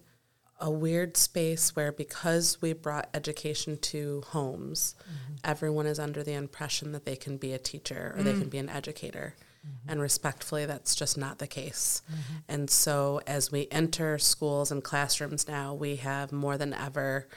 a 0.61 0.71
weird 0.71 1.17
space 1.17 1.75
where 1.75 1.91
because 1.91 2.63
we 2.63 2.73
brought 2.73 3.09
education 3.13 3.77
to 3.77 4.23
homes 4.29 4.95
mm-hmm. 5.01 5.35
everyone 5.43 5.87
is 5.87 5.99
under 5.99 6.23
the 6.23 6.33
impression 6.33 6.93
that 6.93 7.05
they 7.05 7.17
can 7.17 7.37
be 7.37 7.53
a 7.53 7.59
teacher 7.59 8.15
or 8.17 8.21
mm. 8.21 8.25
they 8.25 8.33
can 8.33 8.49
be 8.49 8.59
an 8.59 8.69
educator 8.69 9.35
Mm-hmm. 9.65 9.91
And 9.91 10.01
respectfully, 10.01 10.67
that's 10.67 10.95
just 10.95 11.17
not 11.17 11.39
the 11.39 11.47
case. 11.47 12.03
Mm-hmm. 12.11 12.35
And 12.49 12.71
so, 12.71 13.21
as 13.27 13.51
we 13.51 13.69
enter 13.71 14.19
schools 14.19 14.71
and 14.71 14.83
classrooms 14.83 15.49
now, 15.49 15.75
we 15.75 15.97
have 15.97 16.33
more 16.33 16.59
than 16.59 16.75
ever, 16.75 17.29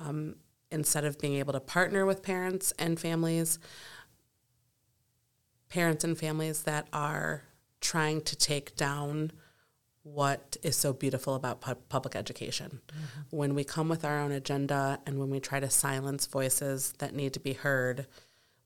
um, 0.00 0.36
instead 0.70 1.04
of 1.04 1.18
being 1.18 1.34
able 1.34 1.52
to 1.52 1.60
partner 1.60 2.06
with 2.06 2.22
parents 2.22 2.72
and 2.78 2.98
families, 2.98 3.58
parents 5.68 6.04
and 6.04 6.16
families 6.16 6.62
that 6.62 6.86
are 6.92 7.44
trying 7.80 8.20
to 8.22 8.36
take 8.36 8.76
down 8.76 9.32
what 10.04 10.56
is 10.62 10.76
so 10.76 10.92
beautiful 10.92 11.34
about 11.34 11.60
pu- 11.60 11.74
public 11.88 12.16
education. 12.16 12.80
Mm-hmm. 12.88 13.36
When 13.36 13.54
we 13.54 13.64
come 13.64 13.88
with 13.88 14.04
our 14.04 14.18
own 14.18 14.32
agenda 14.32 15.00
and 15.06 15.18
when 15.18 15.30
we 15.30 15.40
try 15.40 15.60
to 15.60 15.70
silence 15.70 16.26
voices 16.26 16.94
that 16.98 17.14
need 17.14 17.34
to 17.34 17.40
be 17.40 17.52
heard, 17.52 18.06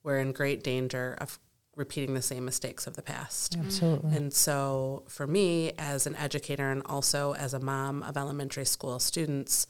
we're 0.02 0.18
in 0.18 0.32
great 0.32 0.62
danger 0.62 1.16
of 1.20 1.38
repeating 1.76 2.14
the 2.14 2.22
same 2.22 2.44
mistakes 2.44 2.86
of 2.86 2.96
the 2.96 3.02
past. 3.02 3.56
Absolutely. 3.56 4.16
And 4.16 4.32
so 4.32 5.04
for 5.08 5.26
me 5.26 5.72
as 5.78 6.06
an 6.06 6.16
educator 6.16 6.70
and 6.70 6.82
also 6.86 7.34
as 7.34 7.54
a 7.54 7.60
mom 7.60 8.02
of 8.02 8.16
elementary 8.16 8.64
school 8.64 8.98
students, 8.98 9.66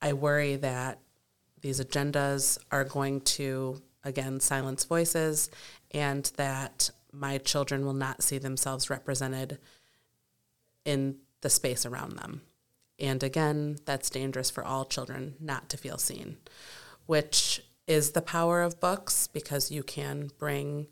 I 0.00 0.14
worry 0.14 0.56
that 0.56 0.98
these 1.60 1.80
agendas 1.80 2.58
are 2.72 2.84
going 2.84 3.20
to 3.20 3.80
again 4.02 4.40
silence 4.40 4.84
voices 4.84 5.50
and 5.92 6.32
that 6.36 6.90
my 7.12 7.38
children 7.38 7.84
will 7.84 7.92
not 7.92 8.22
see 8.22 8.38
themselves 8.38 8.90
represented 8.90 9.58
in 10.84 11.16
the 11.42 11.50
space 11.50 11.84
around 11.84 12.16
them. 12.16 12.40
And 12.98 13.22
again, 13.22 13.78
that's 13.84 14.10
dangerous 14.10 14.50
for 14.50 14.64
all 14.64 14.84
children 14.84 15.34
not 15.38 15.68
to 15.70 15.76
feel 15.76 15.98
seen, 15.98 16.38
which 17.06 17.62
is 17.86 18.12
the 18.12 18.22
power 18.22 18.62
of 18.62 18.80
books 18.80 19.26
because 19.26 19.70
you 19.70 19.82
can 19.82 20.30
bring 20.38 20.86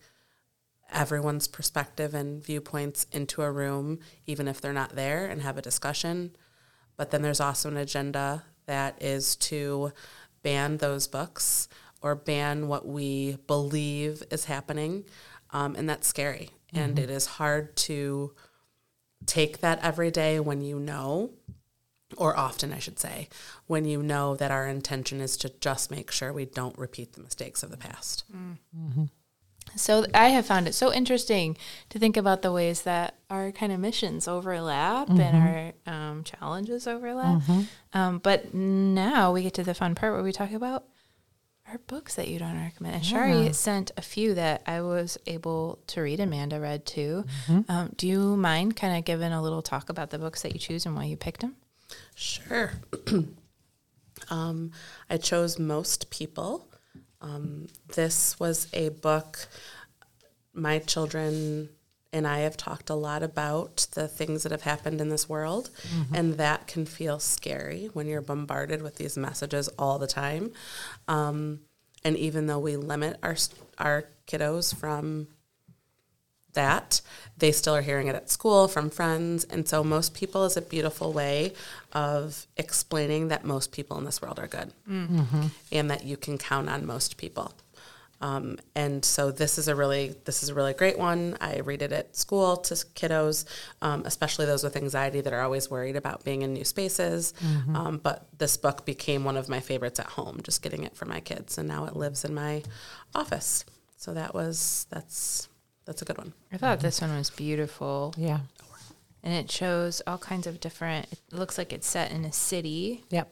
everyone's 0.92 1.46
perspective 1.48 2.14
and 2.14 2.42
viewpoints 2.42 3.06
into 3.12 3.42
a 3.42 3.50
room, 3.50 4.00
even 4.26 4.48
if 4.48 4.60
they're 4.60 4.72
not 4.72 4.96
there, 4.96 5.26
and 5.26 5.42
have 5.42 5.58
a 5.58 5.62
discussion. 5.62 6.36
But 6.96 7.10
then 7.10 7.22
there's 7.22 7.40
also 7.40 7.68
an 7.68 7.76
agenda 7.76 8.44
that 8.66 9.02
is 9.02 9.36
to 9.36 9.92
ban 10.42 10.78
those 10.78 11.06
books 11.06 11.68
or 12.02 12.14
ban 12.14 12.68
what 12.68 12.86
we 12.86 13.38
believe 13.46 14.22
is 14.30 14.46
happening. 14.46 15.04
Um, 15.50 15.74
and 15.76 15.88
that's 15.88 16.06
scary. 16.06 16.50
Mm-hmm. 16.72 16.78
And 16.78 16.98
it 16.98 17.10
is 17.10 17.26
hard 17.26 17.76
to 17.76 18.32
take 19.26 19.58
that 19.60 19.80
every 19.82 20.10
day 20.10 20.40
when 20.40 20.62
you 20.62 20.78
know, 20.78 21.30
or 22.16 22.36
often, 22.36 22.72
I 22.72 22.78
should 22.78 22.98
say, 22.98 23.28
when 23.66 23.84
you 23.84 24.02
know 24.02 24.34
that 24.36 24.50
our 24.50 24.66
intention 24.66 25.20
is 25.20 25.36
to 25.38 25.52
just 25.60 25.90
make 25.90 26.10
sure 26.10 26.32
we 26.32 26.46
don't 26.46 26.76
repeat 26.78 27.12
the 27.12 27.22
mistakes 27.22 27.62
of 27.62 27.70
the 27.70 27.76
past. 27.76 28.24
Mm-hmm. 28.34 29.04
So 29.76 30.04
I 30.14 30.28
have 30.28 30.46
found 30.46 30.68
it 30.68 30.74
so 30.74 30.92
interesting 30.92 31.56
to 31.90 31.98
think 31.98 32.16
about 32.16 32.42
the 32.42 32.52
ways 32.52 32.82
that 32.82 33.14
our 33.28 33.52
kind 33.52 33.72
of 33.72 33.80
missions 33.80 34.26
overlap 34.28 35.08
mm-hmm. 35.08 35.20
and 35.20 35.74
our 35.86 35.92
um, 35.92 36.24
challenges 36.24 36.86
overlap. 36.86 37.42
Mm-hmm. 37.42 37.60
Um, 37.92 38.18
but 38.18 38.54
now 38.54 39.32
we 39.32 39.42
get 39.42 39.54
to 39.54 39.64
the 39.64 39.74
fun 39.74 39.94
part 39.94 40.14
where 40.14 40.22
we 40.22 40.32
talk 40.32 40.52
about 40.52 40.84
our 41.68 41.78
books 41.86 42.16
that 42.16 42.28
you 42.28 42.38
don't 42.38 42.60
recommend. 42.60 42.96
And 42.96 43.04
yeah. 43.04 43.10
Shari 43.10 43.52
sent 43.52 43.92
a 43.96 44.02
few 44.02 44.34
that 44.34 44.62
I 44.66 44.80
was 44.80 45.18
able 45.26 45.78
to 45.88 46.00
read. 46.02 46.20
Amanda 46.20 46.58
read 46.58 46.84
too. 46.84 47.24
Mm-hmm. 47.46 47.70
Um, 47.70 47.92
do 47.96 48.08
you 48.08 48.36
mind 48.36 48.76
kind 48.76 48.96
of 48.96 49.04
giving 49.04 49.32
a 49.32 49.42
little 49.42 49.62
talk 49.62 49.88
about 49.88 50.10
the 50.10 50.18
books 50.18 50.42
that 50.42 50.52
you 50.52 50.58
choose 50.58 50.84
and 50.84 50.96
why 50.96 51.04
you 51.04 51.16
picked 51.16 51.40
them? 51.40 51.56
Sure. 52.14 52.72
Um, 54.28 54.72
I 55.08 55.16
chose 55.16 55.58
Most 55.58 56.10
People 56.10 56.69
um, 57.20 57.66
this 57.94 58.38
was 58.38 58.68
a 58.72 58.88
book 58.90 59.48
my 60.52 60.78
children 60.78 61.68
and 62.12 62.26
I 62.26 62.40
have 62.40 62.56
talked 62.56 62.90
a 62.90 62.94
lot 62.94 63.22
about 63.22 63.86
the 63.92 64.08
things 64.08 64.42
that 64.42 64.52
have 64.52 64.62
happened 64.62 65.00
in 65.00 65.10
this 65.10 65.28
world, 65.28 65.70
mm-hmm. 65.82 66.14
and 66.14 66.34
that 66.38 66.66
can 66.66 66.84
feel 66.84 67.20
scary 67.20 67.88
when 67.92 68.08
you're 68.08 68.20
bombarded 68.20 68.82
with 68.82 68.96
these 68.96 69.16
messages 69.16 69.68
all 69.78 69.98
the 69.98 70.08
time. 70.08 70.52
Um, 71.06 71.60
and 72.04 72.16
even 72.16 72.46
though 72.46 72.58
we 72.58 72.76
limit 72.76 73.16
our 73.22 73.36
our 73.78 74.04
kiddos 74.26 74.74
from 74.74 75.28
that. 76.54 77.00
They 77.38 77.52
still 77.52 77.74
are 77.74 77.82
hearing 77.82 78.08
it 78.08 78.14
at 78.14 78.30
school 78.30 78.68
from 78.68 78.90
friends. 78.90 79.44
And 79.44 79.66
so, 79.66 79.82
most 79.82 80.14
people 80.14 80.44
is 80.44 80.56
a 80.56 80.62
beautiful 80.62 81.12
way 81.12 81.52
of 81.92 82.46
explaining 82.56 83.28
that 83.28 83.44
most 83.44 83.72
people 83.72 83.98
in 83.98 84.04
this 84.04 84.20
world 84.22 84.38
are 84.38 84.46
good 84.46 84.72
mm-hmm. 84.88 85.46
and 85.72 85.90
that 85.90 86.04
you 86.04 86.16
can 86.16 86.38
count 86.38 86.68
on 86.68 86.86
most 86.86 87.16
people. 87.16 87.54
Um, 88.22 88.58
and 88.74 89.04
so 89.04 89.30
this 89.30 89.56
is 89.56 89.68
a 89.68 89.74
really 89.74 90.14
this 90.24 90.42
is 90.42 90.50
a 90.50 90.54
really 90.54 90.74
great 90.74 90.98
one. 90.98 91.38
I 91.40 91.60
read 91.60 91.80
it 91.80 91.90
at 91.92 92.14
school 92.14 92.58
to 92.58 92.74
kiddos, 92.74 93.46
um, 93.80 94.02
especially 94.04 94.44
those 94.44 94.62
with 94.62 94.76
anxiety 94.76 95.22
that 95.22 95.32
are 95.32 95.40
always 95.40 95.70
worried 95.70 95.96
about 95.96 96.22
being 96.22 96.42
in 96.42 96.52
new 96.52 96.64
spaces. 96.64 97.32
Mm-hmm. 97.40 97.76
Um, 97.76 97.98
but 97.98 98.26
this 98.36 98.56
book 98.56 98.84
became 98.84 99.24
one 99.24 99.38
of 99.38 99.48
my 99.48 99.60
favorites 99.60 99.98
at 99.98 100.06
home, 100.06 100.40
just 100.42 100.62
getting 100.62 100.84
it 100.84 100.96
for 100.96 101.06
my 101.06 101.20
kids, 101.20 101.56
and 101.56 101.66
now 101.66 101.86
it 101.86 101.96
lives 101.96 102.24
in 102.24 102.34
my 102.34 102.62
office. 103.14 103.64
So 103.96 104.12
that 104.12 104.34
was 104.34 104.86
that's 104.90 105.48
that's 105.90 106.02
a 106.02 106.04
good 106.04 106.18
one. 106.18 106.32
I 106.52 106.56
thought 106.56 106.78
this 106.78 107.00
one 107.00 107.16
was 107.16 107.30
beautiful. 107.30 108.14
Yeah. 108.16 108.38
And 109.24 109.34
it 109.34 109.50
shows 109.50 110.00
all 110.06 110.18
kinds 110.18 110.46
of 110.46 110.60
different, 110.60 111.12
it 111.12 111.18
looks 111.32 111.58
like 111.58 111.72
it's 111.72 111.88
set 111.88 112.12
in 112.12 112.24
a 112.24 112.32
city. 112.32 113.02
Yep. 113.10 113.28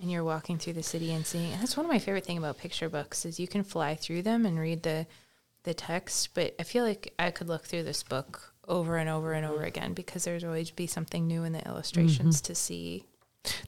And 0.00 0.08
you're 0.08 0.22
walking 0.22 0.56
through 0.56 0.74
the 0.74 0.84
city 0.84 1.12
and 1.12 1.26
seeing, 1.26 1.52
and 1.52 1.60
that's 1.60 1.76
one 1.76 1.84
of 1.84 1.90
my 1.90 1.98
favorite 1.98 2.24
thing 2.24 2.38
about 2.38 2.58
picture 2.58 2.88
books 2.88 3.24
is 3.24 3.40
you 3.40 3.48
can 3.48 3.64
fly 3.64 3.96
through 3.96 4.22
them 4.22 4.46
and 4.46 4.56
read 4.56 4.84
the, 4.84 5.08
the 5.64 5.74
text. 5.74 6.28
But 6.32 6.54
I 6.60 6.62
feel 6.62 6.84
like 6.84 7.12
I 7.18 7.32
could 7.32 7.48
look 7.48 7.64
through 7.64 7.82
this 7.82 8.04
book 8.04 8.54
over 8.68 8.98
and 8.98 9.10
over 9.10 9.32
and 9.32 9.44
over 9.44 9.64
again 9.64 9.92
because 9.92 10.22
there's 10.22 10.44
always 10.44 10.70
be 10.70 10.86
something 10.86 11.26
new 11.26 11.42
in 11.42 11.54
the 11.54 11.66
illustrations 11.66 12.36
mm-hmm. 12.36 12.46
to 12.46 12.54
see. 12.54 13.04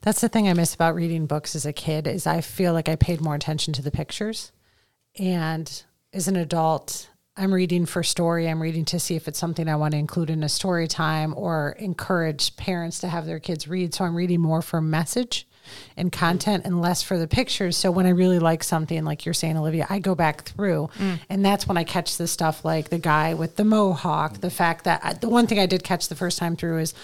That's 0.02 0.20
the 0.20 0.28
thing 0.28 0.48
I 0.48 0.54
miss 0.54 0.76
about 0.76 0.94
reading 0.94 1.26
books 1.26 1.56
as 1.56 1.66
a 1.66 1.72
kid 1.72 2.06
is 2.06 2.24
I 2.24 2.40
feel 2.40 2.72
like 2.72 2.88
I 2.88 2.94
paid 2.94 3.20
more 3.20 3.34
attention 3.34 3.74
to 3.74 3.82
the 3.82 3.90
pictures. 3.90 4.52
And 5.18 5.82
as 6.12 6.28
an 6.28 6.36
adult, 6.36 7.08
I'm 7.38 7.54
reading 7.54 7.86
for 7.86 8.02
story. 8.02 8.48
I'm 8.48 8.60
reading 8.60 8.84
to 8.86 8.98
see 8.98 9.14
if 9.14 9.28
it's 9.28 9.38
something 9.38 9.68
I 9.68 9.76
want 9.76 9.92
to 9.92 9.98
include 9.98 10.28
in 10.28 10.42
a 10.42 10.48
story 10.48 10.88
time 10.88 11.32
or 11.36 11.76
encourage 11.78 12.56
parents 12.56 12.98
to 13.00 13.08
have 13.08 13.26
their 13.26 13.38
kids 13.38 13.68
read. 13.68 13.94
So 13.94 14.04
I'm 14.04 14.16
reading 14.16 14.40
more 14.40 14.60
for 14.60 14.80
message 14.80 15.46
and 15.96 16.10
content 16.10 16.64
and 16.64 16.80
less 16.80 17.02
for 17.02 17.16
the 17.16 17.28
pictures. 17.28 17.76
So 17.76 17.90
when 17.90 18.06
I 18.06 18.10
really 18.10 18.38
like 18.40 18.64
something, 18.64 19.04
like 19.04 19.24
you're 19.24 19.34
saying, 19.34 19.56
Olivia, 19.56 19.86
I 19.88 20.00
go 20.00 20.14
back 20.14 20.42
through, 20.42 20.90
mm. 20.98 21.20
and 21.28 21.44
that's 21.44 21.68
when 21.68 21.76
I 21.76 21.84
catch 21.84 22.16
the 22.16 22.26
stuff 22.26 22.64
like 22.64 22.88
the 22.88 22.98
guy 22.98 23.34
with 23.34 23.56
the 23.56 23.64
mohawk. 23.64 24.40
The 24.40 24.50
fact 24.50 24.84
that 24.84 25.00
I, 25.04 25.12
the 25.12 25.28
one 25.28 25.46
thing 25.46 25.58
I 25.58 25.66
did 25.66 25.84
catch 25.84 26.08
the 26.08 26.16
first 26.16 26.38
time 26.38 26.56
through 26.56 26.78
is 26.78 26.94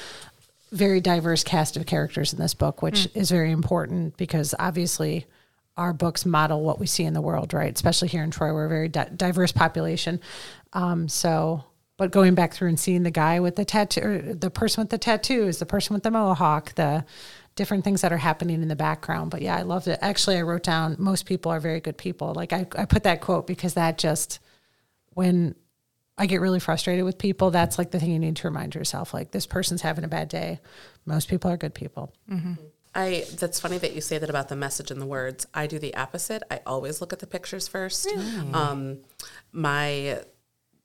very 0.73 1.01
diverse 1.01 1.45
cast 1.45 1.77
of 1.77 1.87
characters 1.87 2.33
in 2.33 2.41
this 2.41 2.55
book, 2.55 2.83
which 2.83 3.01
mm. 3.01 3.17
is 3.17 3.31
very 3.31 3.53
important 3.53 4.17
because 4.17 4.55
obviously 4.59 5.27
our 5.77 5.93
books 5.93 6.25
model 6.25 6.63
what 6.63 6.79
we 6.79 6.87
see 6.87 7.05
in 7.05 7.15
the 7.15 7.21
world, 7.21 7.53
right? 7.53 7.75
Especially 7.75 8.09
here 8.09 8.23
in 8.23 8.31
Troy, 8.31 8.53
we're 8.53 8.67
a 8.67 8.69
very 8.69 8.89
di- 8.89 9.11
diverse 9.17 9.53
population. 9.53 10.21
Um, 10.73 11.09
so, 11.09 11.65
but 11.97 12.11
going 12.11 12.35
back 12.35 12.53
through 12.55 12.69
and 12.69 12.79
seeing 12.79 13.03
the 13.03 13.11
guy 13.11 13.41
with 13.41 13.57
the 13.57 13.65
tattoo, 13.65 14.37
the 14.39 14.51
person 14.51 14.83
with 14.83 14.91
the 14.91 14.99
tattoos, 14.99 15.59
the 15.59 15.67
person 15.67 15.95
with 15.95 16.03
the 16.03 16.11
mohawk, 16.11 16.75
the 16.75 17.05
different 17.57 17.85
things 17.85 18.01
that 18.01 18.13
are 18.13 18.19
happening 18.19 18.63
in 18.63 18.69
the 18.69 18.77
background. 18.77 19.31
But 19.31 19.43
yeah, 19.43 19.57
I 19.57 19.63
loved 19.63 19.87
it. 19.89 19.99
Actually, 20.03 20.39
I 20.39 20.43
wrote 20.43 20.65
down 20.65 20.97
most 20.99 21.27
people 21.27 21.53
are 21.53 21.61
very 21.61 21.81
good 21.81 21.97
people. 21.97 22.35
Like 22.35 22.53
I, 22.53 22.67
I 22.77 22.85
put 22.85 23.05
that 23.05 23.21
quote 23.21 23.47
because 23.47 23.75
that 23.75 23.99
just 23.99 24.41
when 25.11 25.55
I 26.19 26.27
get 26.27 26.41
really 26.41 26.61
frustrated 26.61 27.05
with 27.05 27.19
people, 27.19 27.51
that's 27.51 27.79
like 27.79 27.91
the 27.91 27.99
thing 27.99 28.11
you 28.11 28.19
need 28.19 28.37
to 28.37 28.49
remind 28.49 28.75
yourself. 28.75 29.15
Like 29.15 29.31
this 29.31 29.47
person's 29.47 29.83
having 29.83 30.05
a 30.05 30.09
bad 30.09 30.29
day. 30.29 30.61
Most 31.07 31.29
people 31.29 31.51
are 31.51 31.57
good 31.57 31.75
people. 31.75 32.13
I 32.95 33.25
that's 33.35 33.61
funny 33.61 33.79
that 33.79 33.95
you 33.95 34.01
say 34.01 34.19
that 34.19 34.31
about 34.31 34.49
the 34.49 34.57
message 34.57 34.91
and 34.91 35.01
the 35.01 35.07
words. 35.07 35.47
I 35.53 35.67
do 35.67 35.79
the 35.79 35.95
opposite. 35.97 36.43
I 36.51 36.61
always 36.67 37.01
look 37.01 37.13
at 37.13 37.19
the 37.19 37.27
pictures 37.27 37.67
first. 37.69 38.07
Um, 38.55 38.99
my 39.53 40.21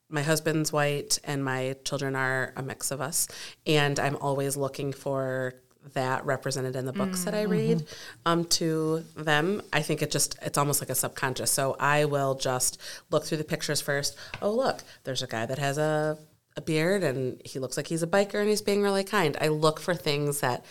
my 0.09 0.23
husband's 0.23 0.73
white 0.73 1.19
and 1.23 1.45
my 1.45 1.75
children 1.83 2.15
are 2.15 2.53
a 2.55 2.63
mix 2.63 2.91
of 2.91 2.99
us, 3.01 3.27
and 3.67 3.99
I'm 3.99 4.15
always 4.17 4.57
looking 4.57 4.91
for 4.91 5.53
that 5.93 6.25
represented 6.25 6.75
in 6.75 6.85
the 6.85 6.91
books 6.93 7.23
that 7.23 7.33
I 7.33 7.43
read 7.43 7.85
um, 8.25 8.43
to 8.45 9.05
them. 9.15 9.61
I 9.71 9.81
think 9.81 10.01
it 10.01 10.11
just 10.11 10.37
it's 10.41 10.57
almost 10.57 10.81
like 10.81 10.89
a 10.89 10.95
subconscious. 10.95 11.51
So 11.51 11.75
I 11.79 12.05
will 12.05 12.35
just 12.35 12.79
look 13.11 13.25
through 13.25 13.37
the 13.37 13.43
pictures 13.43 13.81
first. 13.81 14.17
Oh 14.41 14.51
look, 14.51 14.83
there's 15.03 15.23
a 15.23 15.27
guy 15.27 15.45
that 15.45 15.57
has 15.59 15.77
a 15.77 16.17
a 16.57 16.61
beard 16.61 17.03
and 17.03 17.41
he 17.45 17.59
looks 17.59 17.77
like 17.77 17.87
he's 17.87 18.03
a 18.03 18.07
biker 18.07 18.35
and 18.35 18.49
he's 18.49 18.61
being 18.61 18.81
really 18.81 19.03
kind. 19.03 19.37
I 19.39 19.47
look 19.47 19.79
for 19.79 19.95
things 19.95 20.41
that 20.41 20.65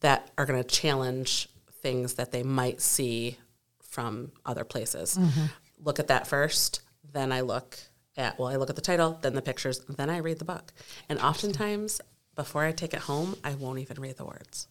that 0.00 0.30
are 0.38 0.46
going 0.46 0.62
to 0.62 0.68
challenge 0.68 1.48
things 1.82 2.14
that 2.14 2.32
they 2.32 2.42
might 2.42 2.80
see 2.80 3.38
from 3.80 4.32
other 4.46 4.64
places. 4.64 5.18
Look 5.82 5.98
at 5.98 6.08
that 6.08 6.26
first, 6.26 6.80
then 7.12 7.32
I 7.32 7.40
look 7.40 7.78
at 8.16 8.38
well, 8.38 8.48
I 8.48 8.56
look 8.56 8.68
at 8.68 8.76
the 8.76 8.82
title, 8.82 9.18
then 9.22 9.34
the 9.34 9.42
pictures, 9.42 9.78
then 9.88 10.10
I 10.10 10.18
read 10.18 10.38
the 10.38 10.44
book. 10.44 10.72
And 11.08 11.20
oftentimes 11.20 12.00
before 12.34 12.64
I 12.64 12.72
take 12.72 12.94
it 12.94 13.00
home, 13.00 13.36
I 13.44 13.54
won't 13.54 13.78
even 13.78 14.00
read 14.00 14.16
the 14.16 14.24
words. 14.24 14.66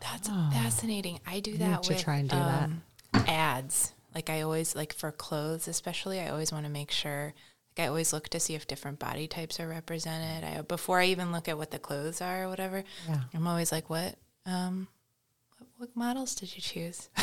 That's 0.00 0.28
fascinating. 0.28 1.20
I 1.26 1.40
do 1.40 1.56
that 1.58 1.84
to 1.84 1.94
with 1.94 2.02
try 2.02 2.16
and 2.16 2.28
do 2.28 2.36
that. 2.36 2.64
um, 2.64 2.82
ads. 3.26 3.92
Like 4.14 4.30
I 4.30 4.42
always 4.42 4.74
like 4.76 4.92
for 4.92 5.10
clothes, 5.12 5.68
especially. 5.68 6.20
I 6.20 6.28
always 6.28 6.52
want 6.52 6.64
to 6.64 6.70
make 6.70 6.90
sure. 6.90 7.34
Like 7.76 7.84
I 7.84 7.88
always 7.88 8.12
look 8.12 8.28
to 8.30 8.40
see 8.40 8.54
if 8.54 8.66
different 8.66 8.98
body 8.98 9.26
types 9.26 9.60
are 9.60 9.68
represented. 9.68 10.44
I 10.44 10.60
before 10.62 11.00
I 11.00 11.06
even 11.06 11.32
look 11.32 11.48
at 11.48 11.58
what 11.58 11.70
the 11.70 11.78
clothes 11.78 12.20
are 12.20 12.44
or 12.44 12.48
whatever. 12.48 12.84
Yeah. 13.08 13.20
I'm 13.34 13.46
always 13.46 13.72
like, 13.72 13.88
what, 13.90 14.16
um, 14.46 14.88
what, 15.58 15.68
what 15.76 15.96
models 15.96 16.34
did 16.34 16.54
you 16.54 16.62
choose? 16.62 17.08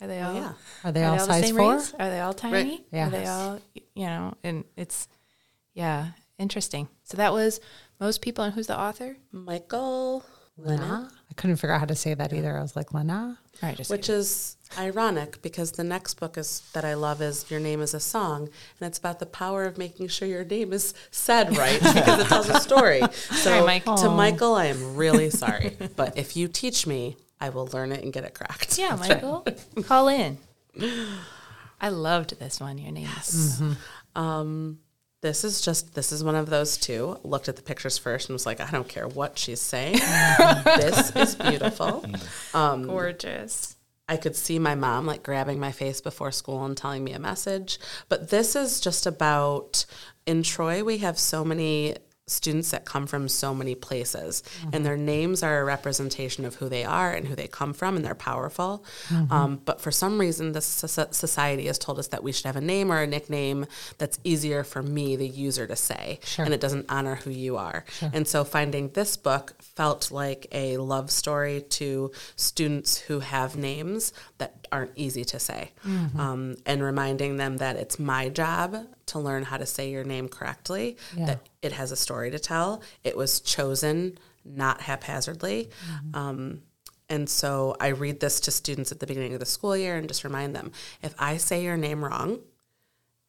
Are 0.00 0.06
they 0.06 0.20
all? 0.20 0.34
yeah. 0.34 0.52
Are 0.84 0.92
they 0.92 1.04
Are 1.04 1.10
all 1.10 1.16
they 1.16 1.20
all 1.20 1.26
the 1.26 1.32
size 1.34 1.44
same 1.44 1.56
four? 1.56 1.74
race? 1.74 1.94
Are 1.98 2.10
they 2.10 2.20
all 2.20 2.32
tiny? 2.34 2.84
Yeah. 2.90 3.06
Are 3.06 3.10
they 3.10 3.26
all, 3.26 3.60
you 3.94 4.06
know, 4.06 4.34
and 4.42 4.64
it's, 4.76 5.08
yeah, 5.74 6.08
interesting. 6.38 6.88
So 7.04 7.16
that 7.16 7.32
was 7.32 7.60
most 8.00 8.20
people. 8.22 8.44
And 8.44 8.52
who's 8.54 8.66
the 8.66 8.78
author? 8.78 9.16
Michael 9.30 10.24
Lena, 10.56 11.10
I 11.30 11.34
couldn't 11.34 11.56
figure 11.56 11.74
out 11.74 11.80
how 11.80 11.86
to 11.86 11.94
say 11.94 12.14
that 12.14 12.32
either. 12.32 12.56
I 12.58 12.62
was 12.62 12.76
like, 12.76 12.92
Lena? 12.92 13.38
All 13.62 13.68
right, 13.68 13.76
just 13.76 13.90
which 13.90 14.08
is 14.08 14.56
ironic 14.78 15.42
because 15.42 15.72
the 15.72 15.84
next 15.84 16.14
book 16.14 16.38
is 16.38 16.62
that 16.72 16.84
I 16.84 16.94
love 16.94 17.20
is 17.20 17.50
Your 17.50 17.60
Name 17.60 17.80
is 17.80 17.92
a 17.94 18.00
Song, 18.00 18.48
and 18.80 18.86
it's 18.86 18.98
about 18.98 19.18
the 19.18 19.26
power 19.26 19.64
of 19.64 19.76
making 19.78 20.08
sure 20.08 20.26
your 20.26 20.44
name 20.44 20.72
is 20.72 20.94
said 21.10 21.56
right 21.56 21.78
because 21.94 22.20
it 22.20 22.26
tells 22.28 22.48
a 22.48 22.58
story. 22.60 23.00
So 23.12 23.34
Sorry, 23.34 23.64
Mike. 23.66 23.84
to 23.84 24.08
Michael, 24.10 24.54
I 24.54 24.66
am 24.66 24.96
really 24.96 25.30
sorry, 25.44 25.76
but 25.96 26.16
if 26.16 26.36
you 26.36 26.48
teach 26.48 26.86
me, 26.86 27.16
I 27.40 27.50
will 27.50 27.66
learn 27.72 27.92
it 27.92 28.02
and 28.02 28.12
get 28.12 28.24
it 28.24 28.34
correct. 28.34 28.78
Yeah, 28.78 28.96
Michael, 28.96 29.44
call 29.84 30.08
in. 30.08 30.38
I 31.80 31.88
loved 31.90 32.38
this 32.38 32.60
one. 32.60 32.78
Your 32.78 32.92
name 32.92 33.08
is 33.20 33.60
Um, 34.14 34.78
this 35.22 35.44
is 35.44 35.60
just 35.60 35.94
this 35.94 36.12
is 36.12 36.22
one 36.22 36.34
of 36.34 36.50
those 36.50 36.76
two. 36.76 37.16
Looked 37.22 37.48
at 37.48 37.56
the 37.56 37.62
pictures 37.62 37.96
first 37.96 38.28
and 38.28 38.34
was 38.34 38.44
like, 38.44 38.60
I 38.60 38.70
don't 38.70 38.88
care 38.88 39.08
what 39.08 39.38
she's 39.38 39.60
saying. 39.60 39.94
this 40.64 41.14
is 41.16 41.36
beautiful. 41.36 42.04
Um, 42.52 42.86
gorgeous. 42.86 43.76
I 44.08 44.16
could 44.16 44.36
see 44.36 44.58
my 44.58 44.74
mom 44.74 45.06
like 45.06 45.22
grabbing 45.22 45.60
my 45.60 45.72
face 45.72 46.00
before 46.00 46.32
school 46.32 46.64
and 46.64 46.76
telling 46.76 47.04
me 47.04 47.12
a 47.12 47.18
message. 47.20 47.78
But 48.08 48.30
this 48.30 48.56
is 48.56 48.80
just 48.80 49.06
about 49.06 49.86
in 50.26 50.42
Troy, 50.42 50.84
we 50.84 50.98
have 50.98 51.18
so 51.18 51.44
many 51.44 51.96
students 52.32 52.70
that 52.70 52.84
come 52.84 53.06
from 53.06 53.28
so 53.28 53.54
many 53.54 53.74
places, 53.74 54.42
and 54.72 54.84
their 54.84 54.96
names 54.96 55.42
are 55.42 55.60
a 55.60 55.64
representation 55.64 56.44
of 56.44 56.56
who 56.56 56.68
they 56.68 56.84
are 56.84 57.12
and 57.12 57.28
who 57.28 57.34
they 57.34 57.48
come 57.48 57.72
from, 57.72 57.96
and 57.96 58.04
they're 58.04 58.14
powerful. 58.14 58.84
Um, 59.30 59.60
but 59.64 59.80
for 59.80 59.90
some 59.90 60.18
reason, 60.18 60.52
this 60.52 60.66
society 60.66 61.66
has 61.66 61.78
told 61.78 61.98
us 61.98 62.08
that 62.08 62.22
we 62.22 62.32
should 62.32 62.46
have 62.46 62.56
a 62.56 62.60
name 62.60 62.90
or 62.92 63.00
a 63.02 63.06
nickname 63.06 63.66
that's 63.98 64.18
easier 64.24 64.64
for 64.64 64.82
me, 64.82 65.16
the 65.16 65.28
user, 65.28 65.66
to 65.66 65.76
say, 65.76 66.18
and 66.38 66.52
it 66.54 66.60
doesn't 66.60 66.86
honor 66.88 67.16
who 67.16 67.30
you 67.30 67.56
are. 67.56 67.84
And 68.12 68.26
so, 68.26 68.44
finding 68.44 68.88
this 68.90 69.16
book 69.16 69.54
felt 69.60 70.10
like 70.10 70.46
a 70.52 70.76
love 70.78 71.10
story 71.10 71.62
to 71.70 72.10
students 72.36 72.98
who 72.98 73.20
have 73.20 73.56
names 73.56 74.12
that 74.38 74.66
aren't 74.72 74.92
easy 74.96 75.24
to 75.24 75.38
say, 75.38 75.72
um, 76.18 76.56
and 76.66 76.82
reminding 76.82 77.36
them 77.36 77.58
that 77.58 77.76
it's 77.76 77.98
my 77.98 78.28
job 78.28 78.86
to 79.06 79.18
learn 79.18 79.44
how 79.44 79.56
to 79.56 79.66
say 79.66 79.90
your 79.90 80.04
name 80.04 80.28
correctly. 80.28 80.96
Yeah. 81.16 81.26
That 81.26 81.48
it 81.60 81.72
has 81.72 81.92
a 81.92 81.96
story 81.96 82.30
to 82.30 82.38
tell. 82.38 82.82
It 83.04 83.16
was 83.16 83.40
chosen 83.40 84.18
not 84.44 84.80
haphazardly. 84.80 85.70
Um, 86.14 86.62
and 87.08 87.28
so 87.28 87.76
I 87.80 87.88
read 87.88 88.20
this 88.20 88.40
to 88.40 88.50
students 88.50 88.90
at 88.90 89.00
the 89.00 89.06
beginning 89.06 89.34
of 89.34 89.40
the 89.40 89.46
school 89.46 89.76
year 89.76 89.96
and 89.96 90.08
just 90.08 90.24
remind 90.24 90.56
them 90.56 90.72
if 91.02 91.14
I 91.18 91.36
say 91.36 91.62
your 91.62 91.76
name 91.76 92.04
wrong, 92.04 92.40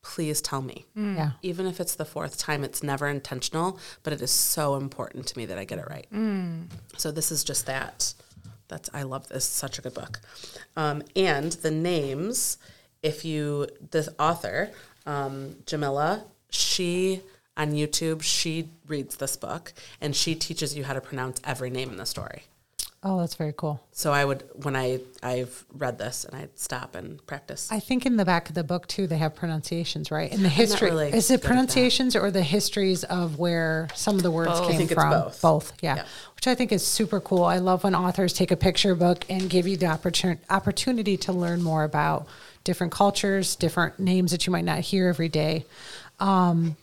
please 0.01 0.41
tell 0.41 0.61
me. 0.61 0.85
Yeah. 0.95 1.31
Even 1.41 1.65
if 1.65 1.79
it's 1.79 1.95
the 1.95 2.05
fourth 2.05 2.37
time, 2.37 2.63
it's 2.63 2.81
never 2.81 3.07
intentional, 3.07 3.79
but 4.03 4.13
it 4.13 4.21
is 4.21 4.31
so 4.31 4.75
important 4.75 5.27
to 5.27 5.37
me 5.37 5.45
that 5.45 5.57
I 5.57 5.65
get 5.65 5.79
it 5.79 5.87
right. 5.89 6.07
So 6.97 7.11
this 7.11 7.31
is 7.31 7.43
just 7.43 7.65
that. 7.65 8.13
That's 8.69 8.89
I 8.93 9.03
love 9.03 9.27
this. 9.27 9.45
Such 9.45 9.77
a 9.79 9.81
good 9.81 9.93
book. 9.93 10.19
Um, 10.75 11.03
and 11.15 11.51
the 11.51 11.71
names, 11.71 12.57
if 13.01 13.25
you 13.25 13.67
the 13.91 14.13
author, 14.17 14.71
um, 15.05 15.55
Jamilah, 15.65 16.23
she 16.49 17.21
on 17.55 17.71
YouTube, 17.73 18.21
she 18.21 18.69
reads 18.87 19.17
this 19.17 19.35
book 19.37 19.73
and 20.01 20.15
she 20.15 20.35
teaches 20.35 20.75
you 20.75 20.83
how 20.83 20.93
to 20.93 21.01
pronounce 21.01 21.39
every 21.43 21.69
name 21.69 21.89
in 21.89 21.97
the 21.97 22.05
story. 22.05 22.43
Oh, 23.05 23.19
that's 23.19 23.35
very 23.35 23.53
cool. 23.55 23.85
So 23.91 24.13
I 24.13 24.23
would 24.23 24.45
when 24.63 24.77
I 24.77 25.01
I've 25.21 25.65
read 25.73 25.97
this 25.97 26.23
and 26.23 26.35
I'd 26.37 26.57
stop 26.57 26.95
and 26.95 27.23
practice. 27.27 27.69
I 27.69 27.81
think 27.81 28.05
in 28.05 28.15
the 28.15 28.23
back 28.23 28.47
of 28.47 28.55
the 28.55 28.63
book 28.63 28.87
too, 28.87 29.07
they 29.07 29.17
have 29.17 29.35
pronunciations, 29.35 30.09
right? 30.09 30.31
In 30.31 30.41
the 30.41 30.47
history 30.47 30.89
really 30.89 31.09
is 31.09 31.29
it 31.29 31.43
pronunciations 31.43 32.15
or 32.15 32.31
the 32.31 32.41
histories 32.41 33.03
of 33.03 33.37
where 33.37 33.89
some 33.93 34.15
of 34.15 34.23
the 34.23 34.31
words 34.31 34.51
Both. 34.51 34.71
Came 34.71 34.87
from? 34.87 35.31
both. 35.41 35.73
yeah. 35.81 35.97
Yeah. 35.97 36.05
Which 36.35 36.47
I 36.47 36.55
think 36.55 36.71
is 36.71 36.85
super 36.87 37.19
cool. 37.19 37.43
I 37.43 37.57
love 37.57 37.83
when 37.83 37.93
authors 37.93 38.31
take 38.31 38.51
a 38.51 38.57
picture 38.57 38.95
book 38.95 39.25
and 39.29 39.49
give 39.49 39.67
you 39.67 39.75
the 39.75 39.87
opportun- 39.87 40.39
opportunity 40.49 41.17
to 41.17 41.33
learn 41.33 41.61
more 41.61 41.83
about 41.83 42.25
different 42.63 42.93
cultures, 42.93 43.55
different 43.55 43.99
names 43.99 44.31
that 44.31 44.45
you 44.47 44.51
might 44.51 44.65
not 44.65 44.79
hear 44.79 45.07
every 45.07 45.29
day. 45.29 45.65
Um. 46.19 46.75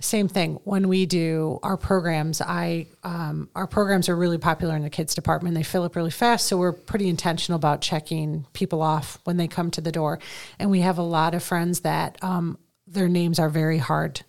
Same 0.00 0.28
thing 0.28 0.60
when 0.64 0.88
we 0.88 1.06
do 1.06 1.58
our 1.62 1.78
programs. 1.78 2.42
I 2.42 2.88
um, 3.04 3.48
our 3.54 3.66
programs 3.66 4.10
are 4.10 4.16
really 4.16 4.36
popular 4.36 4.76
in 4.76 4.82
the 4.82 4.90
kids 4.90 5.14
department. 5.14 5.54
They 5.54 5.62
fill 5.62 5.82
up 5.84 5.96
really 5.96 6.10
fast, 6.10 6.46
so 6.46 6.58
we're 6.58 6.72
pretty 6.72 7.08
intentional 7.08 7.56
about 7.56 7.80
checking 7.80 8.44
people 8.52 8.82
off 8.82 9.18
when 9.24 9.38
they 9.38 9.48
come 9.48 9.70
to 9.70 9.80
the 9.80 9.92
door. 9.92 10.18
And 10.58 10.70
we 10.70 10.80
have 10.80 10.98
a 10.98 11.02
lot 11.02 11.34
of 11.34 11.42
friends 11.42 11.80
that 11.80 12.18
um, 12.22 12.58
their 12.86 13.08
names 13.08 13.38
are 13.38 13.48
very 13.48 13.78
hard. 13.78 14.20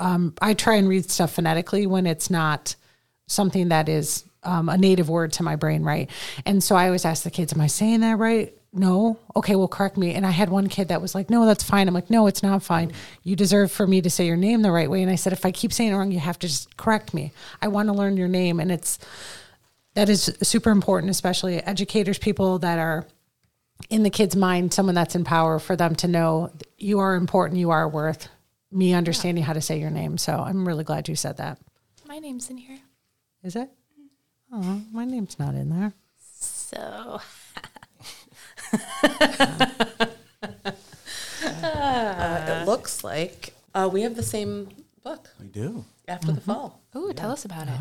Um, 0.00 0.34
I 0.42 0.54
try 0.54 0.74
and 0.76 0.88
read 0.88 1.08
stuff 1.08 1.32
phonetically 1.32 1.86
when 1.86 2.06
it's 2.06 2.28
not 2.28 2.74
something 3.28 3.68
that 3.68 3.88
is 3.88 4.24
um, 4.42 4.68
a 4.68 4.76
native 4.76 5.08
word 5.08 5.32
to 5.34 5.44
my 5.44 5.54
brain, 5.54 5.84
right? 5.84 6.10
And 6.44 6.64
so 6.64 6.74
I 6.74 6.86
always 6.86 7.04
ask 7.04 7.22
the 7.22 7.30
kids, 7.30 7.52
"Am 7.52 7.60
I 7.60 7.68
saying 7.68 8.00
that 8.00 8.18
right?" 8.18 8.52
No. 8.72 9.18
Okay, 9.34 9.56
well, 9.56 9.68
correct 9.68 9.96
me. 9.96 10.14
And 10.14 10.24
I 10.24 10.30
had 10.30 10.48
one 10.48 10.68
kid 10.68 10.88
that 10.88 11.02
was 11.02 11.14
like, 11.14 11.28
"No, 11.28 11.44
that's 11.44 11.64
fine." 11.64 11.88
I'm 11.88 11.94
like, 11.94 12.10
"No, 12.10 12.28
it's 12.28 12.42
not 12.42 12.62
fine. 12.62 12.92
You 13.24 13.34
deserve 13.34 13.72
for 13.72 13.86
me 13.86 14.00
to 14.00 14.10
say 14.10 14.26
your 14.26 14.36
name 14.36 14.62
the 14.62 14.70
right 14.70 14.88
way." 14.90 15.02
And 15.02 15.10
I 15.10 15.16
said, 15.16 15.32
"If 15.32 15.44
I 15.44 15.50
keep 15.50 15.72
saying 15.72 15.92
it 15.92 15.96
wrong, 15.96 16.12
you 16.12 16.20
have 16.20 16.38
to 16.38 16.46
just 16.46 16.76
correct 16.76 17.12
me. 17.12 17.32
I 17.60 17.68
want 17.68 17.88
to 17.88 17.92
learn 17.92 18.16
your 18.16 18.28
name." 18.28 18.60
And 18.60 18.70
it's 18.70 18.98
that 19.94 20.08
is 20.08 20.32
super 20.42 20.70
important, 20.70 21.10
especially 21.10 21.56
educators, 21.56 22.18
people 22.18 22.60
that 22.60 22.78
are 22.78 23.08
in 23.88 24.04
the 24.04 24.10
kid's 24.10 24.36
mind, 24.36 24.72
someone 24.72 24.94
that's 24.94 25.16
in 25.16 25.24
power, 25.24 25.58
for 25.58 25.74
them 25.74 25.96
to 25.96 26.06
know 26.06 26.52
you 26.78 27.00
are 27.00 27.16
important, 27.16 27.58
you 27.58 27.70
are 27.70 27.88
worth 27.88 28.28
me 28.70 28.92
understanding 28.92 29.42
how 29.42 29.52
to 29.52 29.60
say 29.60 29.80
your 29.80 29.90
name. 29.90 30.16
So 30.16 30.34
I'm 30.34 30.66
really 30.68 30.84
glad 30.84 31.08
you 31.08 31.16
said 31.16 31.38
that. 31.38 31.58
My 32.06 32.20
name's 32.20 32.50
in 32.50 32.58
here. 32.58 32.78
Is 33.42 33.56
it? 33.56 33.68
Oh, 34.52 34.82
my 34.92 35.04
name's 35.04 35.38
not 35.38 35.54
in 35.54 35.70
there. 35.70 35.92
So 36.28 37.20
Uh, 41.62 42.44
it 42.62 42.66
looks 42.66 43.02
like 43.04 43.54
uh, 43.74 43.88
we 43.92 44.02
have 44.02 44.16
the 44.16 44.22
same 44.22 44.68
book 45.02 45.28
We 45.40 45.46
do. 45.48 45.84
after 46.08 46.32
the 46.32 46.40
fall. 46.40 46.80
Ooh, 46.96 47.12
tell 47.12 47.30
us 47.30 47.44
about 47.44 47.68
it. 47.68 47.74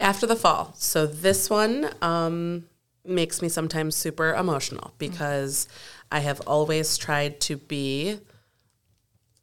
After 0.00 0.26
the 0.26 0.36
fall. 0.36 0.74
So 0.76 1.06
this 1.06 1.48
one 1.50 1.90
um, 2.02 2.64
makes 3.04 3.40
me 3.42 3.48
sometimes 3.48 3.94
super 3.94 4.34
emotional 4.34 4.94
because 4.98 5.68
I 6.10 6.20
have 6.20 6.40
always 6.46 6.96
tried 6.98 7.40
to 7.42 7.56
be 7.56 8.18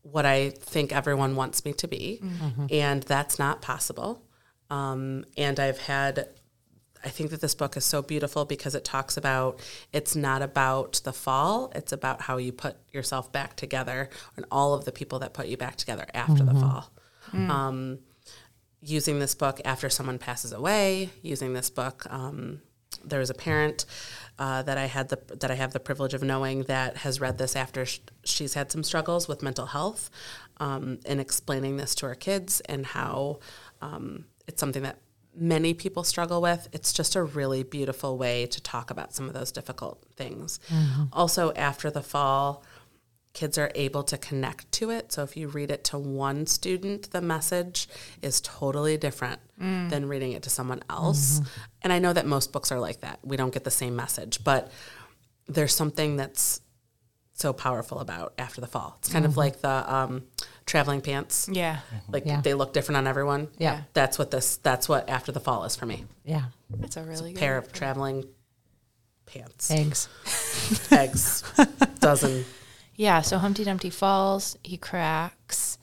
what 0.04 0.26
I 0.26 0.50
think 0.50 0.92
everyone 0.92 1.36
wants 1.36 1.64
me 1.64 1.74
to 1.74 1.88
be, 1.88 2.22
and 2.72 3.04
that's 3.04 3.38
not 3.38 3.62
possible. 3.62 4.24
Um, 4.70 5.26
and 5.38 5.60
I've 5.60 5.78
had 5.80 6.28
I 7.04 7.10
think 7.10 7.32
that 7.32 7.42
this 7.42 7.56
book 7.56 7.76
is 7.78 7.86
so 7.86 8.02
beautiful 8.02 8.46
because 8.46 8.76
it 8.76 8.84
talks 8.86 9.18
about 9.18 9.60
it's 9.92 10.16
not 10.16 10.42
about 10.42 11.02
the 11.04 11.14
fall, 11.14 11.72
it's 11.76 11.92
about 11.92 12.22
how 12.24 12.38
you 12.38 12.52
put 12.52 12.78
yourself 12.94 13.32
back 13.32 13.56
together 13.56 14.10
and 14.38 14.46
all 14.52 14.74
of 14.74 14.86
the 14.86 14.92
people 14.92 15.20
that 15.20 15.34
put 15.34 15.48
you 15.48 15.58
back 15.58 15.76
together 15.78 16.06
after 16.14 16.44
the 16.44 16.54
fall. 16.54 16.92
Um, 17.52 18.00
using 18.82 19.20
this 19.20 19.36
book 19.36 19.62
after 19.64 19.90
someone 19.90 20.18
passes 20.18 20.52
away, 20.52 21.10
using 21.22 21.54
this 21.54 21.70
book. 21.70 22.06
Um, 22.10 22.62
there 23.04 23.20
was 23.20 23.30
a 23.30 23.34
parent 23.36 23.86
uh, 24.38 24.64
that 24.64 24.78
I 24.78 24.86
had 24.86 25.10
the 25.10 25.20
that 25.40 25.50
I 25.50 25.56
have 25.56 25.74
the 25.74 25.80
privilege 25.80 26.14
of 26.14 26.24
knowing 26.24 26.64
that 26.64 26.98
has 26.98 27.22
read 27.22 27.38
this 27.38 27.56
after 27.56 27.86
sh- 27.86 28.00
she's 28.24 28.54
had 28.54 28.72
some 28.72 28.84
struggles 28.84 29.28
with 29.28 29.42
mental 29.42 29.68
health, 29.68 30.10
um, 30.58 31.00
and 31.06 31.20
explaining 31.20 31.78
this 31.78 31.96
to 31.96 32.08
her 32.08 32.16
kids 32.16 32.60
and 32.62 32.86
how 32.86 33.40
um, 33.82 34.26
it's 34.48 34.60
something 34.60 34.84
that 34.84 35.00
many 35.36 35.74
people 35.74 36.04
struggle 36.04 36.42
with. 36.42 36.68
It's 36.74 36.94
just 36.94 37.16
a 37.16 37.24
really 37.24 37.64
beautiful 37.64 38.18
way 38.18 38.46
to 38.48 38.62
talk 38.62 38.92
about 38.92 39.14
some 39.14 39.28
of 39.28 39.34
those 39.34 39.52
difficult 39.52 40.04
things. 40.16 40.60
Also, 41.14 41.54
after 41.54 41.90
the 41.90 42.02
fall, 42.02 42.64
kids 43.34 43.58
are 43.58 43.72
able 43.76 44.04
to 44.04 44.18
connect 44.18 44.70
to 44.74 44.90
it. 44.90 45.14
So 45.14 45.24
if 45.24 45.38
you 45.38 45.48
read 45.48 45.72
it 45.72 45.86
to 45.86 45.98
one 45.98 46.46
student, 46.48 47.12
the 47.12 47.22
message 47.22 47.88
is 48.22 48.42
totally 48.42 48.98
different 48.98 49.40
mm. 49.60 49.90
than 49.90 50.10
reading 50.10 50.34
it 50.34 50.44
to 50.44 50.50
someone 50.50 50.84
else. 50.90 51.40
Mm-hmm. 51.40 51.62
And 51.84 51.94
I 51.94 52.00
know 52.00 52.12
that 52.12 52.26
most 52.26 52.52
books 52.52 52.72
are 52.74 52.80
like 52.80 53.00
that. 53.02 53.20
We 53.24 53.38
don't 53.38 53.54
get 53.54 53.64
the 53.64 53.72
same 53.72 53.96
message, 53.96 54.44
but 54.44 54.70
there's 55.48 55.74
something 55.74 56.18
that's 56.18 56.60
so 57.42 57.54
powerful 57.54 58.00
about 58.00 58.34
after 58.38 58.62
the 58.62 58.68
fall. 58.68 58.96
It's 59.00 59.12
kind 59.12 59.26
of 59.26 59.32
mm-hmm. 59.32 59.40
like 59.40 59.62
the 59.62 59.94
um, 59.94 60.24
traveling 60.66 61.02
pants. 61.02 61.50
Yeah. 61.52 61.76
Mm-hmm. 61.76 62.14
Like 62.14 62.26
Yeah. 62.26 62.42
they 62.42 62.54
look 62.54 62.74
different 62.74 62.98
on 62.98 63.08
everyone. 63.08 63.50
Yeah. 63.58 63.82
That's 63.94 64.18
what 64.20 64.32
this 64.32 64.58
that's 64.58 64.88
what 64.88 65.10
after 65.10 65.32
the 65.32 65.40
fall 65.40 65.66
is 65.66 65.76
for 65.76 65.86
me. 65.86 66.06
Yeah. 66.24 66.46
That's 66.70 66.98
a 66.98 67.04
really 67.04 67.34
good 67.34 67.40
Pair 67.40 67.58
of 67.58 67.74
traveling 67.74 68.26
pants. 69.26 69.72
Eggs. 69.72 70.08
Eggs. 70.92 71.44
Dozen. 72.00 72.46
Yeah, 72.96 73.22
so 73.22 73.38
Humpty 73.40 73.64
Dumpty 73.64 73.90
falls, 73.90 74.58
he 74.64 74.78
cracks. 74.78 75.78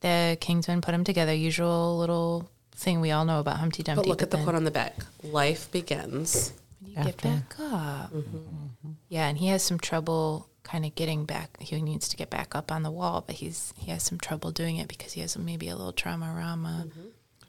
The 0.00 0.38
Kingsmen 0.40 0.80
put 0.80 0.94
him 0.94 1.04
together. 1.04 1.34
Usual 1.34 1.98
little 1.98 2.48
thing 2.74 3.00
we 3.00 3.10
all 3.10 3.24
know 3.24 3.40
about 3.40 3.58
Humpty 3.58 3.82
Dumpty. 3.82 4.02
But 4.02 4.08
look 4.08 4.22
at 4.22 4.30
the 4.30 4.36
then 4.36 4.44
quote 4.44 4.56
on 4.56 4.64
the 4.64 4.70
back. 4.70 4.94
Life 5.22 5.70
begins. 5.70 6.52
when 6.80 6.90
you 6.90 7.04
get 7.12 7.22
back 7.22 7.54
up. 7.60 8.12
Mm-hmm. 8.12 8.90
Yeah, 9.08 9.28
and 9.28 9.36
he 9.36 9.48
has 9.48 9.62
some 9.62 9.78
trouble 9.78 10.48
kind 10.66 10.84
of 10.84 10.94
getting 10.94 11.24
back. 11.24 11.56
He 11.60 11.80
needs 11.80 12.08
to 12.08 12.16
get 12.16 12.28
back 12.28 12.54
up 12.56 12.70
on 12.72 12.82
the 12.82 12.90
wall, 12.90 13.22
but 13.26 13.36
he's 13.36 13.72
he 13.78 13.90
has 13.90 14.02
some 14.02 14.18
trouble 14.18 14.50
doing 14.50 14.76
it 14.76 14.88
because 14.88 15.12
he 15.12 15.20
has 15.20 15.38
maybe 15.38 15.68
a 15.68 15.76
little 15.76 15.92
trauma 15.92 16.32
rama. 16.36 16.86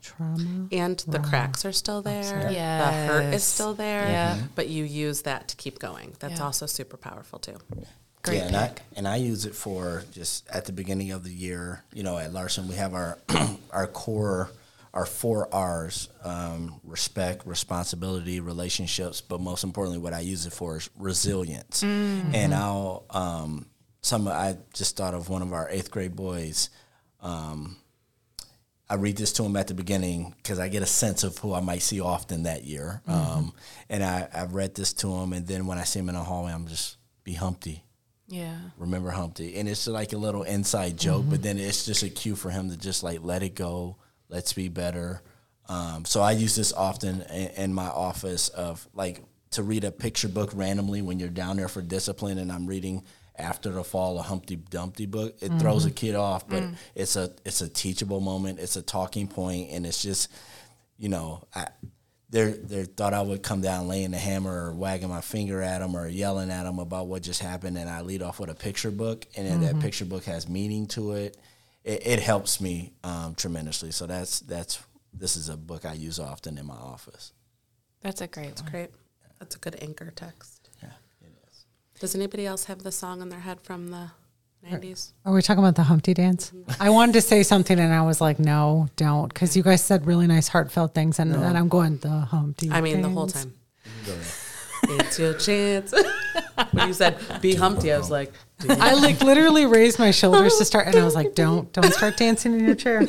Trauma. 0.02 0.68
And 0.72 0.98
the 1.08 1.20
cracks 1.20 1.66
are 1.66 1.72
still 1.74 2.02
there. 2.02 2.50
Yeah. 2.52 2.92
The 2.92 3.08
hurt 3.14 3.34
is 3.34 3.44
still 3.44 3.74
there. 3.74 4.08
Yeah. 4.08 4.40
But 4.56 4.68
you 4.70 4.84
use 4.86 5.24
that 5.24 5.48
to 5.50 5.56
keep 5.58 5.80
going. 5.80 6.16
That's 6.20 6.40
Yeah. 6.40 6.46
also 6.46 6.66
super 6.66 6.96
powerful 6.98 7.40
too. 7.40 7.58
Great 8.24 8.38
yeah, 8.38 8.44
and 8.48 8.56
I 8.56 8.72
and 8.96 9.08
I 9.08 9.16
use 9.18 9.46
it 9.46 9.56
for 9.56 10.04
just 10.12 10.48
at 10.50 10.66
the 10.66 10.72
beginning 10.72 11.12
of 11.12 11.24
the 11.24 11.32
year. 11.32 11.84
You 11.94 12.04
know, 12.04 12.18
at 12.18 12.32
Larson 12.34 12.68
we 12.68 12.76
have 12.76 12.94
our 12.94 13.18
our 13.72 13.88
core, 13.88 14.50
our 14.98 15.06
four 15.06 15.48
R's: 15.54 16.10
um, 16.24 16.82
respect, 16.84 17.46
responsibility, 17.46 18.40
relationships. 18.40 19.22
But 19.22 19.40
most 19.40 19.64
importantly, 19.64 20.00
what 20.00 20.14
I 20.14 20.22
use 20.22 20.46
it 20.48 20.54
for 20.54 20.78
is 20.78 20.90
resilience. 20.98 21.84
And 21.84 22.54
I'll 22.54 23.06
um, 23.12 23.68
some 24.02 24.28
I 24.28 24.58
just 24.74 24.98
thought 24.98 25.14
of 25.14 25.30
one 25.30 25.42
of 25.44 25.54
our 25.54 25.70
eighth 25.70 25.92
grade 25.92 26.16
boys. 26.16 26.70
Um, 27.22 27.78
I 28.90 28.96
read 28.96 29.18
this 29.18 29.34
to 29.34 29.44
him 29.44 29.56
at 29.58 29.68
the 29.68 29.74
beginning 29.74 30.34
because 30.38 30.60
I 30.60 30.70
get 30.70 30.82
a 30.82 30.86
sense 30.88 31.24
of 31.24 31.38
who 31.40 31.54
I 31.54 31.60
might 31.60 31.82
see 31.82 32.00
often 32.00 32.44
that 32.44 32.64
year. 32.64 33.02
Um, 33.06 33.54
and 33.90 34.02
I, 34.04 34.28
I 34.34 34.46
read 34.46 34.76
this 34.76 34.94
to 34.94 35.14
him, 35.14 35.34
and 35.34 35.46
then 35.46 35.68
when 35.68 35.78
I 35.78 35.84
see 35.84 36.00
him 36.00 36.10
in 36.10 36.16
the 36.16 36.24
hallway, 36.24 36.54
I'm 36.54 36.68
just 36.68 36.96
be 37.26 37.34
Humpty 37.34 37.84
Yeah. 38.28 38.56
remember 38.78 39.10
Humpty. 39.12 39.58
And 39.60 39.68
it's 39.68 39.88
like 39.88 40.14
a 40.14 40.18
little 40.18 40.44
inside 40.44 40.98
joke, 40.98 41.26
but 41.30 41.44
then 41.44 41.58
it's 41.58 41.86
just 41.86 42.02
a 42.04 42.10
cue 42.10 42.36
for 42.38 42.50
him 42.50 42.70
to 42.70 42.78
just 42.78 43.04
like 43.04 43.20
let 43.22 43.44
it 43.44 43.56
go, 43.56 43.98
let's 44.30 44.54
be 44.54 44.68
better. 44.70 45.22
Um, 45.70 46.06
so 46.06 46.22
I 46.22 46.32
use 46.32 46.56
this 46.56 46.74
often 46.74 47.22
in, 47.24 47.48
in 47.50 47.74
my 47.74 47.88
office 47.88 48.50
of 48.50 48.88
like 48.94 49.22
to 49.52 49.64
read 49.64 49.84
a 49.84 49.92
picture 49.92 50.28
book 50.28 50.52
randomly 50.54 51.02
when 51.02 51.20
you're 51.20 51.30
down 51.30 51.58
there 51.58 51.68
for 51.68 51.82
discipline 51.82 52.38
and 52.38 52.52
I'm 52.52 52.68
reading 52.68 53.04
after 53.38 53.72
the 53.72 53.84
fall 53.84 54.18
a 54.18 54.22
Humpty 54.22 54.56
Dumpty 54.56 55.06
book. 55.06 55.36
It 55.42 55.50
mm-hmm. 55.50 55.60
throws 55.60 55.86
a 55.86 55.92
kid 55.92 56.16
off, 56.16 56.48
but 56.48 56.64
mm. 56.64 56.76
it's 56.96 57.16
a 57.16 57.32
it's 57.46 57.62
a 57.62 57.70
teachable 57.70 58.20
moment, 58.20 58.60
it's 58.60 58.76
a 58.76 58.82
talking 58.82 59.28
point, 59.28 59.70
and 59.72 59.86
it's 59.86 60.02
just 60.02 60.32
you 60.98 61.10
know, 61.10 61.48
I 61.54 61.68
they 62.30 62.52
they 62.52 62.86
thought 62.86 63.14
I 63.14 63.22
would 63.22 63.44
come 63.44 63.62
down 63.62 63.88
laying 63.88 64.12
the 64.12 64.18
hammer 64.18 64.68
or 64.68 64.74
wagging 64.74 65.10
my 65.10 65.22
finger 65.22 65.62
at 65.62 65.80
them 65.80 65.96
or 65.96 66.08
yelling 66.08 66.52
at 66.52 66.64
them 66.64 66.80
about 66.80 67.08
what 67.08 67.22
just 67.24 67.42
happened, 67.42 67.78
and 67.78 67.90
I 67.90 68.02
lead 68.02 68.22
off 68.22 68.40
with 68.40 68.50
a 68.50 68.56
picture 68.56 68.92
book, 68.92 69.26
and 69.36 69.48
then 69.48 69.62
that 69.62 69.74
mm-hmm. 69.74 69.82
picture 69.82 70.06
book 70.06 70.26
has 70.26 70.50
meaning 70.50 70.88
to 70.88 71.14
it. 71.14 71.38
It, 71.88 72.06
it 72.06 72.20
helps 72.20 72.60
me 72.60 72.92
um, 73.04 73.34
tremendously. 73.36 73.92
So 73.92 74.06
that's 74.06 74.42
that's 74.42 74.84
this 75.14 75.38
is 75.38 75.48
a 75.48 75.56
book 75.56 75.86
I 75.86 75.94
use 75.94 76.20
often 76.20 76.58
in 76.58 76.66
my 76.66 76.76
office. 76.76 77.32
That's 78.02 78.22
a 78.22 78.28
great 78.28 78.62
one. 78.62 78.70
Great. 78.70 78.90
That's 79.40 79.56
a 79.56 79.60
good 79.60 79.78
anchor 79.82 80.12
text. 80.14 80.70
Yeah, 80.84 80.90
it 81.22 81.32
is. 81.50 81.66
Does 82.00 82.14
anybody 82.14 82.46
else 82.46 82.66
have 82.66 82.84
the 82.84 82.92
song 82.92 83.22
in 83.22 83.30
their 83.30 83.40
head 83.40 83.62
from 83.62 83.90
the 83.90 84.12
90s? 84.66 85.14
Are 85.26 85.34
we 85.34 85.42
talking 85.42 85.64
about 85.64 85.76
the 85.76 85.84
Humpty 85.84 86.14
dance? 86.14 86.52
I 86.80 86.90
wanted 86.90 87.14
to 87.14 87.22
say 87.22 87.44
something 87.44 87.80
and 87.80 87.94
I 87.94 88.02
was 88.02 88.20
like, 88.20 88.40
no, 88.40 88.90
don't. 88.96 89.34
Because 89.34 89.56
you 89.56 89.64
guys 89.64 89.84
said 89.84 90.06
really 90.06 90.28
nice, 90.28 90.48
heartfelt 90.48 90.94
things. 90.94 91.20
And 91.20 91.32
then 91.34 91.56
I'm 91.56 91.70
going, 91.70 91.98
the 91.98 92.10
Humpty 92.10 92.70
I 92.72 92.82
mean, 92.82 93.02
the 93.02 93.10
whole 93.10 93.28
time. 93.28 93.54
it's 94.84 95.20
your 95.20 95.34
chance. 95.36 95.94
when 96.72 96.88
you 96.88 96.94
said 96.94 97.18
be 97.42 97.56
Humpty, 97.56 97.94
I 97.94 97.98
was 97.98 98.12
like, 98.12 98.34
I 98.68 98.94
like 98.96 99.22
literally 99.22 99.66
raised 99.66 100.00
my 100.00 100.12
shoulders 100.12 100.58
to 100.58 100.66
start, 100.66 100.88
and 100.88 100.96
I 100.96 101.04
was 101.04 101.16
like, 101.16 101.36
"Don't, 101.36 101.72
don't 101.74 101.94
start 101.94 102.18
dancing 102.18 102.54
in 102.54 102.66
your 102.66 102.76
chair." 102.76 103.08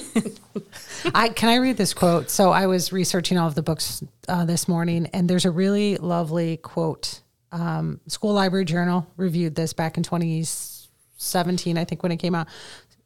I 1.14 1.30
can 1.30 1.48
I 1.48 1.56
read 1.56 1.76
this 1.76 1.94
quote? 1.94 2.30
So 2.30 2.50
I 2.50 2.66
was 2.66 2.92
researching 2.92 3.38
all 3.38 3.48
of 3.48 3.54
the 3.54 3.62
books 3.62 4.04
uh, 4.28 4.44
this 4.44 4.68
morning, 4.68 5.06
and 5.14 5.28
there's 5.28 5.46
a 5.46 5.50
really 5.50 5.96
lovely 5.96 6.58
quote. 6.58 7.20
Um, 7.50 8.00
School 8.08 8.34
Library 8.34 8.66
Journal 8.66 9.06
reviewed 9.16 9.54
this 9.54 9.72
back 9.72 9.96
in 9.96 10.02
2017, 10.02 11.78
I 11.78 11.84
think, 11.84 12.02
when 12.02 12.12
it 12.12 12.18
came 12.18 12.34
out. 12.34 12.48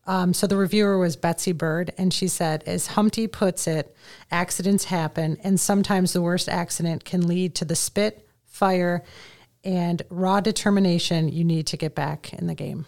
Um, 0.05 0.34
so 0.34 0.49
the 0.49 0.57
reviewer 0.57 0.99
was 0.99 1.14
Betsy 1.14 1.53
Bird, 1.53 1.93
and 1.97 2.12
she 2.12 2.26
said, 2.26 2.64
as 2.66 2.88
Humpty 2.88 3.28
puts 3.28 3.68
it, 3.68 3.95
accidents 4.32 4.84
happen, 4.86 5.38
and 5.45 5.61
sometimes 5.61 6.12
the 6.12 6.22
worst 6.22 6.49
accident 6.49 7.05
can 7.05 7.26
lead 7.28 7.55
to 7.57 7.64
the 7.64 7.76
spit, 7.76 8.26
fire, 8.47 9.05
and 9.64 10.02
raw 10.10 10.40
determination 10.40 11.28
you 11.28 11.44
need 11.44 11.66
to 11.68 11.76
get 11.76 11.94
back 11.94 12.32
in 12.34 12.46
the 12.46 12.54
game. 12.54 12.86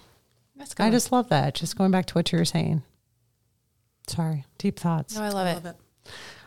That's 0.57 0.75
good. 0.75 0.85
I 0.85 0.91
just 0.91 1.13
love 1.13 1.29
that. 1.31 1.55
Just 1.55 1.77
going 1.77 1.91
back 1.91 2.07
to 2.07 2.15
what 2.15 2.31
you 2.33 2.39
were 2.39 2.45
saying. 2.45 2.83
Sorry, 4.07 4.45
deep 4.59 4.79
thoughts. 4.79 5.15
no, 5.17 5.23
I 5.23 5.31
love 5.31 5.47
it. 5.47 5.55
love 5.55 5.67
it. 5.67 5.77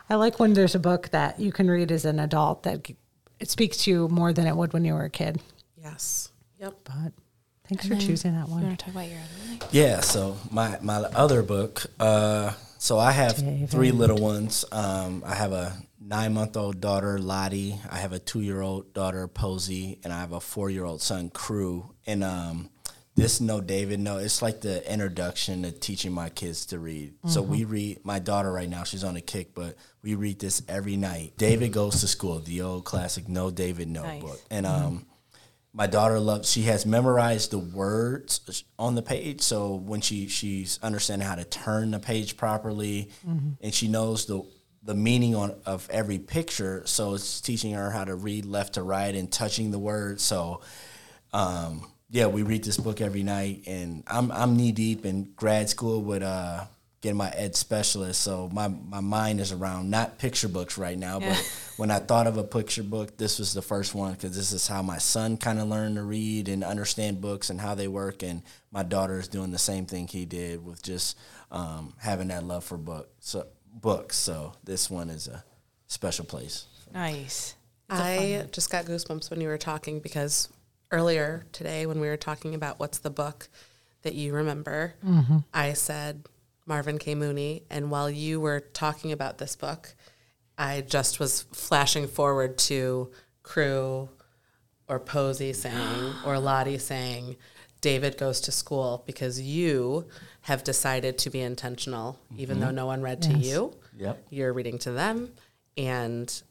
I 0.09 0.15
like 0.15 0.39
when 0.39 0.53
there's 0.53 0.75
a 0.75 0.79
book 0.79 1.09
that 1.09 1.39
you 1.39 1.51
can 1.51 1.69
read 1.69 1.91
as 1.91 2.05
an 2.05 2.19
adult 2.19 2.63
that 2.63 2.89
it 3.39 3.49
speaks 3.49 3.77
to 3.83 3.91
you 3.91 4.07
more 4.07 4.31
than 4.31 4.47
it 4.47 4.55
would 4.55 4.73
when 4.73 4.85
you 4.85 4.93
were 4.93 5.03
a 5.05 5.09
kid. 5.09 5.41
Yes. 5.75 6.29
Yep. 6.59 6.75
But 6.85 7.13
thanks 7.67 7.85
And 7.85 7.99
for 8.01 8.07
choosing 8.07 8.33
that 8.33 8.47
You 8.47 8.53
one. 8.53 8.63
want 8.63 8.79
to 8.79 8.85
talk 8.85 8.93
about 8.93 9.09
your 9.09 9.19
other 9.19 9.49
one? 9.59 9.69
Yeah, 9.71 9.99
so 10.01 10.37
my 10.51 10.77
my 10.81 10.95
other 10.97 11.41
book. 11.43 11.85
Uh, 11.99 12.53
so 12.77 12.99
I 12.99 13.11
have 13.11 13.37
David. 13.39 13.69
three 13.69 13.91
little 13.91 14.17
ones. 14.17 14.63
Um, 14.71 15.23
I 15.25 15.35
have 15.35 15.51
a 15.51 15.73
nine 16.07 16.33
month 16.33 16.55
old 16.55 16.79
daughter, 16.79 17.19
Lottie. 17.19 17.79
I 17.89 17.97
have 17.97 18.13
a 18.13 18.19
two 18.19 18.41
year 18.41 18.61
old 18.61 18.93
daughter, 18.93 19.27
Posey, 19.27 19.99
and 20.03 20.13
I 20.13 20.19
have 20.19 20.31
a 20.31 20.39
four 20.39 20.69
year 20.69 20.85
old 20.85 21.01
son, 21.01 21.29
Crew. 21.29 21.93
And 22.05 22.23
um, 22.23 22.69
this 23.15 23.41
no 23.41 23.59
David 23.61 23.99
no, 23.99 24.17
it's 24.17 24.41
like 24.41 24.61
the 24.61 24.89
introduction 24.91 25.63
to 25.63 25.71
teaching 25.71 26.11
my 26.13 26.29
kids 26.29 26.67
to 26.67 26.79
read. 26.79 27.15
So 27.25 27.41
we 27.41 27.65
read. 27.65 28.05
My 28.05 28.19
daughter 28.19 28.51
right 28.51 28.69
now, 28.69 28.83
she's 28.83 29.03
on 29.03 29.15
a 29.15 29.21
kick, 29.21 29.53
but 29.53 29.75
we 30.01 30.15
read 30.15 30.39
this 30.39 30.61
every 30.67 30.97
night. 30.97 31.33
David 31.37 31.73
goes 31.73 32.01
to 32.01 32.07
school, 32.07 32.39
the 32.39 32.61
old 32.61 32.85
classic 32.85 33.27
No 33.27 33.51
David 33.51 33.87
No 33.89 34.03
Nice. 34.03 34.21
book, 34.21 34.39
and 34.49 34.65
um 34.65 35.05
my 35.73 35.85
daughter 35.85 36.19
loves 36.19 36.49
she 36.49 36.63
has 36.63 36.87
memorized 36.87 37.51
the 37.51 37.59
words 37.59 38.63
on 38.79 38.95
the 38.95 39.01
page 39.01 39.41
so 39.41 39.75
when 39.75 40.01
she 40.01 40.27
she's 40.27 40.79
understanding 40.81 41.27
how 41.27 41.35
to 41.35 41.43
turn 41.43 41.91
the 41.91 41.99
page 41.99 42.35
properly 42.35 43.11
and 43.61 43.71
she 43.73 43.87
knows 43.87 44.25
the 44.25 44.41
the 44.87 44.95
meaning 44.95 45.35
on 45.35 45.53
of 45.65 45.87
every 45.91 46.17
picture. 46.17 46.81
So 46.85 47.13
it's 47.13 47.41
teaching 47.41 47.73
her 47.73 47.91
how 47.91 48.05
to 48.05 48.15
read 48.15 48.45
left 48.45 48.73
to 48.75 48.83
right 48.83 49.13
and 49.13 49.29
touching 49.31 49.69
the 49.69 49.79
words. 49.79 50.23
So 50.23 50.61
um 51.33 51.85
yeah 52.09 52.27
we 52.27 52.41
read 52.41 52.63
this 52.63 52.77
book 52.77 53.01
every 53.01 53.21
night. 53.23 53.63
And 53.67 54.03
i'm 54.07 54.31
i'm 54.31 54.55
knee 54.55 54.71
deep 54.71 55.05
in 55.05 55.33
grad 55.35 55.69
school 55.69 56.01
with 56.01 56.23
uh 56.23 56.65
getting 57.01 57.17
my 57.17 57.29
ed 57.35 57.55
specialist. 57.55 58.21
So 58.21 58.49
my 58.51 58.69
my 58.69 59.01
mind 59.01 59.41
is 59.41 59.51
around 59.51 59.89
not 59.89 60.17
picture 60.19 60.47
books 60.47 60.77
right 60.77 60.97
now 60.97 61.19
Yeah. 61.19 61.29
but 61.35 61.61
when 61.77 61.91
I 61.91 61.99
thought 61.99 62.25
of 62.25 62.37
a 62.37 62.43
picture 62.43 62.81
book, 62.81 63.17
this 63.17 63.39
was 63.39 63.53
the 63.53 63.61
first 63.61 63.93
one 63.93 64.13
because 64.13 64.35
this 64.35 64.53
is 64.53 64.67
how 64.67 64.81
my 64.81 64.97
son 64.99 65.35
kind 65.37 65.59
of 65.59 65.67
learned 65.67 65.97
to 65.97 66.03
read 66.03 66.47
and 66.47 66.63
understand 66.63 67.19
books 67.21 67.49
and 67.51 67.59
how 67.61 67.75
they 67.75 67.87
work. 67.89 68.23
And 68.23 68.41
my 68.71 68.83
daughter 68.83 69.19
is 69.19 69.27
doing 69.27 69.51
the 69.51 69.59
same 69.59 69.85
thing 69.85 70.07
he 70.07 70.25
did 70.25 70.65
with 70.65 70.81
just 70.81 71.17
um, 71.51 71.93
having 71.99 72.29
that 72.29 72.43
love 72.45 72.63
for 72.63 72.77
book, 72.77 73.09
so, 73.19 73.45
books. 73.81 74.17
So 74.17 74.53
this 74.63 74.89
one 74.89 75.09
is 75.09 75.27
a 75.27 75.43
special 75.87 76.25
place 76.25 76.65
Nice. 76.93 77.55
I 77.89 78.45
just 78.51 78.69
got 78.69 78.85
goosebumps 78.85 79.29
when 79.29 79.39
you 79.41 79.47
were 79.47 79.57
talking 79.57 79.99
because 79.99 80.49
earlier 80.91 81.45
today, 81.51 81.85
when 81.85 81.99
we 81.99 82.07
were 82.07 82.17
talking 82.17 82.53
about 82.53 82.79
what's 82.79 82.99
the 82.99 83.09
book 83.09 83.47
that 84.01 84.13
you 84.13 84.33
remember, 84.33 84.95
mm-hmm. 85.05 85.37
I 85.53 85.73
said 85.73 86.25
Marvin 86.65 86.97
K. 86.97 87.15
Mooney. 87.15 87.63
And 87.69 87.89
while 87.89 88.09
you 88.09 88.41
were 88.41 88.59
talking 88.59 89.11
about 89.11 89.37
this 89.37 89.55
book, 89.55 89.95
I 90.57 90.81
just 90.81 91.19
was 91.19 91.43
flashing 91.53 92.07
forward 92.07 92.57
to 92.59 93.11
Crew 93.43 94.09
or 94.89 94.99
Posey 94.99 95.53
saying, 95.53 96.13
or 96.25 96.39
Lottie 96.39 96.77
saying, 96.77 97.37
David 97.79 98.17
goes 98.17 98.41
to 98.41 98.51
school 98.51 99.03
because 99.05 99.39
you 99.39 100.07
have 100.47 100.63
decided 100.63 101.17
to 101.17 101.29
be 101.29 101.41
intentional, 101.41 102.17
even 102.37 102.61
though 102.61 102.71
no 102.71 102.85
one 102.85 103.01
read 103.01 103.21
to 103.21 103.33
you. 103.33 103.75
Yep. 103.97 104.27
You're 104.29 104.53
reading 104.53 104.77
to 104.79 104.93
them, 104.93 105.33
and 105.75 106.41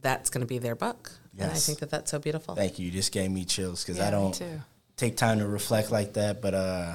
that's 0.00 0.30
going 0.30 0.42
to 0.42 0.46
be 0.46 0.58
their 0.58 0.76
book. 0.76 1.10
And 1.36 1.50
I 1.50 1.54
think 1.54 1.80
that 1.80 1.90
that's 1.90 2.12
so 2.12 2.20
beautiful. 2.20 2.54
Thank 2.54 2.78
you. 2.78 2.86
You 2.86 2.92
just 2.92 3.10
gave 3.10 3.32
me 3.32 3.44
chills 3.44 3.82
because 3.82 3.98
Yeah, 3.98 4.06
I 4.06 4.10
don't 4.12 4.40
take 4.96 5.16
time 5.16 5.40
to 5.40 5.46
reflect 5.48 5.90
like 5.90 6.12
that. 6.12 6.40
But 6.40 6.54
uh, 6.54 6.94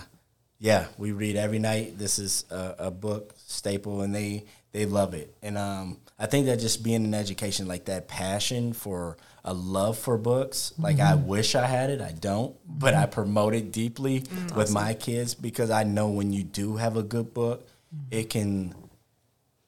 yeah, 0.58 0.86
we 0.98 1.12
read 1.12 1.36
every 1.36 1.60
night. 1.60 1.98
This 1.98 2.18
is 2.18 2.46
a, 2.50 2.76
a 2.80 2.92
book 2.92 3.36
staple, 3.46 4.00
and 4.00 4.16
they 4.16 4.46
they 4.72 4.86
love 4.86 5.14
it. 5.16 5.36
And 5.42 5.58
um, 5.58 5.98
I 6.20 6.26
think 6.26 6.48
that 6.48 6.60
just 6.60 6.84
being 6.84 7.06
in 7.06 7.14
education, 7.14 7.68
like 7.68 7.86
that 7.86 8.08
passion 8.08 8.74
for 8.74 9.18
a 9.44 9.54
love 9.54 9.98
for 9.98 10.18
books, 10.18 10.74
like 10.80 11.00
I 11.00 11.14
mm-hmm. 11.14 11.28
wish 11.28 11.54
I 11.56 11.66
had 11.66 11.90
it. 11.90 12.02
I 12.02 12.12
don't, 12.12 12.56
but 12.68 12.94
I 12.94 13.04
mm-hmm. 13.04 13.12
promote 13.12 13.54
it 13.54 13.72
deeply 13.72 14.22
mm-hmm. 14.22 14.56
with 14.56 14.72
my 14.72 14.94
kids 14.94 15.36
because 15.36 15.70
I 15.70 15.84
know 15.84 16.10
when 16.10 16.34
you 16.34 16.44
do 16.44 16.78
have 16.78 16.98
a 16.98 17.04
good 17.04 17.34
book, 17.34 17.68
it 18.12 18.30
can 18.30 18.74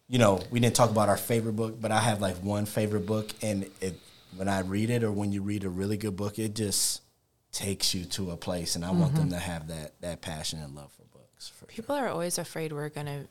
you 0.09 0.17
know, 0.17 0.41
we 0.49 0.59
didn't 0.59 0.75
talk 0.75 0.89
about 0.89 1.07
our 1.07 1.17
favorite 1.17 1.55
book, 1.55 1.79
but 1.79 1.91
I 1.91 1.99
have 1.99 2.19
like 2.19 2.37
one 2.37 2.65
favorite 2.65 3.05
book, 3.05 3.29
and 3.43 3.69
it 3.79 3.97
when 4.35 4.49
I 4.49 4.61
read 4.61 4.89
it 4.89 5.03
or 5.03 5.11
when 5.11 5.31
you 5.31 5.41
read 5.41 5.63
a 5.63 5.69
really 5.69 5.97
good 5.97 6.17
book, 6.17 6.39
it 6.39 6.55
just 6.55 7.03
takes 7.51 7.93
you 7.93 8.05
to 8.05 8.31
a 8.31 8.37
place, 8.37 8.75
and 8.75 8.83
I 8.83 8.91
want 8.91 9.15
them 9.15 9.29
to 9.29 9.37
have 9.37 9.67
that 9.67 10.01
that 10.01 10.21
passion 10.21 10.61
and 10.61 10.75
love 10.75 10.91
for 10.91 11.03
books. 11.15 11.49
For 11.49 11.67
People 11.67 11.95
are 11.95 12.09
always 12.09 12.39
afraid 12.39 12.73
we're 12.73 12.89
gonna. 12.89 13.25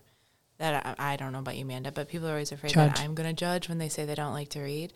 That 0.59 0.97
I, 0.99 1.13
I 1.13 1.17
don't 1.17 1.33
know 1.33 1.39
about 1.39 1.57
you, 1.57 1.63
Amanda, 1.63 1.93
but 1.93 2.09
people 2.09 2.27
are 2.29 2.33
always 2.33 2.51
afraid 2.53 2.73
Judge. 2.73 2.95
that 2.97 3.01
I'm 3.01 3.15
gonna 3.15 3.33
judge 3.33 3.69
when 3.69 3.79
they 3.79 3.89
say 3.89 4.05
they 4.05 4.15
don't 4.17 4.33
like 4.33 4.49
to 4.51 4.61
read, 4.61 4.93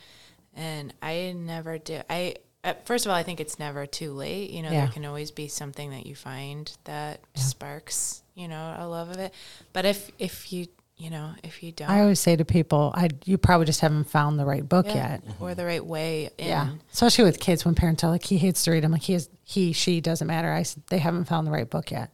and 0.54 0.92
I 1.00 1.32
never 1.36 1.78
do. 1.78 2.00
I 2.10 2.36
uh, 2.64 2.74
first 2.84 3.06
of 3.06 3.10
all, 3.10 3.16
I 3.16 3.22
think 3.22 3.40
it's 3.40 3.58
never 3.58 3.86
too 3.86 4.12
late. 4.12 4.50
You 4.50 4.62
know, 4.62 4.70
Yeah. 4.70 4.84
there 4.84 4.92
can 4.92 5.04
always 5.04 5.30
be 5.30 5.48
something 5.48 5.90
that 5.90 6.06
you 6.06 6.14
find 6.14 6.70
that 6.84 7.20
sparks, 7.34 8.22
you 8.34 8.48
know, 8.48 8.74
a 8.78 8.86
love 8.86 9.10
of 9.10 9.18
it. 9.18 9.32
But 9.72 9.84
if 9.84 10.10
if 10.18 10.52
you 10.52 10.66
you 10.96 11.10
know 11.10 11.32
if 11.42 11.62
you 11.62 11.72
don't, 11.72 11.90
I 11.90 12.00
always 12.00 12.20
say 12.20 12.36
to 12.36 12.44
people, 12.44 12.92
I 12.94 13.08
you 13.24 13.38
probably 13.38 13.66
just 13.66 13.80
haven't 13.80 14.04
found 14.10 14.38
the 14.38 14.44
right 14.44 14.68
book 14.68 14.86
yeah, 14.86 14.94
yet. 15.12 15.22
or 15.40 15.54
the 15.54 15.64
right 15.64 15.84
way 15.84 16.30
in. 16.38 16.48
Yeah, 16.48 16.70
especially 16.92 17.24
with 17.24 17.40
kids 17.40 17.64
when 17.64 17.74
parents 17.74 18.02
are 18.04 18.10
like, 18.10 18.24
he 18.24 18.38
hates 18.38 18.64
to 18.64 18.72
read. 18.72 18.84
I'm 18.84 18.92
like, 18.92 19.02
he 19.02 19.14
is, 19.14 19.28
he, 19.44 19.72
she 19.72 20.00
doesn't 20.00 20.26
matter. 20.26 20.52
I 20.52 20.64
they 20.88 20.98
haven't 20.98 21.24
found 21.24 21.46
the 21.46 21.50
right 21.52 21.68
book 21.68 21.90
yet. 21.90 22.10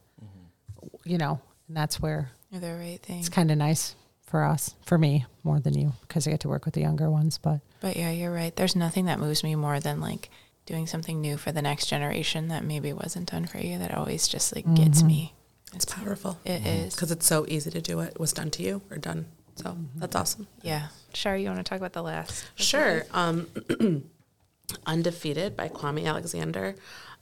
You 1.03 1.17
know, 1.17 1.39
and 1.67 1.77
that's 1.77 1.99
where 2.01 2.31
or 2.53 2.59
the 2.59 2.73
right 2.73 2.99
thing. 3.01 3.19
it's 3.19 3.29
kind 3.29 3.51
of 3.51 3.57
nice 3.57 3.95
for 4.25 4.43
us, 4.43 4.75
for 4.85 4.97
me 4.97 5.25
more 5.43 5.59
than 5.59 5.73
you, 5.77 5.93
because 6.01 6.27
I 6.27 6.31
get 6.31 6.41
to 6.41 6.49
work 6.49 6.65
with 6.65 6.73
the 6.75 6.81
younger 6.81 7.09
ones. 7.09 7.37
But 7.37 7.61
But 7.81 7.95
yeah, 7.95 8.11
you're 8.11 8.33
right. 8.33 8.55
There's 8.55 8.75
nothing 8.75 9.05
that 9.05 9.19
moves 9.19 9.43
me 9.43 9.55
more 9.55 9.79
than 9.79 9.99
like 9.99 10.29
doing 10.65 10.85
something 10.85 11.19
new 11.19 11.35
for 11.37 11.51
the 11.51 11.61
next 11.63 11.87
generation 11.87 12.47
that 12.49 12.63
maybe 12.63 12.93
wasn't 12.93 13.31
done 13.31 13.47
for 13.47 13.57
you. 13.57 13.79
That 13.79 13.93
always 13.95 14.27
just 14.27 14.55
like 14.55 14.71
gets 14.75 15.01
me. 15.01 15.33
It's 15.73 15.85
powerful 15.85 16.39
It 16.45 16.65
is. 16.65 16.95
because 16.95 17.11
it's 17.11 17.25
so 17.27 17.45
easy 17.47 17.69
to 17.71 17.81
do 17.81 17.99
it 18.01 18.19
was 18.19 18.33
done 18.33 18.49
to 18.51 18.63
you 18.63 18.81
or 18.91 18.97
done. 18.97 19.25
So 19.55 19.75
that's 19.95 20.15
awesome. 20.15 20.47
Yeah. 20.61 20.87
Shari, 21.13 21.41
you 21.43 21.47
want 21.49 21.59
to 21.59 21.63
talk 21.63 21.77
about 21.79 21.93
the 21.93 22.01
last? 22.03 22.45
Sure. 22.55 23.03
Um, 23.13 23.47
Undefeated 24.85 25.55
by 25.57 25.67
Kwame 25.69 26.05
Alexander. 26.05 26.75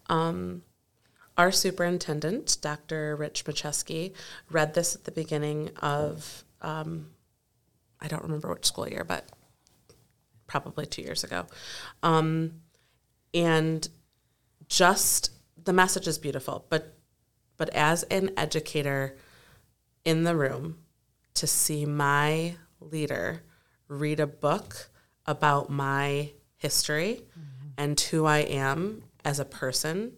Um, 0.10 0.64
our 1.38 1.52
superintendent, 1.52 2.58
Dr. 2.62 3.16
Rich 3.16 3.46
Machesky, 3.46 4.14
read 4.50 4.74
this 4.74 4.96
at 4.96 5.04
the 5.04 5.12
beginning 5.12 5.70
of, 5.82 6.44
um, 6.62 7.12
I 8.00 8.08
don't 8.08 8.24
remember 8.24 8.50
which 8.50 8.66
school 8.66 8.88
year, 8.88 9.04
but 9.04 9.26
probably 10.48 10.86
two 10.86 11.02
years 11.02 11.24
ago. 11.24 11.46
Um, 12.02 12.62
and 13.34 13.88
just 14.68 15.32
the 15.64 15.74
message 15.74 16.08
is 16.08 16.18
beautiful, 16.18 16.66
but 16.70 16.94
but 17.58 17.70
as 17.72 18.04
an 18.04 18.30
educator 18.38 19.18
in 20.06 20.24
the 20.24 20.36
room, 20.36 20.78
to 21.34 21.48
see 21.48 21.86
my 21.86 22.56
leader 22.80 23.42
read 23.88 24.20
a 24.20 24.28
book 24.28 24.90
about 25.26 25.70
my 25.70 26.32
history 26.56 27.24
and 27.78 28.00
who 28.00 28.26
I 28.26 28.40
am 28.40 29.04
as 29.26 29.40
a 29.40 29.46
person, 29.46 30.14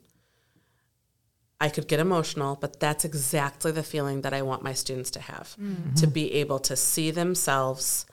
I 1.62 1.70
could 1.70 1.88
get 1.88 1.99
emotional, 1.99 2.57
but 2.60 2.80
that's 2.80 3.03
exactly 3.03 3.72
the 3.72 3.84
feeling 3.84 4.22
that 4.22 4.34
I 4.34 4.41
want 4.41 4.64
my 4.64 4.74
students 4.74 5.12
to 5.12 5.20
have 5.20 5.55
mm. 5.60 5.99
to 5.99 6.07
be 6.07 6.34
able 6.34 6.60
to 6.60 6.76
see 6.76 7.12
themselves 7.12 8.05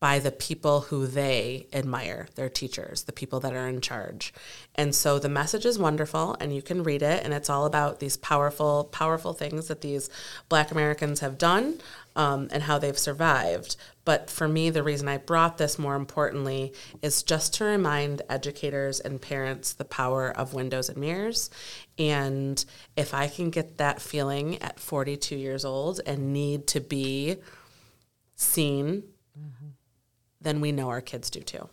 by 0.00 0.20
the 0.20 0.30
people 0.30 0.82
who 0.82 1.08
they 1.08 1.66
admire, 1.72 2.28
their 2.36 2.48
teachers, 2.48 3.02
the 3.02 3.12
people 3.12 3.40
that 3.40 3.52
are 3.52 3.66
in 3.66 3.80
charge. 3.80 4.32
And 4.76 4.94
so 4.94 5.18
the 5.18 5.28
message 5.28 5.66
is 5.66 5.76
wonderful, 5.76 6.36
and 6.38 6.54
you 6.54 6.62
can 6.62 6.84
read 6.84 7.02
it, 7.02 7.24
and 7.24 7.34
it's 7.34 7.50
all 7.50 7.66
about 7.66 7.98
these 7.98 8.16
powerful, 8.16 8.84
powerful 8.84 9.32
things 9.32 9.66
that 9.66 9.80
these 9.80 10.08
black 10.48 10.70
Americans 10.70 11.18
have 11.18 11.36
done 11.36 11.80
um, 12.14 12.48
and 12.52 12.62
how 12.62 12.78
they've 12.78 12.98
survived. 12.98 13.74
But 14.04 14.30
for 14.30 14.46
me, 14.46 14.70
the 14.70 14.84
reason 14.84 15.08
I 15.08 15.16
brought 15.16 15.58
this 15.58 15.80
more 15.80 15.96
importantly 15.96 16.72
is 17.02 17.24
just 17.24 17.54
to 17.54 17.64
remind 17.64 18.22
educators 18.30 19.00
and 19.00 19.20
parents 19.20 19.72
the 19.72 19.84
power 19.84 20.30
of 20.30 20.54
windows 20.54 20.88
and 20.88 20.98
mirrors. 20.98 21.50
And 21.98 22.64
if 22.96 23.14
I 23.14 23.26
can 23.26 23.50
get 23.50 23.78
that 23.78 24.00
feeling 24.00 24.62
at 24.62 24.78
42 24.78 25.34
years 25.34 25.64
old 25.64 26.00
and 26.06 26.32
need 26.32 26.68
to 26.68 26.80
be 26.80 27.38
seen 28.36 29.02
then 30.40 30.60
we 30.60 30.72
know 30.72 30.88
our 30.88 31.00
kids 31.00 31.30
do 31.30 31.40
too. 31.40 31.68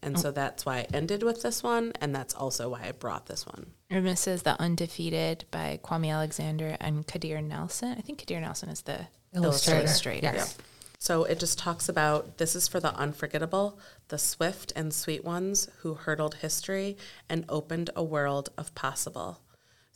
And 0.00 0.18
so 0.18 0.28
oh. 0.28 0.32
that's 0.32 0.64
why 0.64 0.78
I 0.78 0.86
ended 0.94 1.22
with 1.22 1.42
this 1.42 1.62
one, 1.62 1.92
and 2.00 2.14
that's 2.14 2.34
also 2.34 2.68
why 2.68 2.84
I 2.84 2.92
brought 2.92 3.26
this 3.26 3.44
one. 3.46 3.66
And 3.90 4.06
this 4.06 4.28
is 4.28 4.42
The 4.42 4.60
Undefeated 4.60 5.44
by 5.50 5.80
Kwame 5.82 6.12
Alexander 6.12 6.76
and 6.78 7.06
Kadir 7.06 7.40
Nelson. 7.42 7.96
I 7.98 8.00
think 8.00 8.18
Kadir 8.18 8.40
Nelson 8.40 8.68
is 8.68 8.82
the 8.82 9.08
Illustrator. 9.34 9.80
illustrator. 9.80 10.32
Yes. 10.34 10.56
So 11.00 11.24
it 11.24 11.38
just 11.38 11.58
talks 11.58 11.88
about 11.88 12.38
this 12.38 12.56
is 12.56 12.66
for 12.68 12.80
the 12.80 12.94
unforgettable, 12.94 13.78
the 14.08 14.18
swift 14.18 14.72
and 14.74 14.92
sweet 14.92 15.24
ones 15.24 15.68
who 15.80 15.94
hurdled 15.94 16.36
history 16.36 16.96
and 17.28 17.44
opened 17.48 17.90
a 17.94 18.02
world 18.02 18.50
of 18.58 18.74
possible. 18.74 19.40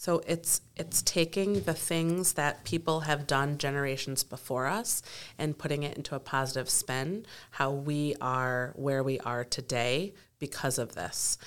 So 0.02 0.20
it's 0.26 0.62
it's 0.74 1.00
taking 1.00 1.60
the 1.60 1.74
things 1.74 2.32
that 2.32 2.64
people 2.64 3.02
have 3.02 3.24
done 3.24 3.56
generations 3.56 4.24
before 4.24 4.66
us 4.66 5.00
and 5.38 5.56
putting 5.56 5.84
it 5.84 5.96
into 5.96 6.16
a 6.16 6.18
positive 6.18 6.68
spin, 6.68 7.24
how 7.52 7.70
we 7.70 8.16
are 8.20 8.72
where 8.74 9.04
we 9.04 9.20
are 9.20 9.44
today 9.44 10.12
because 10.40 10.78
of 10.78 10.96
this. 10.96 11.38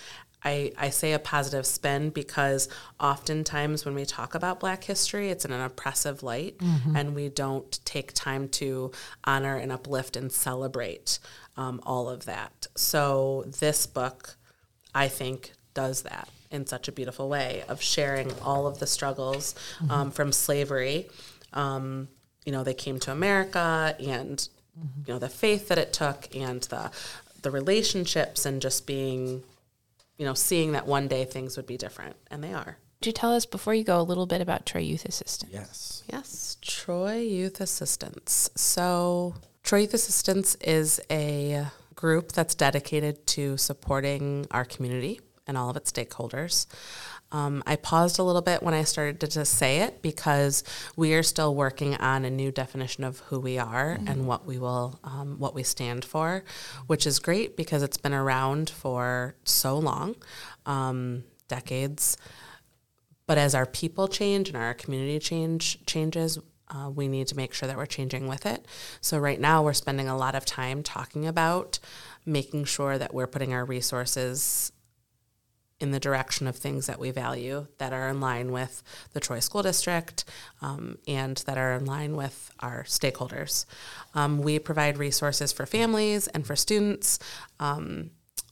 I, 0.41 0.71
I 0.77 0.89
say 0.89 1.11
a 1.11 1.19
positive 1.19 1.65
spin 1.65 2.11
because 2.11 2.69
oftentimes 2.97 3.83
when 3.83 3.93
we 3.93 4.05
talk 4.05 4.35
about 4.35 4.61
Black 4.61 4.85
history, 4.85 5.31
it's 5.31 5.43
in 5.43 5.51
an 5.51 5.59
oppressive 5.59 6.23
light, 6.23 6.55
and 6.95 7.13
we 7.13 7.27
don't 7.27 7.83
take 7.83 8.13
time 8.13 8.47
to 8.61 8.93
honor 9.25 9.57
and 9.57 9.69
uplift 9.69 10.15
and 10.15 10.31
celebrate 10.31 11.19
um, 11.57 11.81
all 11.83 12.07
of 12.07 12.23
that. 12.23 12.67
So, 12.75 13.43
this 13.59 13.85
book, 13.85 14.37
I 14.93 15.09
think, 15.09 15.51
does 15.73 16.03
that 16.03 16.29
in 16.55 16.65
such 16.65 16.87
a 16.87 16.91
beautiful 16.91 17.29
way 17.29 17.63
of 17.67 17.81
sharing 17.81 18.31
all 18.41 18.65
of 18.65 18.79
the 18.79 18.87
struggles 18.87 19.53
um, 19.89 20.09
from 20.11 20.31
slavery. 20.31 21.09
Um, 21.53 22.07
you 22.45 22.51
know, 22.51 22.63
they 22.63 22.73
came 22.73 22.99
to 23.01 23.11
America 23.11 23.95
and, 23.99 24.47
you 25.05 25.13
know, 25.13 25.19
the 25.19 25.29
faith 25.29 25.67
that 25.67 25.77
it 25.77 25.93
took 25.93 26.35
and 26.35 26.61
the, 26.63 26.91
the 27.43 27.51
relationships 27.51 28.45
and 28.45 28.61
just 28.61 28.87
being 28.87 29.43
you 30.17 30.25
know, 30.25 30.33
seeing 30.33 30.71
that 30.73 30.87
one 30.87 31.07
day 31.07 31.25
things 31.25 31.57
would 31.57 31.67
be 31.67 31.77
different, 31.77 32.15
and 32.31 32.43
they 32.43 32.53
are. 32.53 32.77
Could 33.01 33.07
you 33.07 33.13
tell 33.13 33.33
us 33.33 33.45
before 33.45 33.73
you 33.73 33.83
go 33.83 33.99
a 33.99 34.03
little 34.03 34.25
bit 34.25 34.41
about 34.41 34.65
Troy 34.65 34.81
Youth 34.81 35.05
Assistance? 35.05 35.51
Yes. 35.53 36.03
Yes, 36.11 36.57
Troy 36.61 37.17
Youth 37.17 37.59
Assistance. 37.59 38.49
So, 38.55 39.35
Troy 39.63 39.81
Youth 39.81 39.93
Assistance 39.93 40.55
is 40.55 41.01
a 41.11 41.65
group 41.95 42.31
that's 42.31 42.55
dedicated 42.55 43.27
to 43.27 43.57
supporting 43.57 44.47
our 44.51 44.65
community 44.65 45.19
and 45.47 45.57
all 45.57 45.69
of 45.69 45.77
its 45.77 45.91
stakeholders. 45.91 46.65
Um, 47.31 47.63
I 47.65 47.75
paused 47.75 48.19
a 48.19 48.23
little 48.23 48.41
bit 48.41 48.63
when 48.63 48.73
I 48.73 48.83
started 48.83 49.19
to 49.19 49.27
just 49.27 49.55
say 49.55 49.79
it 49.79 50.01
because 50.01 50.63
we 50.95 51.13
are 51.15 51.23
still 51.23 51.55
working 51.55 51.95
on 51.95 52.23
a 52.23 52.29
new 52.29 52.51
definition 52.51 53.03
of 53.03 53.19
who 53.19 53.39
we 53.39 53.57
are 53.57 53.97
and 54.05 54.27
what 54.27 54.45
we 54.45 54.57
will, 54.57 54.99
um, 55.03 55.39
what 55.39 55.55
we 55.55 55.63
stand 55.63 56.05
for, 56.05 56.43
which 56.87 57.05
is 57.05 57.19
great 57.19 57.57
because 57.57 57.83
it's 57.83 57.97
been 57.97 58.13
around 58.13 58.69
for 58.69 59.35
so 59.43 59.77
long, 59.77 60.15
um, 60.65 61.23
decades. 61.47 62.17
But 63.27 63.37
as 63.37 63.55
our 63.55 63.65
people 63.65 64.07
change 64.07 64.49
and 64.49 64.57
our 64.57 64.73
community 64.73 65.19
change 65.19 65.83
changes, 65.85 66.37
uh, 66.69 66.89
we 66.89 67.07
need 67.07 67.27
to 67.27 67.35
make 67.35 67.53
sure 67.53 67.67
that 67.67 67.77
we're 67.77 67.85
changing 67.85 68.27
with 68.27 68.45
it. 68.45 68.65
So 69.01 69.17
right 69.17 69.39
now, 69.39 69.63
we're 69.63 69.73
spending 69.73 70.07
a 70.07 70.17
lot 70.17 70.35
of 70.35 70.45
time 70.45 70.83
talking 70.83 71.27
about 71.27 71.79
making 72.25 72.65
sure 72.65 72.97
that 72.97 73.13
we're 73.13 73.27
putting 73.27 73.53
our 73.53 73.65
resources 73.65 74.71
in 75.79 75.91
the 75.91 75.99
direction 75.99 76.47
of 76.47 76.55
things 76.55 76.87
that 76.87 76.99
we 76.99 77.11
value 77.11 77.67
that 77.79 77.91
are 77.91 78.09
in 78.09 78.21
line 78.21 78.51
with 78.51 78.81
the 79.13 79.19
Troy 79.19 79.39
School 79.39 79.61
District 79.61 80.23
um, 80.61 80.97
and 81.07 81.37
that 81.45 81.57
are 81.57 81.73
in 81.73 81.85
line 81.85 82.15
with 82.15 82.51
our 82.61 82.83
stakeholders. 82.83 83.65
Um, 84.13 84.39
we 84.39 84.57
provide 84.57 84.97
resources 84.97 85.51
for 85.51 85.65
families 85.65 86.27
and 86.27 86.47
for 86.47 86.55
students. 86.55 87.19
Um, 87.59 88.11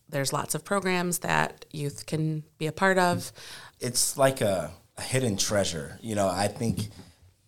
there's 0.09 0.33
lots 0.33 0.53
of 0.53 0.65
programs 0.65 1.19
that 1.19 1.65
youth 1.71 2.05
can 2.05 2.43
be 2.57 2.67
a 2.67 2.71
part 2.71 2.97
of. 2.97 3.31
It's 3.79 4.17
like 4.17 4.41
a, 4.41 4.71
a 4.97 5.01
hidden 5.01 5.37
treasure. 5.37 5.97
You 6.01 6.15
know, 6.15 6.27
I 6.27 6.47
think 6.47 6.89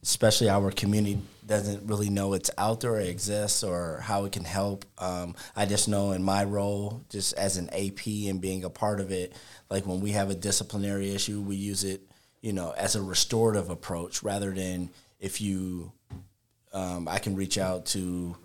especially 0.06 0.50
our 0.50 0.72
community 0.72 1.20
doesn't 1.46 1.88
really 1.88 2.10
know 2.10 2.34
it's 2.34 2.52
out 2.58 2.82
there 2.82 2.94
or 2.94 3.00
exists 3.00 3.64
or 3.64 4.00
how 4.04 4.26
it 4.26 4.32
can 4.32 4.44
help. 4.44 4.86
Um, 4.98 5.36
I 5.56 5.66
just 5.66 5.88
know 5.88 6.12
in 6.12 6.24
my 6.24 6.44
role, 6.44 7.04
just 7.10 7.34
as 7.34 7.58
an 7.58 7.70
AP 7.70 8.06
and 8.28 8.40
being 8.40 8.64
a 8.64 8.70
part 8.70 9.00
of 9.00 9.12
it, 9.12 9.34
like 9.70 9.86
when 9.86 10.00
we 10.00 10.12
have 10.12 10.30
a 10.30 10.36
disciplinary 10.36 11.14
issue, 11.14 11.42
we 11.42 11.56
use 11.56 11.84
it, 11.84 12.02
you 12.42 12.54
know, 12.54 12.74
as 12.78 12.96
a 12.96 13.02
restorative 13.02 13.70
approach 13.70 14.24
rather 14.24 14.52
than 14.52 14.90
if 15.20 15.42
you, 15.42 15.92
um, 16.74 17.08
I 17.08 17.20
can 17.20 17.36
reach 17.36 17.58
out 17.58 17.86
to 17.88 18.36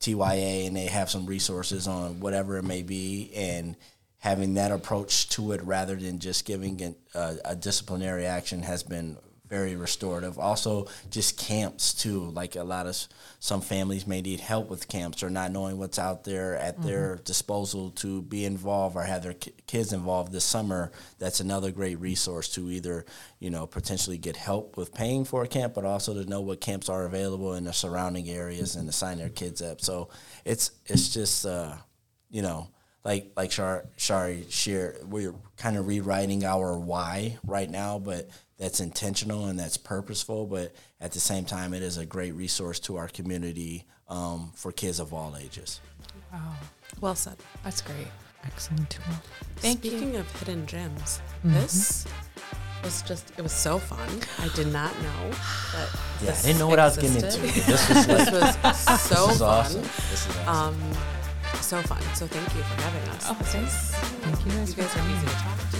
TYA 0.00 0.66
and 0.66 0.76
they 0.76 0.86
have 0.86 1.10
some 1.10 1.26
resources 1.26 1.88
on 1.88 2.20
whatever 2.20 2.56
it 2.58 2.64
may 2.64 2.82
be 2.82 3.32
and 3.34 3.76
having 4.18 4.54
that 4.54 4.72
approach 4.72 5.28
to 5.30 5.52
it 5.52 5.62
rather 5.62 5.96
than 5.96 6.18
just 6.18 6.44
giving 6.44 6.94
a, 7.14 7.36
a 7.44 7.56
disciplinary 7.56 8.26
action 8.26 8.62
has 8.62 8.82
been 8.82 9.16
very 9.48 9.76
restorative. 9.76 10.38
Also, 10.38 10.86
just 11.10 11.38
camps 11.38 11.94
too. 11.94 12.30
Like 12.30 12.56
a 12.56 12.64
lot 12.64 12.86
of 12.86 12.96
some 13.40 13.60
families 13.60 14.06
may 14.06 14.20
need 14.20 14.40
help 14.40 14.68
with 14.68 14.88
camps 14.88 15.22
or 15.22 15.30
not 15.30 15.52
knowing 15.52 15.78
what's 15.78 15.98
out 15.98 16.24
there 16.24 16.56
at 16.56 16.76
mm-hmm. 16.76 16.86
their 16.86 17.16
disposal 17.24 17.90
to 17.92 18.22
be 18.22 18.44
involved 18.44 18.96
or 18.96 19.02
have 19.02 19.22
their 19.22 19.34
ki- 19.34 19.54
kids 19.66 19.92
involved 19.92 20.32
this 20.32 20.44
summer. 20.44 20.92
That's 21.18 21.40
another 21.40 21.70
great 21.70 21.98
resource 21.98 22.48
to 22.50 22.70
either 22.70 23.04
you 23.38 23.50
know 23.50 23.66
potentially 23.66 24.18
get 24.18 24.36
help 24.36 24.76
with 24.76 24.94
paying 24.94 25.24
for 25.24 25.42
a 25.42 25.48
camp, 25.48 25.74
but 25.74 25.84
also 25.84 26.14
to 26.14 26.28
know 26.28 26.40
what 26.40 26.60
camps 26.60 26.88
are 26.88 27.04
available 27.04 27.54
in 27.54 27.64
the 27.64 27.72
surrounding 27.72 28.28
areas 28.28 28.76
and 28.76 28.86
to 28.88 28.92
sign 28.92 29.18
their 29.18 29.28
kids 29.28 29.62
up. 29.62 29.80
So 29.80 30.10
it's 30.44 30.72
it's 30.86 31.12
just 31.12 31.46
uh, 31.46 31.76
you 32.30 32.42
know 32.42 32.68
like 33.04 33.32
like 33.36 33.52
Shar, 33.52 33.86
Shari 33.96 34.46
shared, 34.48 35.10
we're 35.10 35.34
kind 35.56 35.76
of 35.76 35.86
rewriting 35.86 36.44
our 36.44 36.78
why 36.78 37.38
right 37.44 37.70
now, 37.70 37.98
but 37.98 38.28
that's 38.58 38.80
intentional 38.80 39.46
and 39.46 39.58
that's 39.58 39.76
purposeful. 39.76 40.46
But 40.46 40.74
at 41.00 41.12
the 41.12 41.20
same 41.20 41.44
time, 41.44 41.74
it 41.74 41.82
is 41.82 41.96
a 41.96 42.06
great 42.06 42.32
resource 42.34 42.80
to 42.80 42.96
our 42.96 43.08
community 43.08 43.84
um, 44.08 44.52
for 44.54 44.72
kids 44.72 45.00
of 45.00 45.12
all 45.12 45.36
ages. 45.36 45.80
Wow, 46.32 46.54
well 47.00 47.14
said. 47.14 47.36
That's 47.64 47.80
great. 47.80 48.08
Excellent 48.44 48.90
tool. 48.90 49.04
Thank 49.56 49.78
Speaking 49.78 50.14
you. 50.14 50.20
of 50.20 50.40
hidden 50.40 50.66
gems, 50.66 51.20
mm-hmm. 51.38 51.54
this 51.54 52.06
was 52.82 53.02
just 53.02 53.32
it 53.38 53.42
was 53.42 53.52
so 53.52 53.78
fun. 53.78 54.08
I 54.38 54.48
did 54.54 54.68
not 54.72 54.92
know 55.02 55.30
but 55.72 56.00
Yeah, 56.22 56.36
I 56.36 56.42
didn't 56.42 56.58
know 56.58 56.68
what 56.68 56.78
existed. 56.78 57.24
I 57.24 57.26
was 57.26 57.36
getting 57.36 57.48
into. 57.48 57.70
This 57.70 57.88
was, 57.88 58.08
like, 58.08 58.62
this 58.62 58.86
was 58.86 59.00
so 59.00 59.26
this 59.26 59.38
fun. 59.38 59.48
Awesome. 59.48 59.82
This 59.82 60.26
is 60.26 60.36
awesome. 60.46 60.74
Um, 60.74 61.17
so 61.60 61.82
fun. 61.82 62.00
So 62.14 62.26
thank 62.26 62.54
you 62.54 62.62
for 62.62 62.82
having 62.82 63.08
us. 63.10 63.26
Oh, 63.28 63.34
thanks. 63.34 63.92
Thank 64.22 64.44
you 64.46 64.52
guys. 64.52 64.76
You 64.76 64.82
guys 64.82 64.96
are 64.96 65.10
easy 65.10 65.26
to 65.26 65.32
talk 65.32 65.58
to. 65.70 65.78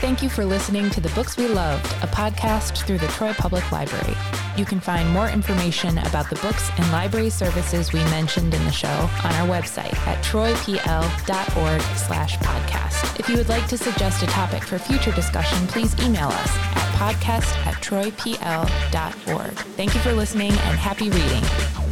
Thank 0.00 0.22
you 0.22 0.28
for 0.28 0.44
listening 0.44 0.90
to 0.90 1.00
The 1.00 1.08
Books 1.10 1.36
We 1.36 1.48
Loved, 1.48 1.86
a 2.04 2.06
podcast 2.06 2.86
through 2.86 2.98
the 2.98 3.08
Troy 3.08 3.32
Public 3.34 3.70
Library. 3.72 4.14
You 4.56 4.64
can 4.64 4.78
find 4.78 5.10
more 5.10 5.28
information 5.28 5.98
about 5.98 6.30
the 6.30 6.36
books 6.36 6.70
and 6.78 6.90
library 6.92 7.30
services 7.30 7.92
we 7.92 7.98
mentioned 8.04 8.54
in 8.54 8.64
the 8.64 8.70
show 8.70 8.88
on 8.88 9.32
our 9.34 9.48
website 9.48 9.94
at 10.06 10.24
troypl.org 10.24 11.80
slash 11.96 12.38
podcast. 12.38 13.18
If 13.18 13.28
you 13.28 13.36
would 13.36 13.48
like 13.48 13.66
to 13.68 13.76
suggest 13.76 14.22
a 14.22 14.26
topic 14.26 14.62
for 14.62 14.78
future 14.78 15.12
discussion, 15.12 15.66
please 15.66 15.98
email 16.00 16.28
us 16.28 16.56
at 16.56 16.94
podcast 16.94 17.66
at 17.66 17.74
troypl.org. 17.74 19.52
Thank 19.76 19.94
you 19.94 20.00
for 20.00 20.12
listening 20.12 20.52
and 20.52 20.78
happy 20.78 21.10
reading. 21.10 21.87